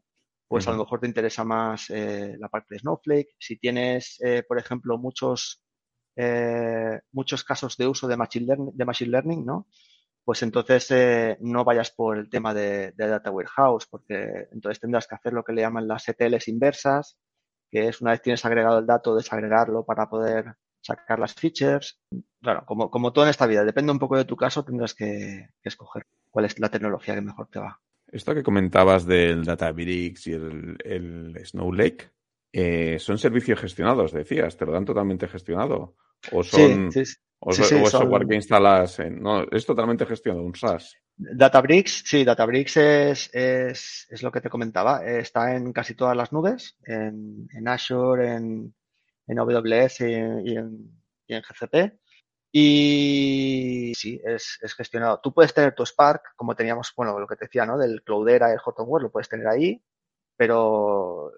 pues 0.49 0.69
a 0.69 0.73
lo 0.73 0.79
mejor 0.79 1.01
te 1.01 1.07
interesa 1.07 1.45
más 1.45 1.91
eh, 1.91 2.37
la 2.39 2.49
parte 2.49 2.75
de 2.75 2.81
Snowflake. 2.81 3.35
Si 3.39 3.57
tienes, 3.57 4.21
eh, 4.21 4.43
por 4.47 4.59
ejemplo, 4.59 4.99
muchos, 4.99 5.63
eh, 6.17 7.01
muchos 7.13 7.45
casos 7.45 7.77
de 7.77 7.87
uso 7.87 8.07
de 8.07 8.17
Machine 8.17 8.47
Learning, 8.47 8.71
de 8.75 8.85
machine 8.85 9.11
learning 9.11 9.45
¿no? 9.45 9.67
Pues 10.25 10.43
entonces 10.43 11.37
no 11.41 11.65
vayas 11.65 11.91
por 11.91 12.17
el 12.17 12.31
tema 12.31 12.55
de, 12.55 12.93
Data 12.97 13.31
Warehouse, 13.31 13.87
porque 13.87 14.49
entonces 14.53 14.81
tendrás 14.81 15.07
que 15.07 15.17
hacer 15.17 15.35
lo 15.35 15.45
que 15.45 15.53
le 15.53 15.63
llaman 15.63 15.87
las 15.87 16.09
ETLs 16.09 16.49
inversas, 16.49 17.19
que 17.71 17.89
es 17.89 18.01
una 18.01 18.13
vez 18.13 18.23
tienes 18.23 18.45
agregado 18.45 18.79
el 18.79 18.87
dato, 18.87 19.15
desagregarlo 19.15 19.85
para 19.85 20.09
poder 20.09 20.55
sacar 20.81 21.19
las 21.19 21.35
features. 21.35 22.01
Claro, 22.41 22.65
como, 22.65 22.91
como 22.91 23.13
todo 23.13 23.25
en 23.25 23.31
esta 23.31 23.47
vida, 23.47 23.65
depende 23.65 23.93
un 23.93 23.99
poco 23.99 24.17
de 24.17 24.25
tu 24.25 24.37
caso, 24.37 24.65
tendrás 24.65 24.95
que, 24.95 25.49
que 25.63 25.69
escoger 25.69 26.07
cuál 26.31 26.47
es 26.47 26.59
la 26.59 26.71
tecnología 26.71 27.15
que 27.15 27.21
mejor 27.21 27.49
te 27.49 27.59
va. 27.59 27.81
Esto 28.15 28.33
que 28.33 28.45
comentabas 28.45 29.07
del 29.07 29.45
Databricks 29.45 30.29
y 30.29 30.35
el, 30.35 30.77
el 30.85 31.35
Snow 31.45 31.73
Lake, 31.73 32.11
eh, 32.53 32.97
¿son 33.01 33.19
servicios 33.19 33.59
gestionados, 33.59 34.13
decías? 34.13 34.57
¿Te 34.57 34.65
lo 34.65 34.71
dan 34.71 34.85
totalmente 34.85 35.27
gestionado? 35.27 35.97
¿O 36.31 36.45
son 36.45 36.91
o, 37.41 37.53
software 37.53 38.29
que 38.29 38.37
instalas? 38.37 39.01
En, 39.01 39.21
no, 39.21 39.43
es 39.51 39.67
totalmente 39.67 40.07
gestionado, 40.07 40.47
un 40.47 40.55
SaaS. 40.55 40.97
Databricks, 41.17 42.05
sí, 42.07 42.23
Databricks 42.23 42.77
es, 42.77 43.35
es, 43.35 44.07
es, 44.09 44.23
lo 44.23 44.31
que 44.31 44.41
te 44.41 44.49
comentaba. 44.49 45.05
Está 45.05 45.57
en 45.57 45.73
casi 45.73 45.97
todas 45.97 46.17
las 46.17 46.33
nubes, 46.33 46.77
en, 46.85 47.49
en 47.53 47.67
Azure, 47.67 48.33
en, 48.33 48.73
en 49.27 49.39
AWS 49.41 50.03
y, 50.03 50.05
y, 50.05 50.57
en, 50.57 51.03
y 51.27 51.35
en 51.35 51.43
GCP. 51.43 51.99
Y 52.57 53.93
sí, 53.97 54.21
es, 54.25 54.61
es, 54.63 54.75
gestionado. 54.75 55.19
Tú 55.21 55.35
puedes 55.35 55.53
tener 55.53 55.75
tu 55.75 55.85
Spark, 55.85 56.37
como 56.37 56.55
teníamos, 56.55 56.93
bueno, 56.97 57.19
lo 57.19 57.27
que 57.27 57.35
te 57.35 57.47
decía, 57.47 57.67
¿no? 57.67 57.77
Del 57.77 58.05
Cloudera, 58.05 58.53
el 58.53 58.61
Hotware, 58.61 59.03
lo 59.03 59.11
puedes 59.11 59.29
tener 59.29 59.49
ahí, 59.49 59.83
pero 60.37 61.33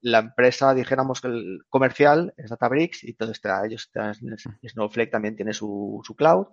la 0.00 0.20
empresa, 0.20 0.72
dijéramos 0.72 1.20
que 1.20 1.28
el 1.28 1.58
comercial 1.68 2.32
es 2.38 2.48
Databricks 2.48 3.04
y 3.04 3.10
entonces 3.10 3.38
ellos, 3.66 3.90
Snowflake 4.66 5.10
también 5.10 5.36
tiene 5.36 5.52
su, 5.52 6.00
su 6.04 6.16
cloud. 6.16 6.46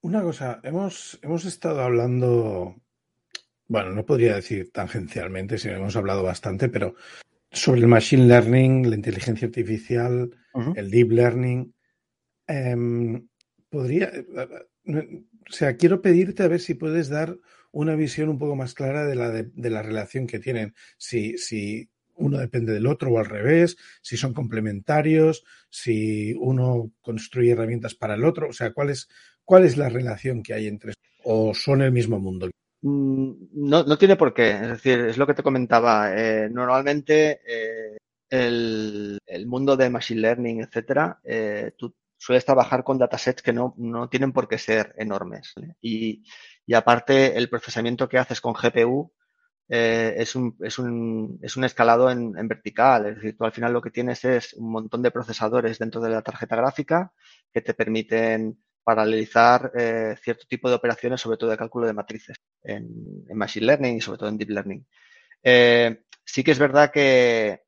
Una 0.00 0.22
cosa, 0.22 0.58
hemos, 0.62 1.18
hemos 1.20 1.44
estado 1.44 1.82
hablando, 1.82 2.76
bueno, 3.68 3.90
no 3.92 4.06
podría 4.06 4.36
decir 4.36 4.72
tangencialmente, 4.72 5.58
si 5.58 5.68
hemos 5.68 5.96
hablado 5.96 6.22
bastante, 6.22 6.70
pero 6.70 6.94
sobre 7.50 7.82
el 7.82 7.88
machine 7.88 8.24
learning, 8.24 8.88
la 8.88 8.96
inteligencia 8.96 9.48
artificial, 9.48 10.30
el 10.74 10.90
deep 10.90 11.10
learning. 11.10 11.74
Eh, 12.48 13.20
podría, 13.76 14.06
eh, 14.06 15.24
o 15.48 15.52
sea, 15.52 15.76
quiero 15.76 16.00
pedirte 16.00 16.42
a 16.42 16.48
ver 16.48 16.60
si 16.60 16.74
puedes 16.74 17.10
dar 17.10 17.36
una 17.72 17.94
visión 17.94 18.30
un 18.30 18.38
poco 18.38 18.56
más 18.56 18.72
clara 18.72 19.04
de 19.04 19.14
la, 19.14 19.30
de, 19.30 19.70
la 19.70 19.82
relación 19.82 20.26
que 20.26 20.38
tienen, 20.38 20.74
si, 20.96 21.36
si 21.36 21.90
uno 22.14 22.38
depende 22.38 22.72
del 22.72 22.86
otro 22.86 23.10
o 23.10 23.18
al 23.18 23.26
revés, 23.26 23.76
si 24.00 24.16
son 24.16 24.32
complementarios, 24.32 25.44
si 25.68 26.32
uno 26.40 26.90
construye 27.02 27.52
herramientas 27.52 27.94
para 27.94 28.14
el 28.14 28.24
otro, 28.24 28.48
o 28.48 28.52
sea, 28.54 28.72
cuál 28.72 28.88
es, 28.90 29.08
cuál 29.44 29.66
es 29.66 29.76
la 29.76 29.90
relación 29.90 30.42
que 30.42 30.54
hay 30.54 30.68
entre 30.68 30.94
o 31.24 31.52
son 31.52 31.82
el 31.82 31.92
mismo 31.92 32.18
mundo. 32.18 32.48
Mm, 32.80 33.32
no, 33.52 33.84
no 33.84 33.98
tiene 33.98 34.16
por 34.16 34.32
qué, 34.32 34.52
es 34.52 34.68
decir, 34.68 35.00
es 35.00 35.18
lo 35.18 35.26
que 35.26 35.34
te 35.34 35.42
comentaba. 35.42 36.18
Eh, 36.18 36.48
normalmente 36.50 37.42
eh, 37.46 37.98
el, 38.30 39.18
el, 39.26 39.46
mundo 39.46 39.76
de 39.76 39.90
machine 39.90 40.22
learning, 40.22 40.60
etcétera, 40.62 41.20
tú 41.76 41.94
sueles 42.16 42.44
trabajar 42.44 42.84
con 42.84 42.98
datasets 42.98 43.42
que 43.42 43.52
no, 43.52 43.74
no 43.78 44.08
tienen 44.08 44.32
por 44.32 44.48
qué 44.48 44.58
ser 44.58 44.94
enormes. 44.98 45.54
Y, 45.80 46.24
y, 46.66 46.74
aparte, 46.74 47.36
el 47.36 47.48
procesamiento 47.48 48.08
que 48.08 48.18
haces 48.18 48.40
con 48.40 48.54
GPU 48.54 49.12
eh, 49.68 50.14
es, 50.18 50.36
un, 50.36 50.56
es, 50.60 50.78
un, 50.78 51.38
es 51.42 51.56
un 51.56 51.64
escalado 51.64 52.10
en, 52.10 52.36
en, 52.38 52.48
vertical. 52.48 53.06
Es 53.06 53.16
decir, 53.16 53.36
tú 53.36 53.44
al 53.44 53.52
final 53.52 53.72
lo 53.72 53.82
que 53.82 53.90
tienes 53.90 54.24
es 54.24 54.54
un 54.54 54.70
montón 54.70 55.02
de 55.02 55.10
procesadores 55.10 55.78
dentro 55.78 56.00
de 56.00 56.10
la 56.10 56.22
tarjeta 56.22 56.56
gráfica 56.56 57.12
que 57.52 57.60
te 57.60 57.74
permiten 57.74 58.58
paralelizar 58.86 59.72
eh, 59.74 60.14
cierto 60.22 60.46
tipo 60.48 60.68
de 60.68 60.76
operaciones, 60.76 61.20
sobre 61.20 61.36
todo 61.38 61.50
de 61.50 61.56
cálculo 61.56 61.88
de 61.88 61.92
matrices 61.92 62.36
en, 62.62 62.86
en 63.28 63.36
Machine 63.36 63.66
Learning 63.66 63.96
y 63.96 64.00
sobre 64.00 64.18
todo 64.18 64.28
en 64.28 64.38
Deep 64.38 64.50
Learning. 64.50 64.86
Eh, 65.42 66.04
sí 66.24 66.44
que 66.44 66.52
es 66.52 66.58
verdad 66.60 66.92
que 66.92 67.62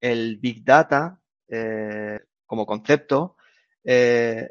el 0.00 0.38
Big 0.38 0.64
Data 0.64 1.20
eh, 1.48 2.20
como 2.46 2.66
concepto 2.66 3.36
eh, 3.84 4.50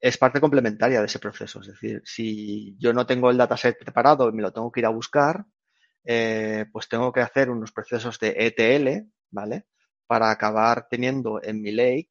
es 0.00 0.18
parte 0.18 0.40
complementaria 0.40 1.00
de 1.00 1.06
ese 1.06 1.18
proceso. 1.18 1.60
Es 1.60 1.68
decir, 1.68 2.02
si 2.04 2.76
yo 2.78 2.92
no 2.92 3.06
tengo 3.06 3.30
el 3.30 3.36
dataset 3.36 3.78
preparado 3.78 4.28
y 4.28 4.32
me 4.32 4.42
lo 4.42 4.52
tengo 4.52 4.70
que 4.70 4.80
ir 4.80 4.86
a 4.86 4.90
buscar, 4.90 5.44
eh, 6.04 6.66
pues 6.72 6.88
tengo 6.88 7.12
que 7.12 7.20
hacer 7.20 7.50
unos 7.50 7.72
procesos 7.72 8.18
de 8.18 8.34
ETL, 8.38 9.10
¿vale? 9.30 9.66
Para 10.06 10.30
acabar 10.30 10.86
teniendo 10.88 11.42
en 11.42 11.60
mi 11.62 11.72
lake 11.72 12.08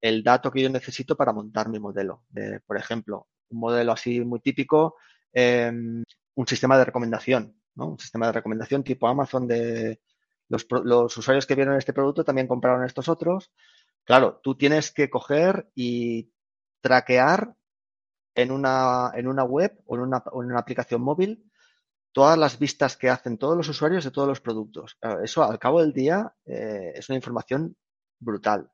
el 0.00 0.22
dato 0.22 0.50
que 0.52 0.62
yo 0.62 0.70
necesito 0.70 1.16
para 1.16 1.32
montar 1.32 1.68
mi 1.68 1.78
modelo. 1.80 2.24
por 2.66 2.76
ejemplo, 2.76 3.28
un 3.50 3.60
modelo 3.60 3.92
así 3.92 4.20
muy 4.20 4.40
típico, 4.40 4.96
em, 5.32 6.02
un 6.34 6.46
sistema 6.46 6.78
de 6.78 6.84
recomendación, 6.84 7.56
¿no? 7.74 7.88
Un 7.88 7.98
sistema 7.98 8.26
de 8.26 8.32
recomendación 8.32 8.84
tipo 8.84 9.08
Amazon 9.08 9.46
de 9.48 10.00
los, 10.48 10.66
los 10.84 11.16
usuarios 11.16 11.46
que 11.46 11.54
vieron 11.54 11.76
este 11.76 11.92
producto 11.92 12.24
también 12.24 12.48
compraron 12.48 12.84
estos 12.84 13.08
otros. 13.08 13.50
Claro, 14.04 14.40
tú 14.42 14.54
tienes 14.56 14.92
que 14.92 15.10
coger 15.10 15.70
y 15.74 16.30
traquear 16.80 17.56
en 18.34 18.50
una, 18.50 19.12
en 19.14 19.26
una 19.26 19.44
web 19.44 19.80
o 19.86 19.96
en 19.96 20.02
una, 20.02 20.22
en 20.32 20.46
una 20.46 20.58
aplicación 20.58 21.02
móvil 21.02 21.50
todas 22.12 22.38
las 22.38 22.58
vistas 22.58 22.96
que 22.96 23.10
hacen 23.10 23.38
todos 23.38 23.56
los 23.56 23.68
usuarios 23.68 24.04
de 24.04 24.12
todos 24.12 24.28
los 24.28 24.40
productos. 24.40 24.96
Eso 25.22 25.42
al 25.42 25.58
cabo 25.58 25.80
del 25.80 25.92
día 25.92 26.32
eh, 26.46 26.92
es 26.94 27.08
una 27.08 27.16
información 27.16 27.76
brutal. 28.20 28.70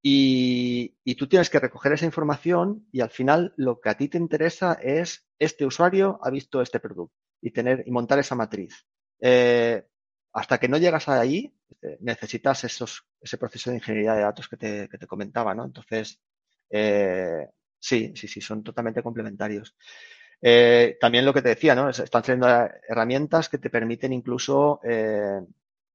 Y, 0.00 0.96
y, 1.02 1.14
tú 1.14 1.26
tienes 1.26 1.48
que 1.48 1.58
recoger 1.58 1.94
esa 1.94 2.04
información 2.04 2.86
y 2.92 3.00
al 3.00 3.10
final 3.10 3.54
lo 3.56 3.80
que 3.80 3.88
a 3.88 3.96
ti 3.96 4.08
te 4.08 4.18
interesa 4.18 4.74
es 4.74 5.26
este 5.38 5.64
usuario 5.64 6.20
ha 6.22 6.30
visto 6.30 6.60
este 6.60 6.78
producto 6.78 7.16
y 7.40 7.50
tener 7.50 7.84
y 7.86 7.90
montar 7.90 8.18
esa 8.18 8.34
matriz. 8.34 8.86
Eh, 9.18 9.86
hasta 10.34 10.58
que 10.58 10.68
no 10.68 10.78
llegas 10.78 11.08
ahí, 11.08 11.54
eh, 11.80 11.96
necesitas 12.00 12.64
esos, 12.64 13.06
ese 13.20 13.38
proceso 13.38 13.70
de 13.70 13.76
ingeniería 13.76 14.14
de 14.14 14.22
datos 14.22 14.48
que 14.48 14.56
te, 14.56 14.88
que 14.88 14.98
te 14.98 15.06
comentaba, 15.06 15.54
¿no? 15.54 15.64
Entonces, 15.64 16.20
eh, 16.70 17.48
sí, 17.78 18.12
sí, 18.16 18.26
sí, 18.26 18.40
son 18.40 18.64
totalmente 18.64 19.02
complementarios. 19.02 19.76
Eh, 20.42 20.98
también 21.00 21.24
lo 21.24 21.32
que 21.32 21.40
te 21.40 21.50
decía, 21.50 21.76
¿no? 21.76 21.88
Están 21.88 22.22
teniendo 22.22 22.48
herramientas 22.88 23.48
que 23.48 23.58
te 23.58 23.70
permiten 23.70 24.12
incluso 24.12 24.80
eh, 24.82 25.40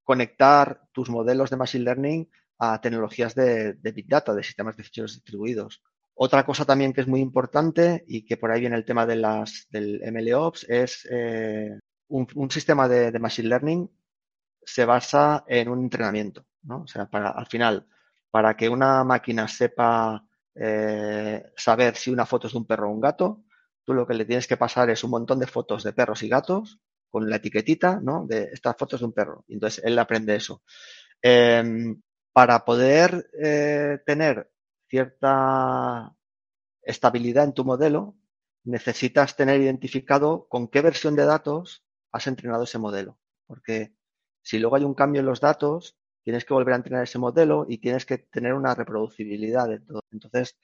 conectar 0.04 0.84
tus 0.94 1.10
modelos 1.10 1.50
de 1.50 1.58
Machine 1.58 1.84
Learning 1.84 2.30
a 2.60 2.80
tecnologías 2.80 3.36
de, 3.36 3.74
Big 3.74 4.08
Data, 4.08 4.34
de 4.34 4.44
sistemas 4.44 4.78
de 4.78 4.84
ficheros 4.84 5.16
distribuidos. 5.16 5.84
Otra 6.14 6.46
cosa 6.46 6.64
también 6.64 6.94
que 6.94 7.02
es 7.02 7.08
muy 7.08 7.20
importante 7.20 8.06
y 8.08 8.26
que 8.26 8.38
por 8.38 8.52
ahí 8.52 8.62
viene 8.62 8.78
el 8.78 8.86
tema 8.86 9.06
de 9.06 9.18
las, 9.18 9.68
del 9.70 10.02
MLOps 10.12 10.66
es 10.70 11.08
un, 12.08 12.52
sistema 12.52 12.88
de, 12.90 13.12
de, 13.12 13.20
Machine 13.20 13.48
Learning 13.48 13.90
se 14.64 14.86
basa 14.86 15.44
en 15.48 15.70
un 15.70 15.84
entrenamiento, 15.84 16.46
¿no? 16.64 16.84
O 16.84 16.88
sea, 16.88 17.08
para, 17.08 17.30
al 17.32 17.48
final, 17.48 17.88
para 18.32 18.56
que 18.56 18.70
una 18.70 19.04
máquina 19.04 19.48
sepa 19.48 20.26
eh, 20.56 21.44
saber 21.56 21.96
si 21.96 22.12
una 22.12 22.26
foto 22.26 22.48
es 22.48 22.54
de 22.54 22.60
un 22.60 22.66
perro 22.66 22.90
o 22.90 22.94
un 22.94 23.02
gato, 23.02 23.44
tú 23.84 23.94
lo 23.94 24.06
que 24.06 24.14
le 24.14 24.26
tienes 24.26 24.48
que 24.48 24.58
pasar 24.58 24.90
es 24.90 25.04
un 25.04 25.12
montón 25.12 25.40
de 25.40 25.48
fotos 25.48 25.84
de 25.84 25.94
perros 25.94 26.22
y 26.24 26.30
gatos 26.30 26.80
con 27.10 27.30
la 27.30 27.38
etiquetita, 27.38 28.00
¿no? 28.02 28.26
De 28.28 28.50
estas 28.52 28.76
fotos 28.78 29.00
de 29.00 29.08
un 29.08 29.14
perro. 29.14 29.46
Y 29.48 29.56
entonces 29.56 29.84
él 29.84 29.98
aprende 29.98 30.36
eso. 30.36 30.64
Em, 31.22 32.02
para 32.34 32.64
poder 32.66 33.30
eh, 33.42 34.00
tener 34.06 34.52
cierta 34.88 36.16
estabilidad 36.82 37.46
en 37.46 37.54
tu 37.54 37.66
modelo, 37.66 38.16
necesitas 38.64 39.36
tener 39.36 39.62
identificado 39.62 40.48
con 40.50 40.68
qué 40.68 40.82
versión 40.82 41.16
de 41.16 41.26
datos 41.26 41.84
has 42.12 42.28
entrenado 42.28 42.64
ese 42.64 42.78
modelo. 42.78 43.18
Porque 43.48 43.94
si 44.42 44.60
luego 44.60 44.76
hay 44.76 44.84
un 44.84 44.94
cambio 44.94 45.22
en 45.22 45.26
los 45.28 45.40
datos, 45.42 45.98
tienes 46.24 46.46
que 46.46 46.54
volver 46.54 46.74
a 46.74 46.78
entrenar 46.78 47.04
ese 47.04 47.20
modelo 47.20 47.66
y 47.68 47.80
tienes 47.80 48.06
que 48.06 48.18
tener 48.20 48.54
una 48.54 48.76
reproducibilidad 48.76 49.68
de 49.68 49.80
todo. 49.80 50.04
Entonces, 50.12 50.58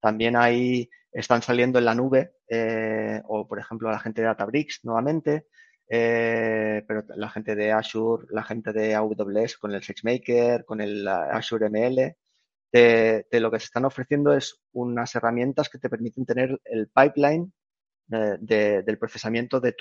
también 0.00 0.36
ahí 0.36 0.90
están 1.12 1.42
saliendo 1.42 1.78
en 1.78 1.84
la 1.84 1.94
nube, 1.94 2.34
eh, 2.48 3.20
o 3.26 3.46
por 3.46 3.58
ejemplo 3.58 3.90
la 3.90 4.00
gente 4.00 4.22
de 4.22 4.28
Databricks 4.28 4.80
nuevamente, 4.84 5.46
eh, 5.88 6.82
pero 6.88 7.04
la 7.16 7.28
gente 7.28 7.54
de 7.54 7.72
Azure, 7.72 8.26
la 8.30 8.42
gente 8.42 8.72
de 8.72 8.94
AWS 8.94 9.58
con 9.58 9.72
el 9.72 9.82
SageMaker, 9.82 10.64
con 10.64 10.80
el 10.80 11.06
Azure 11.06 11.68
ML, 11.68 12.16
de, 12.72 13.40
lo 13.40 13.50
que 13.50 13.58
se 13.60 13.66
están 13.66 13.84
ofreciendo 13.84 14.32
es 14.32 14.60
unas 14.72 15.14
herramientas 15.14 15.68
que 15.68 15.78
te 15.78 15.90
permiten 15.90 16.24
tener 16.24 16.60
el 16.64 16.88
pipeline 16.88 17.52
eh, 18.10 18.82
del 18.84 18.98
procesamiento 18.98 19.60
de, 19.60 19.74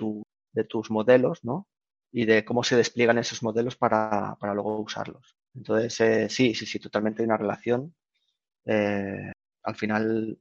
de 0.52 0.64
tus 0.66 0.92
modelos, 0.92 1.44
¿no? 1.44 1.68
Y 2.12 2.26
de 2.26 2.44
cómo 2.44 2.64
se 2.64 2.76
despliegan 2.76 3.18
esos 3.18 3.44
modelos 3.44 3.76
para, 3.76 4.36
para 4.40 4.54
luego 4.54 4.80
usarlos. 4.80 5.36
Entonces, 5.56 6.00
eh, 6.02 6.30
sí, 6.30 6.54
sí, 6.54 6.66
sí, 6.66 6.80
totalmente 6.80 7.22
hay 7.22 7.26
una 7.26 7.38
relación. 7.38 7.94
Eh, 8.66 9.32
al 9.64 9.76
final, 9.76 10.38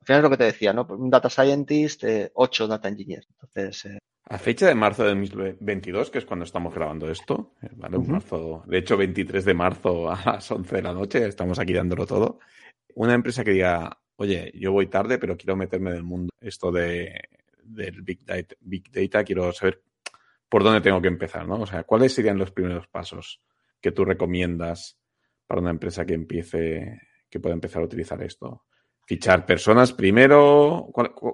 al 0.00 0.06
final 0.06 0.18
es 0.18 0.22
lo 0.22 0.30
que 0.30 0.36
te 0.36 0.44
decía, 0.44 0.72
¿no? 0.72 0.86
Un 0.90 1.10
data 1.10 1.30
scientist, 1.30 2.04
eh, 2.04 2.30
ocho 2.34 2.66
data 2.66 2.88
engineers. 2.88 3.28
Entonces, 3.30 3.84
eh, 3.86 3.98
a 4.28 4.38
fecha 4.38 4.66
de 4.66 4.74
marzo 4.74 5.02
de 5.02 5.10
2022, 5.10 6.10
que 6.10 6.18
es 6.18 6.24
cuando 6.24 6.44
estamos 6.44 6.74
grabando 6.74 7.10
esto, 7.10 7.54
¿vale? 7.76 7.98
Un 7.98 8.12
marzo, 8.12 8.62
de 8.66 8.78
hecho, 8.78 8.96
23 8.96 9.44
de 9.44 9.54
marzo 9.54 10.10
a 10.10 10.20
las 10.24 10.50
11 10.50 10.76
de 10.76 10.82
la 10.82 10.92
noche, 10.92 11.26
estamos 11.26 11.58
aquí 11.58 11.72
dándolo 11.72 12.06
todo. 12.06 12.38
Una 12.94 13.14
empresa 13.14 13.44
que 13.44 13.50
diga, 13.50 13.98
oye, 14.16 14.52
yo 14.54 14.72
voy 14.72 14.86
tarde, 14.86 15.18
pero 15.18 15.36
quiero 15.36 15.56
meterme 15.56 15.90
en 15.90 15.96
el 15.96 16.02
mundo, 16.02 16.32
esto 16.40 16.70
de, 16.70 17.20
del 17.62 18.02
Big 18.02 18.24
Data, 18.24 18.54
Big 18.60 18.90
Data, 18.90 19.24
quiero 19.24 19.52
saber 19.52 19.82
por 20.52 20.64
dónde 20.64 20.82
tengo 20.82 21.00
que 21.00 21.08
empezar, 21.08 21.48
¿no? 21.48 21.62
O 21.62 21.66
sea, 21.66 21.84
¿cuáles 21.84 22.12
serían 22.12 22.36
los 22.36 22.50
primeros 22.50 22.86
pasos 22.86 23.40
que 23.80 23.90
tú 23.90 24.04
recomiendas 24.04 24.98
para 25.46 25.62
una 25.62 25.70
empresa 25.70 26.04
que 26.04 26.12
empiece, 26.12 27.00
que 27.30 27.40
pueda 27.40 27.54
empezar 27.54 27.80
a 27.80 27.86
utilizar 27.86 28.22
esto? 28.22 28.66
Fichar 29.06 29.46
personas 29.46 29.94
primero, 29.94 30.90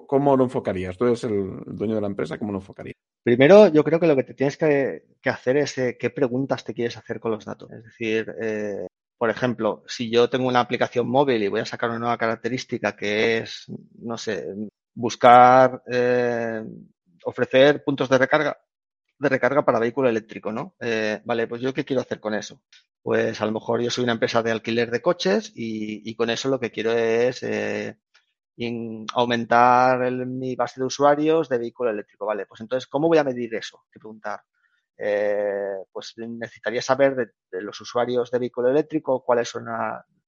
¿cómo 0.07 0.37
lo 0.37 0.45
enfocarías? 0.45 0.97
Tú 0.97 1.03
eres 1.03 1.21
el 1.25 1.51
dueño 1.65 1.95
de 1.95 2.01
la 2.01 2.07
empresa, 2.07 2.37
¿cómo 2.37 2.53
lo 2.53 2.59
enfocarías? 2.59 2.95
Primero, 3.21 3.67
yo 3.67 3.83
creo 3.83 3.99
que 3.99 4.07
lo 4.07 4.15
que 4.15 4.23
te 4.23 4.35
tienes 4.35 4.55
que, 4.55 5.03
hacer 5.25 5.57
es 5.57 5.77
eh, 5.79 5.97
qué 5.99 6.11
preguntas 6.11 6.63
te 6.63 6.73
quieres 6.73 6.95
hacer 6.95 7.19
con 7.19 7.31
los 7.31 7.43
datos. 7.43 7.69
Es 7.73 7.83
decir, 7.83 8.33
eh, 8.41 8.87
por 9.17 9.29
ejemplo, 9.29 9.83
si 9.85 10.09
yo 10.09 10.29
tengo 10.29 10.47
una 10.47 10.61
aplicación 10.61 11.09
móvil 11.09 11.43
y 11.43 11.49
voy 11.49 11.59
a 11.59 11.65
sacar 11.65 11.89
una 11.89 11.99
nueva 11.99 12.17
característica 12.17 12.95
que 12.95 13.39
es, 13.39 13.65
no 14.01 14.17
sé, 14.17 14.45
buscar, 14.93 15.83
eh, 15.91 16.63
ofrecer 17.25 17.83
puntos 17.83 18.07
de 18.07 18.17
recarga, 18.17 18.57
de 19.19 19.29
recarga 19.29 19.65
para 19.65 19.79
vehículo 19.79 20.09
eléctrico, 20.09 20.51
¿no? 20.51 20.75
Eh, 20.79 21.21
vale, 21.25 21.47
pues 21.47 21.61
yo 21.61 21.73
qué 21.73 21.83
quiero 21.85 22.01
hacer 22.01 22.19
con 22.19 22.33
eso. 22.33 22.61
Pues 23.01 23.39
a 23.41 23.45
lo 23.45 23.51
mejor 23.51 23.81
yo 23.81 23.91
soy 23.91 24.05
una 24.05 24.13
empresa 24.13 24.41
de 24.41 24.51
alquiler 24.51 24.91
de 24.91 25.01
coches 25.01 25.51
y, 25.55 26.15
con 26.15 26.29
eso 26.29 26.49
lo 26.49 26.59
que 26.59 26.71
quiero 26.71 26.91
es 26.91 27.43
eh, 27.43 27.97
aumentar 29.13 30.11
mi 30.11 30.55
base 30.55 30.79
de 30.79 30.85
usuarios 30.85 31.49
de 31.49 31.57
vehículo 31.57 31.89
eléctrico, 31.91 32.25
¿vale? 32.25 32.45
Pues 32.45 32.61
entonces, 32.61 32.87
¿cómo 32.87 33.07
voy 33.07 33.17
a 33.17 33.23
medir 33.23 33.53
eso? 33.55 33.85
Que 33.91 33.99
preguntar. 33.99 34.41
Eh, 34.97 35.77
pues 35.91 36.13
necesitaría 36.17 36.81
saber 36.81 37.15
de, 37.15 37.61
los 37.61 37.79
usuarios 37.81 38.31
de 38.31 38.39
vehículo 38.39 38.69
eléctrico 38.69 39.23
cuáles 39.23 39.49
son 39.49 39.65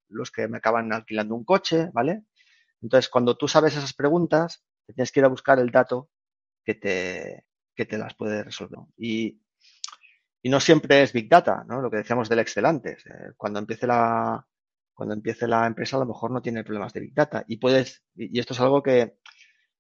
los 0.10 0.32
que 0.32 0.48
me 0.48 0.58
acaban 0.58 0.92
alquilando 0.94 1.36
un 1.36 1.46
coche, 1.46 1.90
¿vale? 1.94 2.24
Entonces, 2.82 3.10
cuando 3.10 3.38
tú 3.38 3.48
sabes 3.48 3.76
esas 3.76 3.94
preguntas, 3.94 4.64
tienes 4.86 5.12
que 5.12 5.20
ir 5.22 5.26
a 5.26 5.30
buscar 5.30 5.60
el 5.60 5.72
dato 5.72 6.10
que 6.64 6.76
te, 6.76 7.46
que 7.76 7.86
te 7.86 7.98
las 7.98 8.14
puede 8.16 8.44
resolver. 8.44 8.80
Y, 8.98 9.42
y 10.42 10.50
no 10.50 10.60
siempre 10.60 11.04
es 11.04 11.14
Big 11.14 11.30
Data, 11.30 11.64
¿no? 11.68 11.82
Lo 11.82 11.90
que 11.90 11.98
decíamos 11.98 12.30
del 12.30 12.40
Excel 12.40 12.66
antes. 12.66 13.06
Eh, 13.06 13.34
cuando 13.38 13.60
empiece 13.60 13.88
la, 13.88 14.46
cuando 14.94 15.14
empiece 15.14 15.48
la 15.48 15.68
empresa, 15.68 15.98
a 15.98 16.00
lo 16.00 16.06
mejor 16.06 16.32
no 16.32 16.42
tiene 16.42 16.64
problemas 16.64 16.94
de 16.94 17.02
Big 17.02 17.14
Data. 17.14 17.44
Y 17.48 17.58
puedes, 17.58 18.04
y 18.16 18.40
esto 18.40 18.54
es 18.54 18.60
algo 18.60 18.82
que 18.82 19.18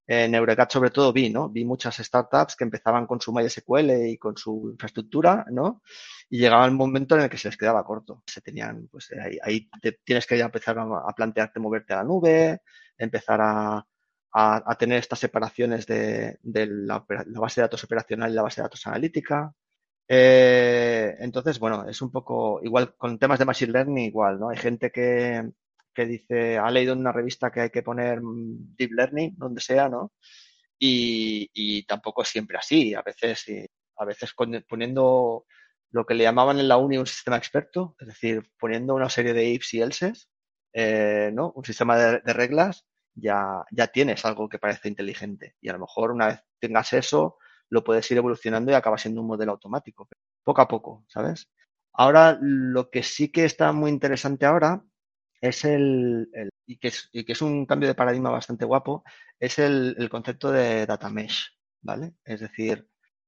en 0.07 0.35
Eurecat 0.35 0.71
sobre 0.71 0.89
todo 0.89 1.13
vi, 1.13 1.29
¿no? 1.29 1.49
Vi 1.49 1.63
muchas 1.63 1.97
startups 1.97 2.55
que 2.55 2.63
empezaban 2.63 3.07
con 3.07 3.21
su 3.21 3.31
MySQL 3.31 4.07
y 4.07 4.17
con 4.17 4.35
su 4.35 4.69
infraestructura, 4.71 5.45
¿no? 5.51 5.81
Y 6.29 6.39
llegaba 6.39 6.65
el 6.65 6.71
momento 6.71 7.15
en 7.15 7.21
el 7.21 7.29
que 7.29 7.37
se 7.37 7.47
les 7.47 7.57
quedaba 7.57 7.85
corto. 7.85 8.23
Se 8.25 8.41
tenían, 8.41 8.87
pues 8.91 9.09
ahí, 9.11 9.37
ahí 9.41 9.69
tienes 10.03 10.27
que 10.27 10.37
ya 10.37 10.45
empezar 10.45 10.77
a 10.79 11.13
plantearte 11.15 11.59
moverte 11.59 11.93
a 11.93 11.97
la 11.97 12.03
nube, 12.03 12.61
empezar 12.97 13.39
a, 13.41 13.85
a, 14.33 14.75
tener 14.77 14.99
estas 14.99 15.19
separaciones 15.19 15.85
de, 15.85 16.39
la, 16.43 17.05
base 17.07 17.61
de 17.61 17.65
datos 17.65 17.83
operacional 17.83 18.31
y 18.31 18.35
la 18.35 18.43
base 18.43 18.61
de 18.61 18.65
datos 18.65 18.87
analítica. 18.87 19.53
Eh, 20.07 21.15
entonces, 21.19 21.59
bueno, 21.59 21.87
es 21.87 22.01
un 22.01 22.11
poco 22.11 22.61
igual 22.63 22.95
con 22.95 23.19
temas 23.19 23.39
de 23.39 23.45
Machine 23.45 23.71
Learning, 23.71 24.05
igual, 24.05 24.39
¿no? 24.39 24.49
Hay 24.49 24.57
gente 24.57 24.91
que, 24.91 25.49
que 25.93 26.05
dice, 26.05 26.57
ha 26.57 26.69
leído 26.71 26.93
en 26.93 26.99
una 26.99 27.11
revista 27.11 27.51
que 27.51 27.61
hay 27.61 27.69
que 27.69 27.83
poner 27.83 28.19
Deep 28.21 28.91
Learning, 28.93 29.35
donde 29.37 29.61
sea, 29.61 29.89
¿no? 29.89 30.13
Y, 30.79 31.49
y 31.53 31.83
tampoco 31.83 32.23
es 32.23 32.29
siempre 32.29 32.57
así. 32.57 32.93
A 32.95 33.01
veces, 33.01 33.45
a 33.97 34.05
veces 34.05 34.33
poniendo 34.67 35.45
lo 35.91 36.05
que 36.05 36.13
le 36.13 36.23
llamaban 36.23 36.59
en 36.59 36.67
la 36.67 36.77
uni 36.77 36.97
un 36.97 37.07
sistema 37.07 37.37
experto, 37.37 37.95
es 37.99 38.07
decir, 38.07 38.49
poniendo 38.59 38.95
una 38.95 39.09
serie 39.09 39.33
de 39.33 39.49
ifs 39.49 39.73
y 39.73 39.81
elses, 39.81 40.29
eh, 40.73 41.31
¿no? 41.33 41.51
Un 41.55 41.65
sistema 41.65 41.97
de 41.97 42.33
reglas 42.33 42.85
ya, 43.15 43.63
ya 43.71 43.87
tienes 43.87 44.25
algo 44.25 44.49
que 44.49 44.59
parece 44.59 44.87
inteligente. 44.87 45.55
Y 45.61 45.69
a 45.69 45.73
lo 45.73 45.79
mejor 45.79 46.11
una 46.11 46.27
vez 46.27 46.43
tengas 46.59 46.93
eso, 46.93 47.37
lo 47.69 47.83
puedes 47.83 48.09
ir 48.11 48.17
evolucionando 48.17 48.71
y 48.71 48.75
acaba 48.75 48.97
siendo 48.97 49.21
un 49.21 49.27
modelo 49.27 49.53
automático. 49.53 50.07
Poco 50.43 50.61
a 50.61 50.67
poco, 50.67 51.05
¿sabes? 51.07 51.49
Ahora, 51.93 52.37
lo 52.41 52.89
que 52.89 53.03
sí 53.03 53.31
que 53.31 53.45
está 53.45 53.71
muy 53.71 53.91
interesante 53.91 54.45
ahora 54.45 54.83
es 55.41 55.65
el, 55.65 56.29
y, 56.65 56.77
que 56.77 56.89
es, 56.89 57.09
y, 57.11 57.23
que 57.25 57.33
es, 57.33 57.41
un 57.41 57.65
cambio 57.65 57.89
de 57.89 57.95
paradigma 57.95 58.29
bastante 58.29 58.65
guapo, 58.65 59.03
es 59.39 59.59
el, 59.59 59.95
el, 59.97 60.09
concepto 60.09 60.51
de 60.51 60.85
data 60.85 61.09
mesh, 61.09 61.57
¿vale? 61.81 62.13
Es 62.23 62.39
decir, 62.39 62.87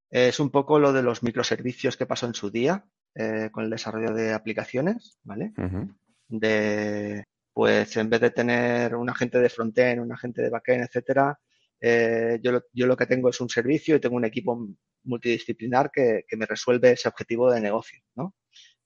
es 0.09 0.39
un 0.39 0.51
poco 0.51 0.79
lo 0.79 0.93
de 0.93 1.01
los 1.01 1.23
microservicios 1.23 1.97
que 1.97 2.05
pasó 2.05 2.27
en 2.27 2.35
su 2.35 2.51
día 2.51 2.85
eh, 3.15 3.49
con 3.51 3.63
el 3.63 3.69
desarrollo 3.71 4.13
de 4.13 4.33
aplicaciones, 4.33 5.17
¿vale? 5.23 5.53
Uh 5.57 5.61
-huh. 5.61 5.95
De, 6.27 7.23
pues 7.53 7.95
en 7.97 8.09
vez 8.09 8.21
de 8.21 8.31
tener 8.31 8.95
un 8.95 9.09
agente 9.09 9.39
de 9.39 9.49
frontend, 9.49 10.01
un 10.01 10.11
agente 10.11 10.41
de 10.41 10.49
backend, 10.49 10.83
etcétera, 10.85 11.39
eh, 11.79 12.39
yo, 12.41 12.61
yo, 12.73 12.87
lo, 12.87 12.97
que 12.97 13.05
tengo 13.05 13.29
es 13.29 13.39
un 13.41 13.49
servicio 13.49 13.95
y 13.95 13.99
tengo 13.99 14.15
un 14.15 14.25
equipo 14.25 14.67
multidisciplinar 15.03 15.91
que, 15.91 16.23
que 16.27 16.37
me 16.37 16.45
resuelve 16.45 16.91
ese 16.91 17.09
objetivo 17.09 17.51
de 17.51 17.61
negocio, 17.61 18.01
¿no? 18.15 18.35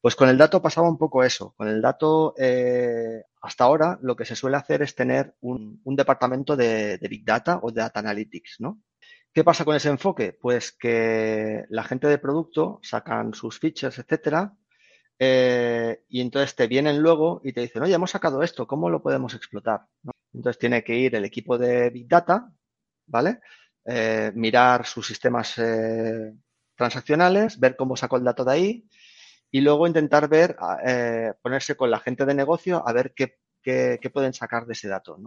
Pues 0.02 0.16
con 0.16 0.30
el 0.30 0.38
dato 0.38 0.62
pasaba 0.62 0.90
un 0.90 0.98
poco 0.98 1.24
eso. 1.24 1.54
Con 1.58 1.68
el 1.68 1.82
dato, 1.82 2.34
eh, 2.38 3.24
hasta 3.42 3.64
ahora, 3.66 4.00
lo 4.02 4.16
que 4.16 4.26
se 4.26 4.36
suele 4.36 4.58
hacer 4.58 4.82
es 4.82 4.96
tener 4.96 5.36
un, 5.42 5.82
un 5.84 5.96
departamento 5.96 6.56
de, 6.56 6.98
de, 6.98 7.08
Big 7.08 7.26
Data 7.26 7.60
o 7.62 7.72
de 7.72 7.82
Data 7.82 8.00
Analytics, 8.00 8.58
¿no? 8.60 8.82
¿Qué 9.34 9.44
pasa 9.44 9.66
con 9.66 9.76
ese 9.76 9.90
enfoque? 9.90 10.34
Pues 10.34 10.72
que 10.72 11.66
la 11.70 11.84
gente 11.84 12.08
de 12.08 12.18
producto 12.18 12.80
sacan 12.82 13.34
sus 13.34 13.60
features, 13.60 14.00
etcétera, 14.00 14.56
eh, 15.20 16.04
y 16.10 16.22
entonces 16.22 16.56
te 16.56 16.68
vienen 16.68 17.00
luego 17.00 17.42
y 17.44 17.54
te 17.54 17.62
dicen, 17.62 17.84
oye, 17.84 17.94
hemos 17.94 18.12
sacado 18.12 18.44
esto, 18.44 18.68
¿cómo 18.68 18.90
lo 18.90 19.02
podemos 19.02 19.34
explotar? 19.34 19.88
Entonces 20.34 20.60
tiene 20.60 20.84
que 20.84 20.96
ir 20.96 21.16
el 21.16 21.26
equipo 21.26 21.58
de 21.58 21.90
Big 21.90 22.08
Data, 22.08 22.52
¿vale? 23.08 23.40
Eh, 23.90 24.32
mirar 24.36 24.86
sus 24.86 25.08
sistemas 25.08 25.58
eh, 25.58 26.34
transaccionales, 26.76 27.58
ver 27.58 27.78
cómo 27.78 27.96
sacó 27.96 28.18
el 28.18 28.26
dato 28.26 28.44
de 28.44 28.52
ahí 28.52 28.90
y 29.50 29.62
luego 29.62 29.88
intentar 29.88 30.28
ver, 30.28 30.58
eh, 30.86 31.34
ponerse 31.42 31.76
con 31.78 31.90
la 31.90 32.00
gente 32.00 32.26
de 32.26 32.34
negocio 32.34 32.86
a 32.86 32.92
ver 32.92 33.14
qué, 33.16 33.40
qué, 33.64 33.98
qué 34.02 34.10
pueden 34.10 34.34
sacar 34.34 34.66
de 34.66 34.74
ese 34.74 34.90
dato. 34.90 35.18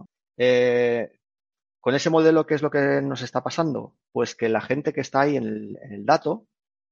con 1.79 1.95
ese 1.95 2.09
modelo, 2.11 2.45
¿qué 2.45 2.53
es 2.53 2.61
lo 2.61 2.69
que 2.69 3.01
nos 3.01 3.23
está 3.23 3.41
pasando? 3.41 3.95
Pues 4.11 4.35
que 4.35 4.47
la 4.49 4.61
gente 4.61 4.93
que 4.93 5.01
está 5.01 5.21
ahí 5.21 5.37
en 5.37 5.45
el, 5.91 6.05
dato 6.05 6.45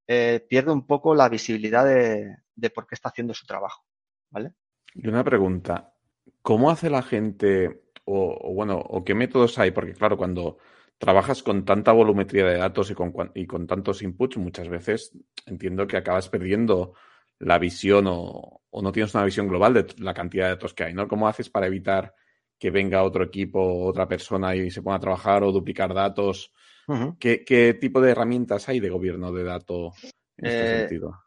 pierde 0.07 0.71
un 0.71 0.87
poco 0.87 1.13
la 1.13 1.29
visibilidad 1.29 1.85
de, 1.85 2.35
de, 2.60 2.70
por 2.70 2.88
qué 2.88 2.95
está 2.95 3.10
haciendo 3.10 3.34
su 3.34 3.45
trabajo. 3.45 3.84
¿vale? 4.30 4.53
Y 4.93 5.07
una 5.07 5.24
pregunta, 5.24 5.93
¿cómo 6.41 6.72
hace 6.72 6.89
la 6.89 7.01
gente, 7.01 7.84
o, 8.05 8.38
o 8.41 8.53
bueno, 8.53 8.78
o 8.78 9.03
qué 9.03 9.14
métodos 9.14 9.57
hay? 9.60 9.72
Porque 9.72 9.93
claro, 9.93 10.18
cuando 10.18 10.57
trabajas 10.99 11.41
con 11.41 11.66
tanta 11.66 11.93
volumetría 11.93 12.45
de 12.45 12.57
datos 12.57 12.91
y 12.91 12.93
con, 12.93 13.14
y 13.34 13.47
con 13.47 13.66
tantos 13.66 14.01
inputs, 14.01 14.38
muchas 14.38 14.68
veces 14.68 15.18
entiendo 15.45 15.88
que 15.88 15.97
acabas 15.97 16.30
perdiendo 16.30 16.93
la 17.39 17.57
visión 17.57 18.05
o, 18.07 18.62
o, 18.70 18.82
no 18.82 18.91
tienes 18.91 19.16
una 19.16 19.24
visión 19.24 19.47
global 19.47 19.74
de 19.74 19.88
la 19.97 20.14
cantidad 20.14 20.45
de 20.45 20.51
datos 20.51 20.74
que 20.74 20.84
hay, 20.84 20.93
¿no? 20.93 21.07
¿Cómo 21.07 21.28
haces 21.28 21.49
para 21.49 21.68
evitar 21.68 22.14
que 22.60 22.70
venga 22.70 23.03
otro 23.03 23.24
equipo, 23.24 23.86
otra 23.86 24.10
persona 24.10 24.53
y 24.55 24.70
se 24.70 24.82
ponga 24.82 24.97
a 24.97 24.99
trabajar 24.99 25.43
o 25.43 25.53
duplicar 25.53 25.93
datos? 25.93 26.53
Uh 26.88 26.93
-huh. 26.93 27.18
¿Qué, 27.18 27.45
¿Qué, 27.45 27.76
tipo 27.76 28.01
de 28.01 28.12
herramientas 28.12 28.68
hay 28.68 28.82
de 28.82 28.89
gobierno 28.89 29.32
de 29.32 29.43
datos 29.45 29.93
en 30.36 30.45
este 30.45 30.64
eh, 30.64 30.80
sentido? 30.80 31.24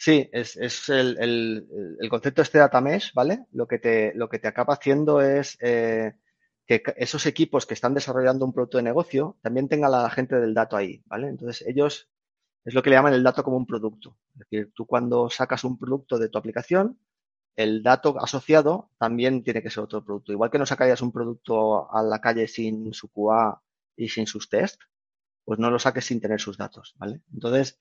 Sí, 0.00 0.30
es, 0.32 0.56
es 0.56 0.88
el, 0.88 1.18
el, 1.20 1.98
el, 2.00 2.08
concepto 2.08 2.40
este 2.40 2.56
data 2.58 2.80
mesh, 2.80 3.12
¿vale? 3.12 3.44
Lo 3.52 3.68
que 3.68 3.78
te, 3.78 4.14
lo 4.14 4.30
que 4.30 4.38
te 4.38 4.48
acaba 4.48 4.72
haciendo 4.72 5.20
es 5.20 5.58
eh, 5.60 6.14
que 6.66 6.82
esos 6.96 7.26
equipos 7.26 7.66
que 7.66 7.74
están 7.74 7.92
desarrollando 7.92 8.46
un 8.46 8.54
producto 8.54 8.78
de 8.78 8.84
negocio 8.84 9.36
también 9.42 9.68
tengan 9.68 9.90
la 9.90 10.08
gente 10.08 10.36
del 10.40 10.54
dato 10.54 10.76
ahí, 10.78 11.02
¿vale? 11.04 11.28
Entonces 11.28 11.66
ellos 11.68 12.08
es 12.64 12.72
lo 12.72 12.82
que 12.82 12.88
le 12.88 12.96
llaman 12.96 13.12
el 13.12 13.22
dato 13.22 13.44
como 13.44 13.58
un 13.58 13.66
producto. 13.66 14.16
Es 14.32 14.38
decir, 14.40 14.72
tú 14.74 14.86
cuando 14.86 15.28
sacas 15.28 15.64
un 15.64 15.78
producto 15.78 16.18
de 16.18 16.30
tu 16.30 16.38
aplicación, 16.38 16.98
el 17.56 17.82
dato 17.82 18.18
asociado 18.18 18.90
también 18.98 19.42
tiene 19.44 19.62
que 19.62 19.70
ser 19.70 19.84
otro 19.84 20.02
producto. 20.02 20.32
Igual 20.32 20.50
que 20.50 20.58
no 20.58 20.64
sacarías 20.66 21.02
un 21.02 21.12
producto 21.12 21.92
a 21.92 22.02
la 22.02 22.20
calle 22.22 22.48
sin 22.48 22.94
su 22.94 23.10
QA 23.10 23.60
y 23.96 24.08
sin 24.08 24.26
sus 24.26 24.48
test, 24.48 24.80
pues 25.44 25.58
no 25.58 25.70
lo 25.70 25.78
saques 25.78 26.06
sin 26.06 26.22
tener 26.22 26.40
sus 26.40 26.56
datos, 26.56 26.94
¿vale? 26.96 27.20
Entonces, 27.34 27.78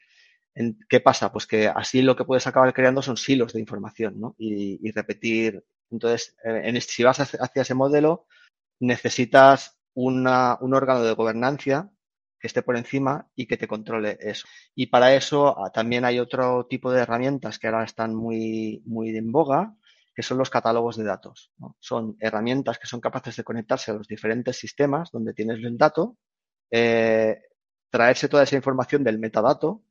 ¿qué 0.90 1.00
pasa? 1.00 1.32
Pues 1.32 1.48
que 1.48 1.68
así 1.68 2.02
lo 2.02 2.16
que 2.16 2.26
puedes 2.26 2.48
acabar 2.48 2.74
creando 2.74 3.02
son 3.02 3.18
silos 3.18 3.54
de 3.54 3.60
información, 3.60 4.20
¿no? 4.20 4.36
Y, 4.38 4.80
y 4.88 4.92
repetir. 4.92 5.64
Entonces, 5.92 6.36
en, 6.44 6.80
si 6.82 7.04
vas 7.04 7.20
hacia 7.20 7.62
ese 7.62 7.74
modelo, 7.74 8.28
necesitas 8.80 9.80
una, 9.94 10.58
un 10.62 10.74
órgano 10.74 11.04
de 11.04 11.14
gobernancia 11.14 11.90
que 12.40 12.48
esté 12.48 12.62
por 12.62 12.78
encima 12.78 13.28
y 13.36 13.48
que 13.48 13.58
te 13.58 13.68
controle 13.68 14.18
eso. 14.22 14.48
Y 14.76 14.88
para 14.88 15.14
eso 15.14 15.60
ah, 15.60 15.72
también 15.72 16.06
hay 16.06 16.20
otro 16.20 16.66
tipo 16.68 16.92
de 16.92 17.02
herramientas 17.02 17.60
que 17.60 17.68
ahora 17.68 17.84
están 17.84 18.16
muy, 18.16 18.82
muy 18.86 19.16
en 19.16 19.32
boga, 19.32 19.76
que 20.16 20.24
son 20.24 20.38
los 20.38 20.50
catálogos 20.50 20.96
de 20.98 21.04
datos. 21.04 21.52
¿no? 21.58 21.76
Son 21.80 22.16
herramientas 22.20 22.80
que 22.80 22.88
son 22.88 23.02
capaces 23.02 23.36
de 23.36 23.44
conectarse 23.44 23.92
a 23.92 23.96
los 23.96 24.08
diferentes 24.08 24.58
sistemas 24.58 25.12
donde 25.12 25.34
tienes 25.34 25.58
el 25.64 25.78
dato, 25.78 26.18
eh, 26.72 27.42
traerse 27.90 28.30
toda 28.30 28.44
esa 28.44 28.56
información 28.56 29.04
del 29.04 29.20
metadato 29.20 29.84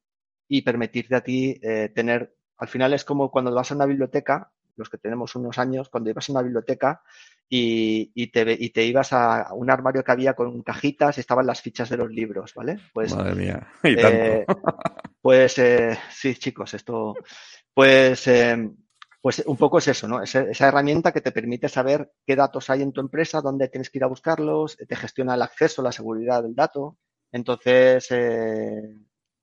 y 0.49 0.63
permitirte 0.63 1.15
a 1.15 1.21
ti 1.21 1.59
eh, 1.63 1.91
tener, 1.95 2.35
al 2.57 2.69
final 2.69 2.95
es 2.95 3.05
como 3.05 3.31
cuando 3.31 3.55
vas 3.55 3.71
a 3.71 3.75
una 3.75 3.87
biblioteca, 3.87 4.51
los 4.77 4.89
que 4.89 4.99
tenemos 4.99 5.35
unos 5.37 5.59
años, 5.59 5.89
cuando 5.89 6.11
ibas 6.11 6.29
a 6.29 6.33
una 6.33 6.43
biblioteca 6.43 7.03
y, 7.49 8.13
y, 8.15 8.29
te, 8.29 8.57
y, 8.59 8.71
te, 8.71 8.85
ibas 8.85 9.13
a 9.13 9.53
un 9.55 9.71
armario 9.71 10.05
que 10.05 10.13
había 10.13 10.35
con 10.35 10.63
cajitas 10.63 11.17
y 11.17 11.21
estaban 11.21 11.47
las 11.47 11.61
fichas 11.61 11.89
de 11.89 11.97
los 11.97 12.11
libros, 12.11 12.55
¿vale? 12.55 12.79
Pues, 12.93 13.15
Madre 13.15 13.35
mía, 13.35 13.67
y 13.83 13.97
tanto. 13.97 14.09
Eh, 14.09 14.47
pues 15.21 15.59
eh, 15.59 15.99
sí, 16.11 16.35
chicos, 16.35 16.75
esto, 16.75 17.15
pues, 17.75 18.27
eh, 18.29 18.71
pues 19.21 19.43
un 19.47 19.57
poco 19.57 19.79
es 19.79 19.89
eso, 19.89 20.07
¿no? 20.07 20.23
Esa, 20.23 20.43
esa, 20.43 20.69
herramienta 20.69 21.13
que 21.13 21.21
te 21.21 21.33
permite 21.33 21.69
saber 21.69 22.13
qué 22.25 22.37
datos 22.37 22.71
hay 22.71 22.83
en 22.83 22.93
tu 22.93 23.01
empresa, 23.01 23.41
dónde 23.41 23.69
tienes 23.69 23.91
que 23.91 23.99
ir 23.99 24.05
a 24.05 24.09
buscarlos, 24.09 24.77
te 24.77 24.97
gestiona 24.97 25.35
el 25.35 25.43
acceso, 25.43 25.83
la 25.83 25.93
seguridad 25.93 26.43
del 26.43 26.55
dato. 26.55 26.99
Entonces, 27.33 28.07
eh, 28.11 28.95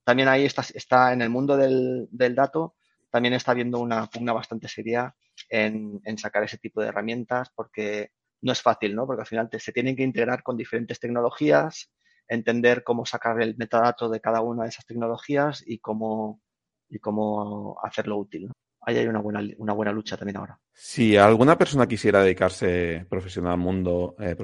también 0.06 0.28
ahí 0.28 0.44
está, 0.44 1.12
en 1.12 1.20
el 1.20 1.30
mundo 1.30 1.56
del, 1.56 2.08
dato, 2.12 2.76
también 3.10 3.34
está 3.34 3.50
habiendo 3.50 3.80
una 3.80 4.06
pugna 4.06 4.32
bastante 4.32 4.68
seria 4.68 5.12
en, 5.48 6.00
sacar 6.16 6.44
ese 6.44 6.58
tipo 6.58 6.80
de 6.80 6.86
herramientas 6.86 7.50
porque 7.52 8.12
no 8.42 8.52
es 8.52 8.62
fácil, 8.62 8.94
¿no? 8.94 9.04
Porque 9.04 9.22
al 9.22 9.26
final 9.26 9.50
te, 9.50 9.58
se 9.58 9.72
tienen 9.72 9.96
que 9.96 10.04
integrar 10.04 10.44
con 10.44 10.56
diferentes 10.56 11.00
tecnologías, 11.00 11.90
entender 12.28 12.84
cómo 12.84 13.04
sacar 13.04 13.42
el 13.42 13.56
metadato 13.56 14.08
de 14.08 14.20
cada 14.20 14.42
una 14.42 14.62
de 14.62 14.68
esas 14.68 14.86
tecnologías 14.86 15.64
y 15.66 15.80
cómo, 15.80 16.40
y 16.88 17.00
cómo 17.00 17.76
hacerlo 17.82 18.16
útil. 18.16 18.52
Ahí 18.82 18.98
hay 18.98 19.08
una 19.08 19.18
buena, 19.18 19.42
una 19.58 19.72
buena 19.72 19.90
lucha 19.90 20.16
también 20.16 20.36
ahora. 20.36 20.56
Si 20.72 21.16
alguna 21.16 21.58
persona 21.58 21.88
quisiera 21.88 22.22
dedicarse 22.22 23.04
profesional 23.10 23.54
al 23.54 23.58
mundo, 23.58 24.14
eh, 24.20 24.36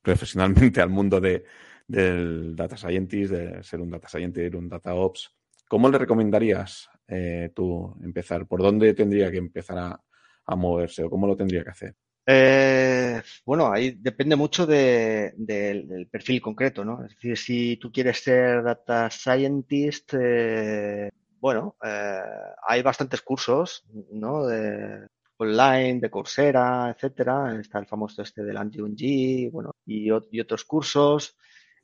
profesionalmente 0.00 0.80
al 0.80 0.88
mundo 0.88 1.20
de, 1.20 1.44
del 1.86 2.54
data 2.56 2.76
scientist, 2.76 3.32
de 3.32 3.62
ser 3.62 3.80
un 3.80 3.90
data 3.90 4.08
scientist, 4.08 4.54
un 4.54 4.68
data 4.68 4.94
ops, 4.94 5.34
¿cómo 5.68 5.88
le 5.88 5.98
recomendarías 5.98 6.88
eh, 7.08 7.50
tú 7.54 7.96
empezar? 8.02 8.46
¿Por 8.46 8.62
dónde 8.62 8.94
tendría 8.94 9.30
que 9.30 9.38
empezar 9.38 9.78
a, 9.78 10.56
moverse 10.56 11.02
o 11.04 11.10
cómo 11.10 11.26
lo 11.26 11.36
tendría 11.36 11.64
que 11.64 11.70
hacer? 11.70 11.94
Eh, 12.26 13.22
bueno, 13.44 13.72
ahí 13.72 13.96
depende 13.98 14.36
mucho 14.36 14.66
de, 14.66 15.32
de, 15.36 15.84
del 15.86 16.08
perfil 16.08 16.40
concreto, 16.40 16.84
¿no? 16.84 17.04
Es 17.04 17.14
decir, 17.14 17.38
si 17.38 17.76
tú 17.78 17.90
quieres 17.90 18.22
ser 18.22 18.62
data 18.62 19.08
scientist, 19.10 20.14
eh, 20.20 21.10
bueno, 21.40 21.76
eh, 21.82 22.20
hay 22.68 22.82
bastantes 22.82 23.22
cursos, 23.22 23.84
¿no? 24.12 24.46
De, 24.46 25.08
online, 25.42 26.00
de 26.00 26.10
Coursera, 26.10 26.90
etcétera. 26.90 27.58
Está 27.60 27.78
el 27.78 27.86
famoso 27.86 28.22
este 28.22 28.44
del 28.44 28.56
Anti-1G, 28.56 29.50
bueno, 29.50 29.72
y, 29.86 30.06
y, 30.06 30.40
otros 30.40 30.64
cursos. 30.64 31.36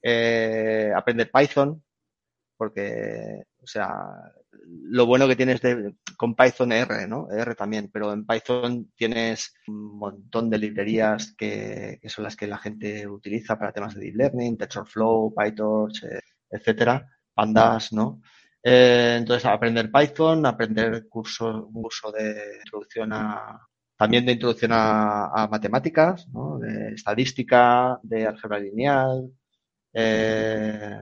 Eh, 0.02 0.92
aprender 0.94 1.30
Python, 1.30 1.82
porque, 2.56 3.44
o 3.62 3.66
sea, 3.66 3.96
lo 4.66 5.06
bueno 5.06 5.28
que 5.28 5.36
tienes 5.36 5.60
de, 5.62 5.94
con 6.16 6.34
Python 6.34 6.72
R, 6.72 7.06
¿no? 7.06 7.28
R 7.30 7.54
también, 7.54 7.88
pero 7.92 8.12
en 8.12 8.26
Python 8.26 8.90
tienes 8.96 9.54
un 9.68 9.98
montón 9.98 10.50
de 10.50 10.58
librerías 10.58 11.34
que, 11.36 11.98
que 12.02 12.08
son 12.08 12.24
las 12.24 12.36
que 12.36 12.46
la 12.48 12.58
gente 12.58 13.06
utiliza 13.06 13.58
para 13.58 13.72
temas 13.72 13.94
de 13.94 14.00
deep 14.00 14.16
learning, 14.16 14.58
TensorFlow, 14.58 15.34
PyTorch, 15.34 16.04
eh, 16.04 16.20
etcétera, 16.50 17.08
Pandas, 17.32 17.92
¿no? 17.92 18.20
Eh, 18.62 19.16
entonces, 19.18 19.46
aprender 19.46 19.90
Python, 19.92 20.44
aprender 20.44 21.08
cursos, 21.08 21.64
un 21.72 21.82
curso 21.82 22.10
de 22.10 22.58
introducción 22.58 23.12
a, 23.12 23.66
también 23.96 24.26
de 24.26 24.32
introducción 24.32 24.72
a, 24.72 25.26
a 25.26 25.46
matemáticas, 25.48 26.28
¿no? 26.28 26.58
De 26.58 26.94
estadística, 26.94 28.00
de 28.02 28.26
álgebra 28.26 28.58
lineal, 28.58 29.30
eh, 29.92 31.00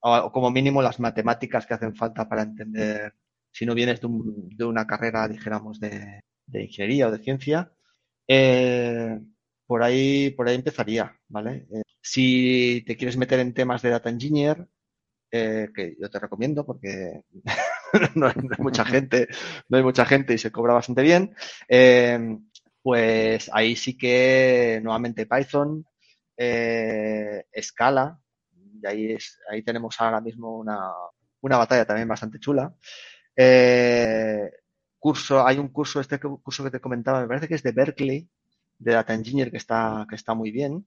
o 0.00 0.32
como 0.32 0.50
mínimo 0.50 0.82
las 0.82 1.00
matemáticas 1.00 1.66
que 1.66 1.74
hacen 1.74 1.94
falta 1.94 2.28
para 2.28 2.42
entender, 2.42 3.14
si 3.50 3.66
no 3.66 3.74
vienes 3.74 4.00
de, 4.00 4.06
un, 4.06 4.48
de 4.56 4.64
una 4.64 4.86
carrera, 4.86 5.28
dijéramos, 5.28 5.80
de, 5.80 6.20
de, 6.46 6.62
ingeniería 6.64 7.08
o 7.08 7.10
de 7.10 7.18
ciencia, 7.18 7.72
eh, 8.28 9.18
por 9.66 9.82
ahí, 9.82 10.30
por 10.30 10.48
ahí 10.48 10.54
empezaría, 10.56 11.18
¿vale? 11.28 11.66
Eh, 11.72 11.82
si 12.00 12.84
te 12.86 12.96
quieres 12.96 13.16
meter 13.16 13.40
en 13.40 13.54
temas 13.54 13.82
de 13.82 13.90
data 13.90 14.10
engineer, 14.10 14.68
eh, 15.30 15.68
que 15.74 15.96
yo 16.00 16.08
te 16.08 16.20
recomiendo 16.20 16.64
porque 16.64 17.22
no, 18.14 18.28
hay, 18.28 18.34
mucha 18.58 18.84
gente, 18.84 19.28
no 19.68 19.78
hay 19.78 19.82
mucha 19.84 20.06
gente 20.06 20.34
y 20.34 20.38
se 20.38 20.52
cobra 20.52 20.74
bastante 20.74 21.02
bien, 21.02 21.34
eh, 21.68 22.38
pues 22.82 23.50
ahí 23.52 23.74
sí 23.76 23.98
que 23.98 24.80
nuevamente 24.82 25.26
Python, 25.26 25.84
Scala, 27.60 28.20
y 28.82 28.86
ahí, 28.86 29.12
es, 29.12 29.40
ahí 29.50 29.62
tenemos 29.62 30.00
ahora 30.00 30.20
mismo 30.20 30.56
una, 30.58 30.92
una 31.40 31.56
batalla 31.58 31.84
también 31.86 32.08
bastante 32.08 32.38
chula. 32.38 32.74
Eh, 33.36 34.50
curso, 34.98 35.46
hay 35.46 35.58
un 35.58 35.68
curso, 35.68 36.00
este 36.00 36.18
curso 36.18 36.64
que 36.64 36.70
te 36.70 36.80
comentaba, 36.80 37.20
me 37.20 37.28
parece 37.28 37.48
que 37.48 37.54
es 37.54 37.62
de 37.62 37.72
Berkeley, 37.72 38.28
de 38.78 38.92
Data 38.92 39.14
Engineer, 39.14 39.50
que 39.50 39.58
está, 39.58 40.06
que 40.08 40.16
está 40.16 40.34
muy 40.34 40.50
bien. 40.50 40.86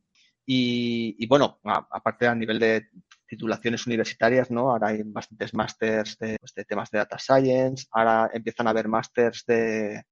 Y, 0.51 1.27
bueno, 1.27 1.59
aparte 1.63 2.25
a 2.27 2.33
nivel 2.33 2.57
de 2.57 2.89
titulaciones 3.27 3.85
universitarias, 3.85 4.49
¿no? 4.49 4.71
Ahora 4.71 4.87
hay 4.87 5.03
bastantes 5.03 5.53
másters 5.53 6.17
de, 6.17 6.37
pues, 6.39 6.53
temas 6.67 6.89
de 6.89 6.97
Data 6.97 7.19
Science, 7.19 7.85
ahora 7.91 8.31
empiezan 8.33 8.65
a 8.65 8.71
haber 8.71 8.87
másters 8.87 9.45
de, 9.45 10.03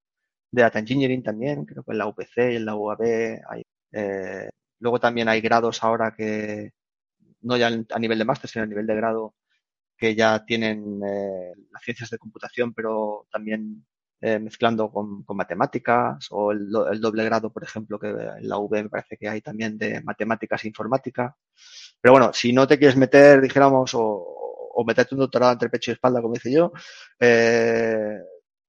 Data 0.52 0.80
Engineering 0.80 1.24
también, 1.24 1.66
creo 1.66 1.84
que 1.84 1.92
en 1.92 1.98
la 1.98 2.08
UPC 2.08 2.38
y 2.54 2.56
en 2.58 2.66
la 2.66 2.76
UAB. 2.76 3.02
Eh, 3.92 4.50
luego 4.80 5.00
también 5.00 5.28
hay 5.28 5.42
grados 5.42 5.84
ahora 5.84 6.14
que, 6.16 6.72
no 7.42 7.58
ya 7.58 7.68
a 7.68 8.00
nivel 8.00 8.20
de 8.20 8.26
máster, 8.26 8.50
sino 8.50 8.64
a 8.64 8.68
nivel 8.68 8.88
de 8.88 8.96
grado, 8.96 9.36
que 9.98 10.16
ya 10.16 10.46
tienen 10.46 11.02
eh, 11.06 11.54
las 11.72 11.84
ciencias 11.84 12.10
de 12.10 12.18
computación, 12.18 12.74
pero 12.74 13.28
también 13.32 13.86
eh, 14.22 14.40
mezclando 14.40 14.92
con, 14.92 15.24
con, 15.24 15.38
matemáticas, 15.38 16.28
o 16.32 16.52
el, 16.52 16.70
doble 16.70 17.26
grado, 17.26 17.52
por 17.52 17.64
ejemplo, 17.64 18.00
que 18.00 18.10
en 18.10 18.48
la 18.48 18.58
UB 18.58 18.72
me 18.84 18.90
parece 18.90 19.18
que 19.18 19.30
hay 19.30 19.42
también 19.42 19.78
de 19.78 20.02
matemáticas 20.02 20.64
e 20.64 20.68
informática. 20.68 21.36
Pero 22.02 22.14
bueno, 22.14 22.32
si 22.34 22.54
no 22.54 22.68
te 22.68 22.78
quieres 22.78 22.98
meter, 22.98 23.42
dijéramos, 23.42 23.94
o, 23.96 24.38
o 24.80 24.86
meterte 24.86 25.16
un 25.16 25.22
doctorado 25.22 25.54
entre 25.54 25.70
pecho 25.70 25.92
y 25.92 25.94
espalda, 25.96 26.22
como 26.22 26.36
dice 26.36 26.52
yo, 26.52 26.72
eh, 27.20 28.20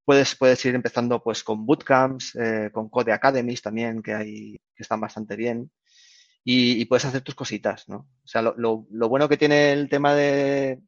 puedes, 0.04 0.34
puedes 0.36 0.64
ir 0.64 0.74
empezando 0.74 1.22
pues 1.22 1.44
con 1.44 1.66
bootcamps, 1.66 2.34
eh, 2.36 2.70
con 2.72 2.88
Code 2.88 3.12
Academies 3.12 3.60
también, 3.60 4.02
que 4.02 4.14
hay, 4.14 4.52
que 4.74 4.82
están 4.82 5.00
bastante 5.02 5.36
bien. 5.36 5.70
Y, 6.50 6.80
y 6.80 6.84
puedes 6.86 7.04
hacer 7.04 7.22
tus 7.22 7.34
cositas, 7.34 7.88
¿no? 7.88 8.08
O 8.24 8.26
sea, 8.26 8.40
lo, 8.42 8.54
lo, 8.56 8.86
lo 8.90 9.08
bueno 9.08 9.28
que 9.28 9.36
tiene 9.36 9.72
el 9.72 9.88
tema 9.88 10.14
de, 10.14 10.80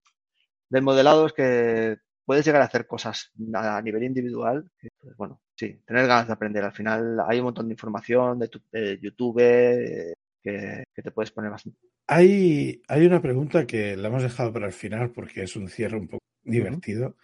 del 0.70 0.82
modelado 0.82 1.26
es 1.26 1.32
que 1.32 1.98
puedes 2.24 2.44
llegar 2.46 2.62
a 2.62 2.66
hacer 2.66 2.86
cosas 2.86 3.32
a 3.54 3.82
nivel 3.82 4.04
individual. 4.04 4.70
Pues, 5.00 5.16
bueno, 5.16 5.42
sí, 5.54 5.82
tener 5.84 6.06
ganas 6.06 6.28
de 6.28 6.32
aprender. 6.32 6.64
Al 6.64 6.72
final 6.72 7.18
hay 7.28 7.38
un 7.38 7.44
montón 7.44 7.68
de 7.68 7.74
información 7.74 8.38
de, 8.38 8.48
tu, 8.48 8.61
de 8.72 8.98
YouTube 9.02 9.38
eh, 9.40 10.14
que, 10.42 10.84
que, 10.94 11.02
te 11.02 11.11
puedes 11.11 11.30
poner 11.30 11.50
bastante. 11.50 11.78
Hay, 12.06 12.80
hay 12.88 13.06
una 13.06 13.20
pregunta 13.20 13.66
que 13.66 13.96
la 13.96 14.08
hemos 14.08 14.22
dejado 14.22 14.52
para 14.52 14.66
el 14.66 14.72
final 14.72 15.11
porque 15.11 15.42
es 15.42 15.56
un 15.56 15.68
cierre 15.68 15.98
un 15.98 16.08
poco 16.08 16.24
divertido 16.42 17.08
uh 17.08 17.11
-huh. 17.11 17.16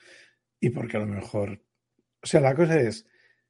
y 0.60 0.70
porque 0.70 0.96
a 0.98 1.00
lo 1.00 1.06
mejor 1.06 1.60
o 2.26 2.28
sea, 2.28 2.40
la 2.40 2.56
cosa 2.56 2.80
es, 2.80 3.06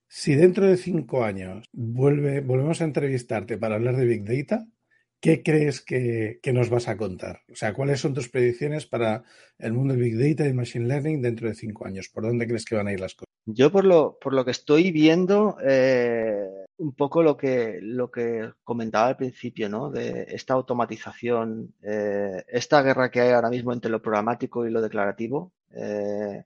si 0.06 0.34
dentro 0.34 0.66
de 0.66 0.76
cinco 0.76 1.24
años 1.24 1.66
vuelve, 1.72 2.42
volvemos 2.42 2.82
a 2.82 2.84
entrevistarte 2.84 3.56
para 3.56 3.76
hablar 3.76 3.96
de 3.96 4.04
Big 4.04 4.22
Data, 4.22 4.66
¿qué 5.20 5.42
crees 5.42 5.80
que, 5.80 6.38
que, 6.42 6.52
nos 6.52 6.70
vas 6.70 6.88
a 6.88 6.96
contar? 6.96 7.40
O 7.50 7.54
sea, 7.54 7.72
¿cuáles 7.74 8.00
son 8.00 8.14
tus 8.14 8.28
predicciones 8.28 8.86
para 8.86 9.24
el 9.58 9.72
mundo 9.72 9.94
del 9.94 10.02
Big 10.02 10.18
Data 10.18 10.48
y 10.48 10.52
Machine 10.52 10.86
Learning 10.86 11.22
dentro 11.22 11.48
de 11.48 11.54
cinco 11.54 11.86
años? 11.86 12.08
¿Por 12.08 12.24
dónde 12.24 12.46
crees 12.46 12.64
que 12.64 12.76
van 12.76 12.88
a 12.88 12.92
ir 12.92 13.00
las 13.00 13.14
cosas? 13.14 13.26
Yo 13.46 13.70
por 13.70 13.84
lo, 13.84 14.18
por 14.20 14.34
lo 14.34 14.44
que 14.44 14.50
estoy 14.50 14.90
viendo, 14.90 15.56
eh, 15.64 16.48
un 16.78 16.94
poco 16.94 17.22
lo 17.22 17.36
que, 17.36 17.78
lo 17.80 18.10
que 18.10 18.52
comentaba 18.64 19.06
al 19.06 19.16
principio, 19.16 19.68
¿no? 19.68 19.90
De 19.90 20.26
esta 20.30 20.54
automatización, 20.54 21.72
eh, 21.82 22.44
esta 22.48 22.82
guerra 22.82 23.10
que 23.10 23.20
hay 23.20 23.30
ahora 23.30 23.50
mismo 23.50 23.72
entre 23.72 23.90
lo 23.90 24.02
programático 24.02 24.66
y 24.66 24.70
lo 24.70 24.82
declarativo. 24.82 25.52
Eh, 25.70 26.44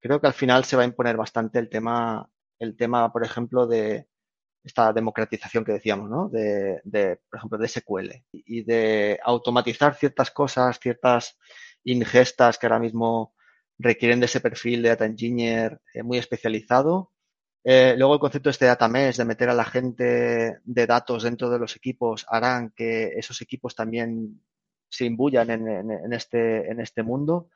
creo 0.00 0.20
que 0.20 0.26
al 0.26 0.34
final 0.34 0.64
se 0.64 0.76
va 0.76 0.82
a 0.82 0.86
imponer 0.86 1.16
bastante 1.16 1.58
el 1.58 1.70
tema, 1.70 2.28
el 2.58 2.76
tema, 2.76 3.10
por 3.12 3.24
ejemplo, 3.24 3.66
de 3.66 4.06
esta 4.66 4.92
democratización 4.92 5.64
que 5.64 5.72
decíamos, 5.72 6.10
¿no? 6.10 6.28
De, 6.28 6.80
de 6.84 7.20
por 7.30 7.38
ejemplo, 7.38 7.58
de 7.58 7.68
SQL 7.68 8.10
y 8.32 8.64
de 8.64 9.18
automatizar 9.22 9.94
ciertas 9.94 10.32
cosas, 10.32 10.80
ciertas 10.80 11.38
ingestas 11.84 12.58
que 12.58 12.66
ahora 12.66 12.80
mismo 12.80 13.32
requieren 13.78 14.18
de 14.18 14.26
ese 14.26 14.40
perfil 14.40 14.82
de 14.82 14.88
data 14.88 15.06
engineer 15.06 15.80
eh, 15.94 16.02
muy 16.02 16.18
especializado. 16.18 17.12
Eh, 17.62 17.94
luego 17.96 18.14
el 18.14 18.20
concepto 18.20 18.50
este 18.50 18.64
de 18.64 18.70
data 18.70 18.88
mesh, 18.88 19.16
de 19.16 19.24
meter 19.24 19.48
a 19.50 19.54
la 19.54 19.64
gente 19.64 20.58
de 20.64 20.86
datos 20.86 21.22
dentro 21.22 21.48
de 21.48 21.60
los 21.60 21.76
equipos, 21.76 22.26
harán 22.28 22.72
que 22.74 23.12
esos 23.16 23.40
equipos 23.42 23.76
también 23.76 24.42
se 24.88 25.04
imbuyan 25.04 25.48
en, 25.50 25.68
en, 25.68 25.90
en 25.92 26.12
este, 26.12 26.68
en 26.70 26.80
este 26.80 27.04
mundo. 27.04 27.50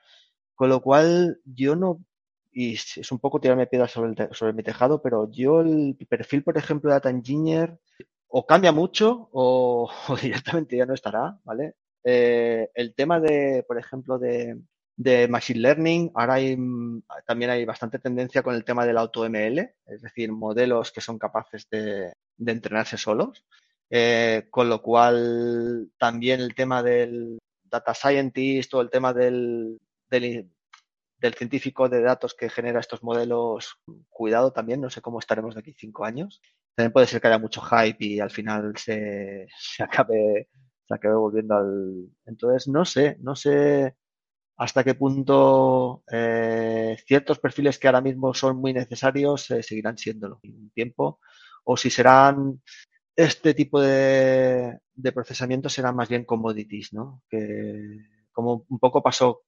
Con 0.54 0.68
lo 0.68 0.80
cual, 0.80 1.40
yo 1.44 1.74
no 1.74 2.04
y 2.52 2.74
es 2.74 3.12
un 3.12 3.18
poco 3.18 3.40
tirarme 3.40 3.66
piedras 3.66 3.92
sobre, 3.92 4.32
sobre 4.34 4.52
mi 4.52 4.62
tejado, 4.62 5.02
pero 5.02 5.30
yo 5.30 5.60
el 5.60 5.96
perfil, 6.08 6.42
por 6.42 6.58
ejemplo, 6.58 6.90
de 6.90 6.94
Data 6.94 7.10
Engineer 7.10 7.78
o 8.28 8.46
cambia 8.46 8.72
mucho 8.72 9.28
o, 9.32 9.90
directamente 10.20 10.76
ya 10.76 10.86
no 10.86 10.94
estará, 10.94 11.38
¿vale? 11.44 11.74
Eh, 12.04 12.70
el 12.74 12.94
tema 12.94 13.20
de, 13.20 13.64
por 13.66 13.78
ejemplo, 13.78 14.18
de, 14.18 14.58
de 14.96 15.28
Machine 15.28 15.60
Learning, 15.60 16.10
ahora 16.14 16.34
hay, 16.34 16.58
también 17.26 17.50
hay 17.50 17.64
bastante 17.64 17.98
tendencia 17.98 18.42
con 18.42 18.54
el 18.54 18.64
tema 18.64 18.86
del 18.86 18.98
AutoML, 18.98 19.58
es 19.86 20.02
decir, 20.02 20.32
modelos 20.32 20.92
que 20.92 21.00
son 21.00 21.18
capaces 21.18 21.68
de, 21.70 22.12
de 22.36 22.52
entrenarse 22.52 22.96
solos, 22.96 23.44
eh, 23.90 24.46
con 24.50 24.68
lo 24.68 24.82
cual 24.82 25.90
también 25.98 26.40
el 26.40 26.54
tema 26.54 26.82
del 26.82 27.38
Data 27.64 27.94
Scientist 27.94 28.72
o 28.74 28.80
el 28.80 28.90
tema 28.90 29.12
del, 29.12 29.78
del 30.10 30.50
del 31.20 31.34
científico 31.34 31.88
de 31.88 32.00
datos 32.00 32.34
que 32.34 32.48
genera 32.48 32.80
estos 32.80 33.02
modelos, 33.02 33.78
cuidado 34.08 34.52
también, 34.52 34.80
no 34.80 34.90
sé 34.90 35.02
cómo 35.02 35.18
estaremos 35.18 35.54
de 35.54 35.60
aquí 35.60 35.74
cinco 35.78 36.04
años. 36.04 36.40
También 36.74 36.92
puede 36.92 37.06
ser 37.06 37.20
que 37.20 37.28
haya 37.28 37.38
mucho 37.38 37.60
hype 37.60 38.04
y 38.04 38.20
al 38.20 38.30
final 38.30 38.72
se, 38.76 39.46
se 39.58 39.82
acabe, 39.82 40.48
se 40.86 40.94
acabe 40.94 41.14
volviendo 41.14 41.56
al. 41.56 42.08
Entonces, 42.24 42.68
no 42.68 42.84
sé, 42.84 43.18
no 43.20 43.36
sé 43.36 43.96
hasta 44.56 44.84
qué 44.84 44.94
punto 44.94 46.04
eh, 46.10 46.96
ciertos 47.06 47.38
perfiles 47.38 47.78
que 47.78 47.88
ahora 47.88 48.02
mismo 48.02 48.34
son 48.34 48.58
muy 48.58 48.74
necesarios 48.74 49.50
eh, 49.50 49.62
seguirán 49.62 49.96
siéndolo 49.96 50.38
en 50.42 50.54
un 50.54 50.70
tiempo, 50.70 51.20
o 51.64 51.76
si 51.76 51.90
serán 51.90 52.60
este 53.16 53.54
tipo 53.54 53.80
de, 53.80 54.78
de 54.94 55.12
procesamiento 55.12 55.68
serán 55.68 55.96
más 55.96 56.08
bien 56.08 56.24
commodities, 56.24 56.92
¿no? 56.92 57.22
Que 57.28 57.98
como 58.32 58.64
un 58.68 58.78
poco 58.78 59.02
pasó 59.02 59.42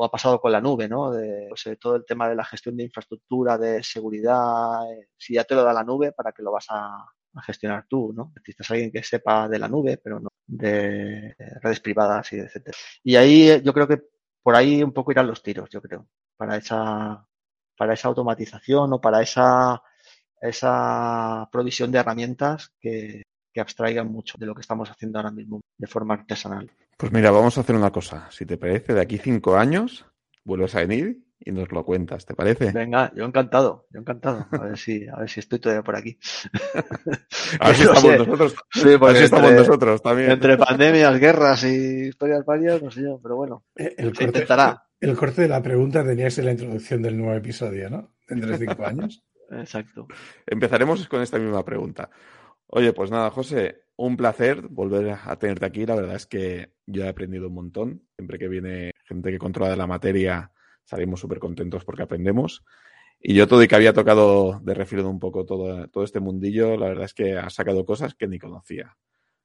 o 0.00 0.04
ha 0.04 0.10
pasado 0.10 0.40
con 0.40 0.52
la 0.52 0.60
nube, 0.60 0.88
¿no? 0.88 1.10
De 1.10 1.46
pues, 1.48 1.76
todo 1.80 1.96
el 1.96 2.04
tema 2.06 2.28
de 2.28 2.36
la 2.36 2.44
gestión 2.44 2.76
de 2.76 2.84
infraestructura, 2.84 3.58
de 3.58 3.82
seguridad, 3.82 4.88
eh, 4.92 5.08
si 5.16 5.34
ya 5.34 5.42
te 5.42 5.56
lo 5.56 5.64
da 5.64 5.72
la 5.72 5.82
nube, 5.82 6.12
¿para 6.12 6.30
qué 6.30 6.40
lo 6.40 6.52
vas 6.52 6.66
a, 6.70 7.04
a 7.34 7.42
gestionar 7.42 7.86
tú, 7.88 8.12
¿no? 8.14 8.30
Necesitas 8.36 8.70
alguien 8.70 8.92
que 8.92 9.02
sepa 9.02 9.48
de 9.48 9.58
la 9.58 9.66
nube, 9.68 9.98
pero 9.98 10.20
no 10.20 10.28
de 10.46 11.34
redes 11.60 11.80
privadas 11.80 12.32
y 12.32 12.38
etcétera. 12.38 12.76
Y 13.02 13.16
ahí 13.16 13.50
eh, 13.50 13.62
yo 13.62 13.74
creo 13.74 13.88
que 13.88 14.00
por 14.40 14.54
ahí 14.54 14.84
un 14.84 14.92
poco 14.92 15.10
irán 15.10 15.26
los 15.26 15.42
tiros, 15.42 15.68
yo 15.68 15.82
creo, 15.82 16.06
para 16.36 16.56
esa, 16.56 17.26
para 17.76 17.94
esa 17.94 18.08
automatización 18.08 18.92
o 18.92 19.00
para 19.00 19.20
esa, 19.20 19.82
esa 20.40 21.48
provisión 21.50 21.90
de 21.90 21.98
herramientas 21.98 22.72
que, 22.80 23.22
que 23.52 23.60
abstraigan 23.60 24.12
mucho 24.12 24.38
de 24.38 24.46
lo 24.46 24.54
que 24.54 24.60
estamos 24.60 24.88
haciendo 24.90 25.18
ahora 25.18 25.32
mismo 25.32 25.60
de 25.76 25.86
forma 25.88 26.14
artesanal. 26.14 26.70
Pues 26.98 27.12
mira, 27.12 27.30
vamos 27.30 27.56
a 27.56 27.60
hacer 27.62 27.74
una 27.76 27.90
cosa. 27.92 28.28
Si 28.30 28.44
te 28.44 28.58
parece, 28.58 28.92
de 28.92 29.00
aquí 29.00 29.16
cinco 29.18 29.56
años 29.56 30.04
vuelves 30.44 30.74
a 30.74 30.80
venir 30.80 31.20
y 31.38 31.52
nos 31.52 31.70
lo 31.70 31.84
cuentas, 31.84 32.26
¿te 32.26 32.34
parece? 32.34 32.72
Venga, 32.72 33.12
yo 33.14 33.24
encantado, 33.24 33.86
yo 33.90 34.00
encantado. 34.00 34.46
A 34.50 34.58
ver 34.64 34.76
si, 34.76 35.06
a 35.08 35.16
ver 35.20 35.30
si 35.30 35.38
estoy 35.40 35.60
todavía 35.60 35.84
por 35.84 35.94
aquí. 35.96 36.18
a 37.60 37.68
ver 37.68 37.76
si 37.76 37.82
estamos 37.82 38.02
sé. 38.02 38.18
nosotros. 38.18 38.56
Sí, 38.72 38.82
pues 38.82 39.00
a 39.02 39.06
ver 39.06 39.16
si 39.16 39.22
entre, 39.22 39.24
estamos 39.24 39.52
nosotros 39.52 40.02
también. 40.02 40.30
Entre 40.32 40.56
pandemias, 40.58 41.20
guerras 41.20 41.62
y 41.64 42.08
historias 42.08 42.44
varias, 42.44 42.82
no 42.82 42.90
sé 42.90 43.02
yo, 43.02 43.20
pero 43.22 43.36
bueno, 43.36 43.64
Eh, 43.76 43.94
El 43.96 44.06
se 44.06 44.10
corte, 44.10 44.24
intentará. 44.24 44.84
el 45.00 45.16
corte 45.16 45.42
de 45.42 45.48
la 45.48 45.62
pregunta 45.62 46.04
tenía 46.04 46.24
que 46.24 46.30
ser 46.32 46.46
la 46.46 46.50
introducción 46.52 47.00
del 47.00 47.16
nuevo 47.16 47.34
episodio, 47.34 47.88
¿no? 47.90 48.10
Dentro 48.28 48.50
de 48.50 48.58
cinco 48.58 48.84
años. 48.86 49.22
Exacto. 49.52 50.08
Empezaremos 50.46 51.06
con 51.06 51.22
esta 51.22 51.38
misma 51.38 51.64
pregunta. 51.64 52.10
Oye, 52.66 52.92
pues 52.92 53.10
nada, 53.12 53.30
José, 53.30 53.82
un 53.98 54.16
placer 54.16 54.68
volver 54.68 55.18
a 55.22 55.36
tenerte 55.38 55.66
aquí. 55.66 55.84
La 55.84 55.96
verdad 55.96 56.14
es 56.14 56.26
que 56.26 56.72
yo 56.86 57.04
he 57.04 57.08
aprendido 57.08 57.48
un 57.48 57.54
montón. 57.54 58.02
Siempre 58.16 58.38
que 58.38 58.48
viene 58.48 58.92
gente 59.04 59.30
que 59.30 59.38
controla 59.38 59.70
de 59.72 59.76
la 59.76 59.86
materia, 59.86 60.52
salimos 60.84 61.20
súper 61.20 61.40
contentos 61.40 61.84
porque 61.84 62.04
aprendemos. 62.04 62.64
Y 63.20 63.34
yo 63.34 63.48
todo 63.48 63.62
y 63.62 63.68
que 63.68 63.74
había 63.74 63.92
tocado 63.92 64.60
de 64.60 64.74
refilón 64.74 65.06
un 65.06 65.18
poco 65.18 65.44
todo, 65.44 65.88
todo 65.88 66.04
este 66.04 66.20
mundillo, 66.20 66.76
la 66.76 66.86
verdad 66.86 67.06
es 67.06 67.14
que 67.14 67.36
has 67.36 67.52
sacado 67.52 67.84
cosas 67.84 68.14
que 68.14 68.28
ni 68.28 68.38
conocía. 68.38 68.96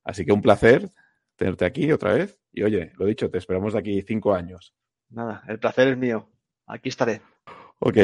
Así 0.04 0.24
que 0.24 0.32
un 0.32 0.44
placer 0.44 0.88
tenerte 1.36 1.66
aquí 1.66 1.92
otra 1.92 2.14
vez. 2.14 2.40
Y 2.52 2.62
oye, 2.62 2.94
lo 2.98 3.08
dicho, 3.08 3.32
te 3.32 3.40
esperamos 3.40 3.74
de 3.74 3.80
aquí 3.80 4.02
cinco 4.04 4.36
años. 4.36 4.76
Nada, 5.10 5.44
el 5.48 5.58
placer 5.58 5.88
es 5.88 5.98
mío. 5.98 6.30
Aquí 6.68 6.90
estaré. 6.90 7.22
Ok, 7.80 7.98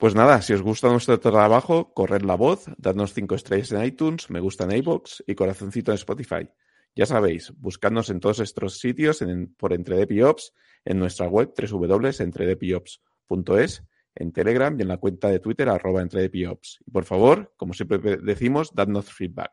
pues 0.00 0.14
nada, 0.14 0.42
si 0.42 0.52
os 0.52 0.62
gusta 0.62 0.88
nuestro 0.88 1.20
trabajo, 1.20 1.92
corred 1.94 2.22
la 2.22 2.34
voz, 2.34 2.66
dadnos 2.78 3.12
cinco 3.12 3.34
estrellas 3.34 3.70
en 3.72 3.84
iTunes, 3.84 4.30
me 4.30 4.40
gusta 4.40 4.64
en 4.64 4.72
iVoox 4.78 5.22
y 5.26 5.34
corazoncito 5.34 5.92
en 5.92 5.96
Spotify. 5.96 6.48
Ya 6.96 7.06
sabéis, 7.06 7.52
buscadnos 7.56 8.10
en 8.10 8.18
todos 8.18 8.40
estos 8.40 8.78
sitios 8.78 9.22
en, 9.22 9.54
por 9.54 9.72
Entredepiops, 9.72 10.52
en 10.84 10.98
nuestra 10.98 11.28
web 11.28 11.52
www.entredepiops.com 11.56 13.00
entredepiops.es 13.30 13.84
en 14.16 14.32
Telegram 14.32 14.76
y 14.76 14.82
en 14.82 14.88
la 14.88 14.96
cuenta 14.96 15.28
de 15.28 15.38
Twitter 15.38 15.68
arroba 15.68 16.02
entredepiops. 16.02 16.80
Y 16.86 16.90
por 16.90 17.04
favor, 17.04 17.52
como 17.56 17.74
siempre 17.74 17.98
decimos, 18.16 18.74
dadnos 18.74 19.12
feedback. 19.12 19.52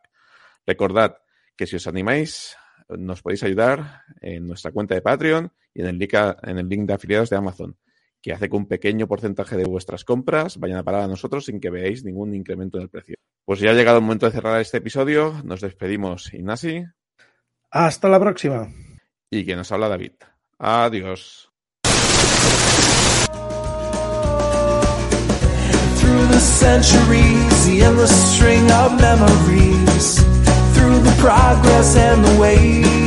Recordad 0.65 1.17
que 1.55 1.67
si 1.67 1.75
os 1.75 1.87
animáis, 1.87 2.55
nos 2.89 3.21
podéis 3.21 3.43
ayudar 3.43 4.01
en 4.21 4.47
nuestra 4.47 4.71
cuenta 4.71 4.95
de 4.95 5.01
Patreon 5.01 5.51
y 5.73 5.81
en 5.81 5.87
el 5.87 6.09
en 6.43 6.57
el 6.57 6.67
link 6.67 6.87
de 6.87 6.93
afiliados 6.93 7.29
de 7.29 7.35
Amazon, 7.35 7.77
que 8.21 8.33
hace 8.33 8.49
que 8.49 8.55
un 8.55 8.67
pequeño 8.67 9.07
porcentaje 9.07 9.57
de 9.57 9.65
vuestras 9.65 10.03
compras 10.03 10.57
vayan 10.57 10.77
a 10.77 10.83
parar 10.83 11.01
a 11.01 11.07
nosotros 11.07 11.45
sin 11.45 11.59
que 11.59 11.69
veáis 11.69 12.03
ningún 12.03 12.33
incremento 12.33 12.77
en 12.77 12.83
el 12.83 12.89
precio. 12.89 13.15
Pues 13.45 13.59
ya 13.59 13.71
ha 13.71 13.73
llegado 13.73 13.97
el 13.97 14.03
momento 14.03 14.25
de 14.25 14.33
cerrar 14.33 14.59
este 14.59 14.77
episodio. 14.77 15.41
Nos 15.43 15.61
despedimos, 15.61 16.33
Ignasi. 16.33 16.83
Hasta 17.71 18.09
la 18.09 18.19
próxima. 18.19 18.67
Y 19.29 19.45
que 19.45 19.55
nos 19.55 19.71
habla 19.71 19.87
David. 19.87 20.13
Adiós. 20.57 21.49
Through 25.99 26.27
the 26.27 26.39
centuries, 26.39 27.65
the 27.65 27.83
endless 27.83 28.35
string 28.35 28.69
of 28.71 28.99
memories. 28.99 30.23
Through 30.73 30.99
the 31.03 31.15
progress 31.21 31.95
and 31.95 32.25
the 32.25 32.39
waste. 32.39 33.06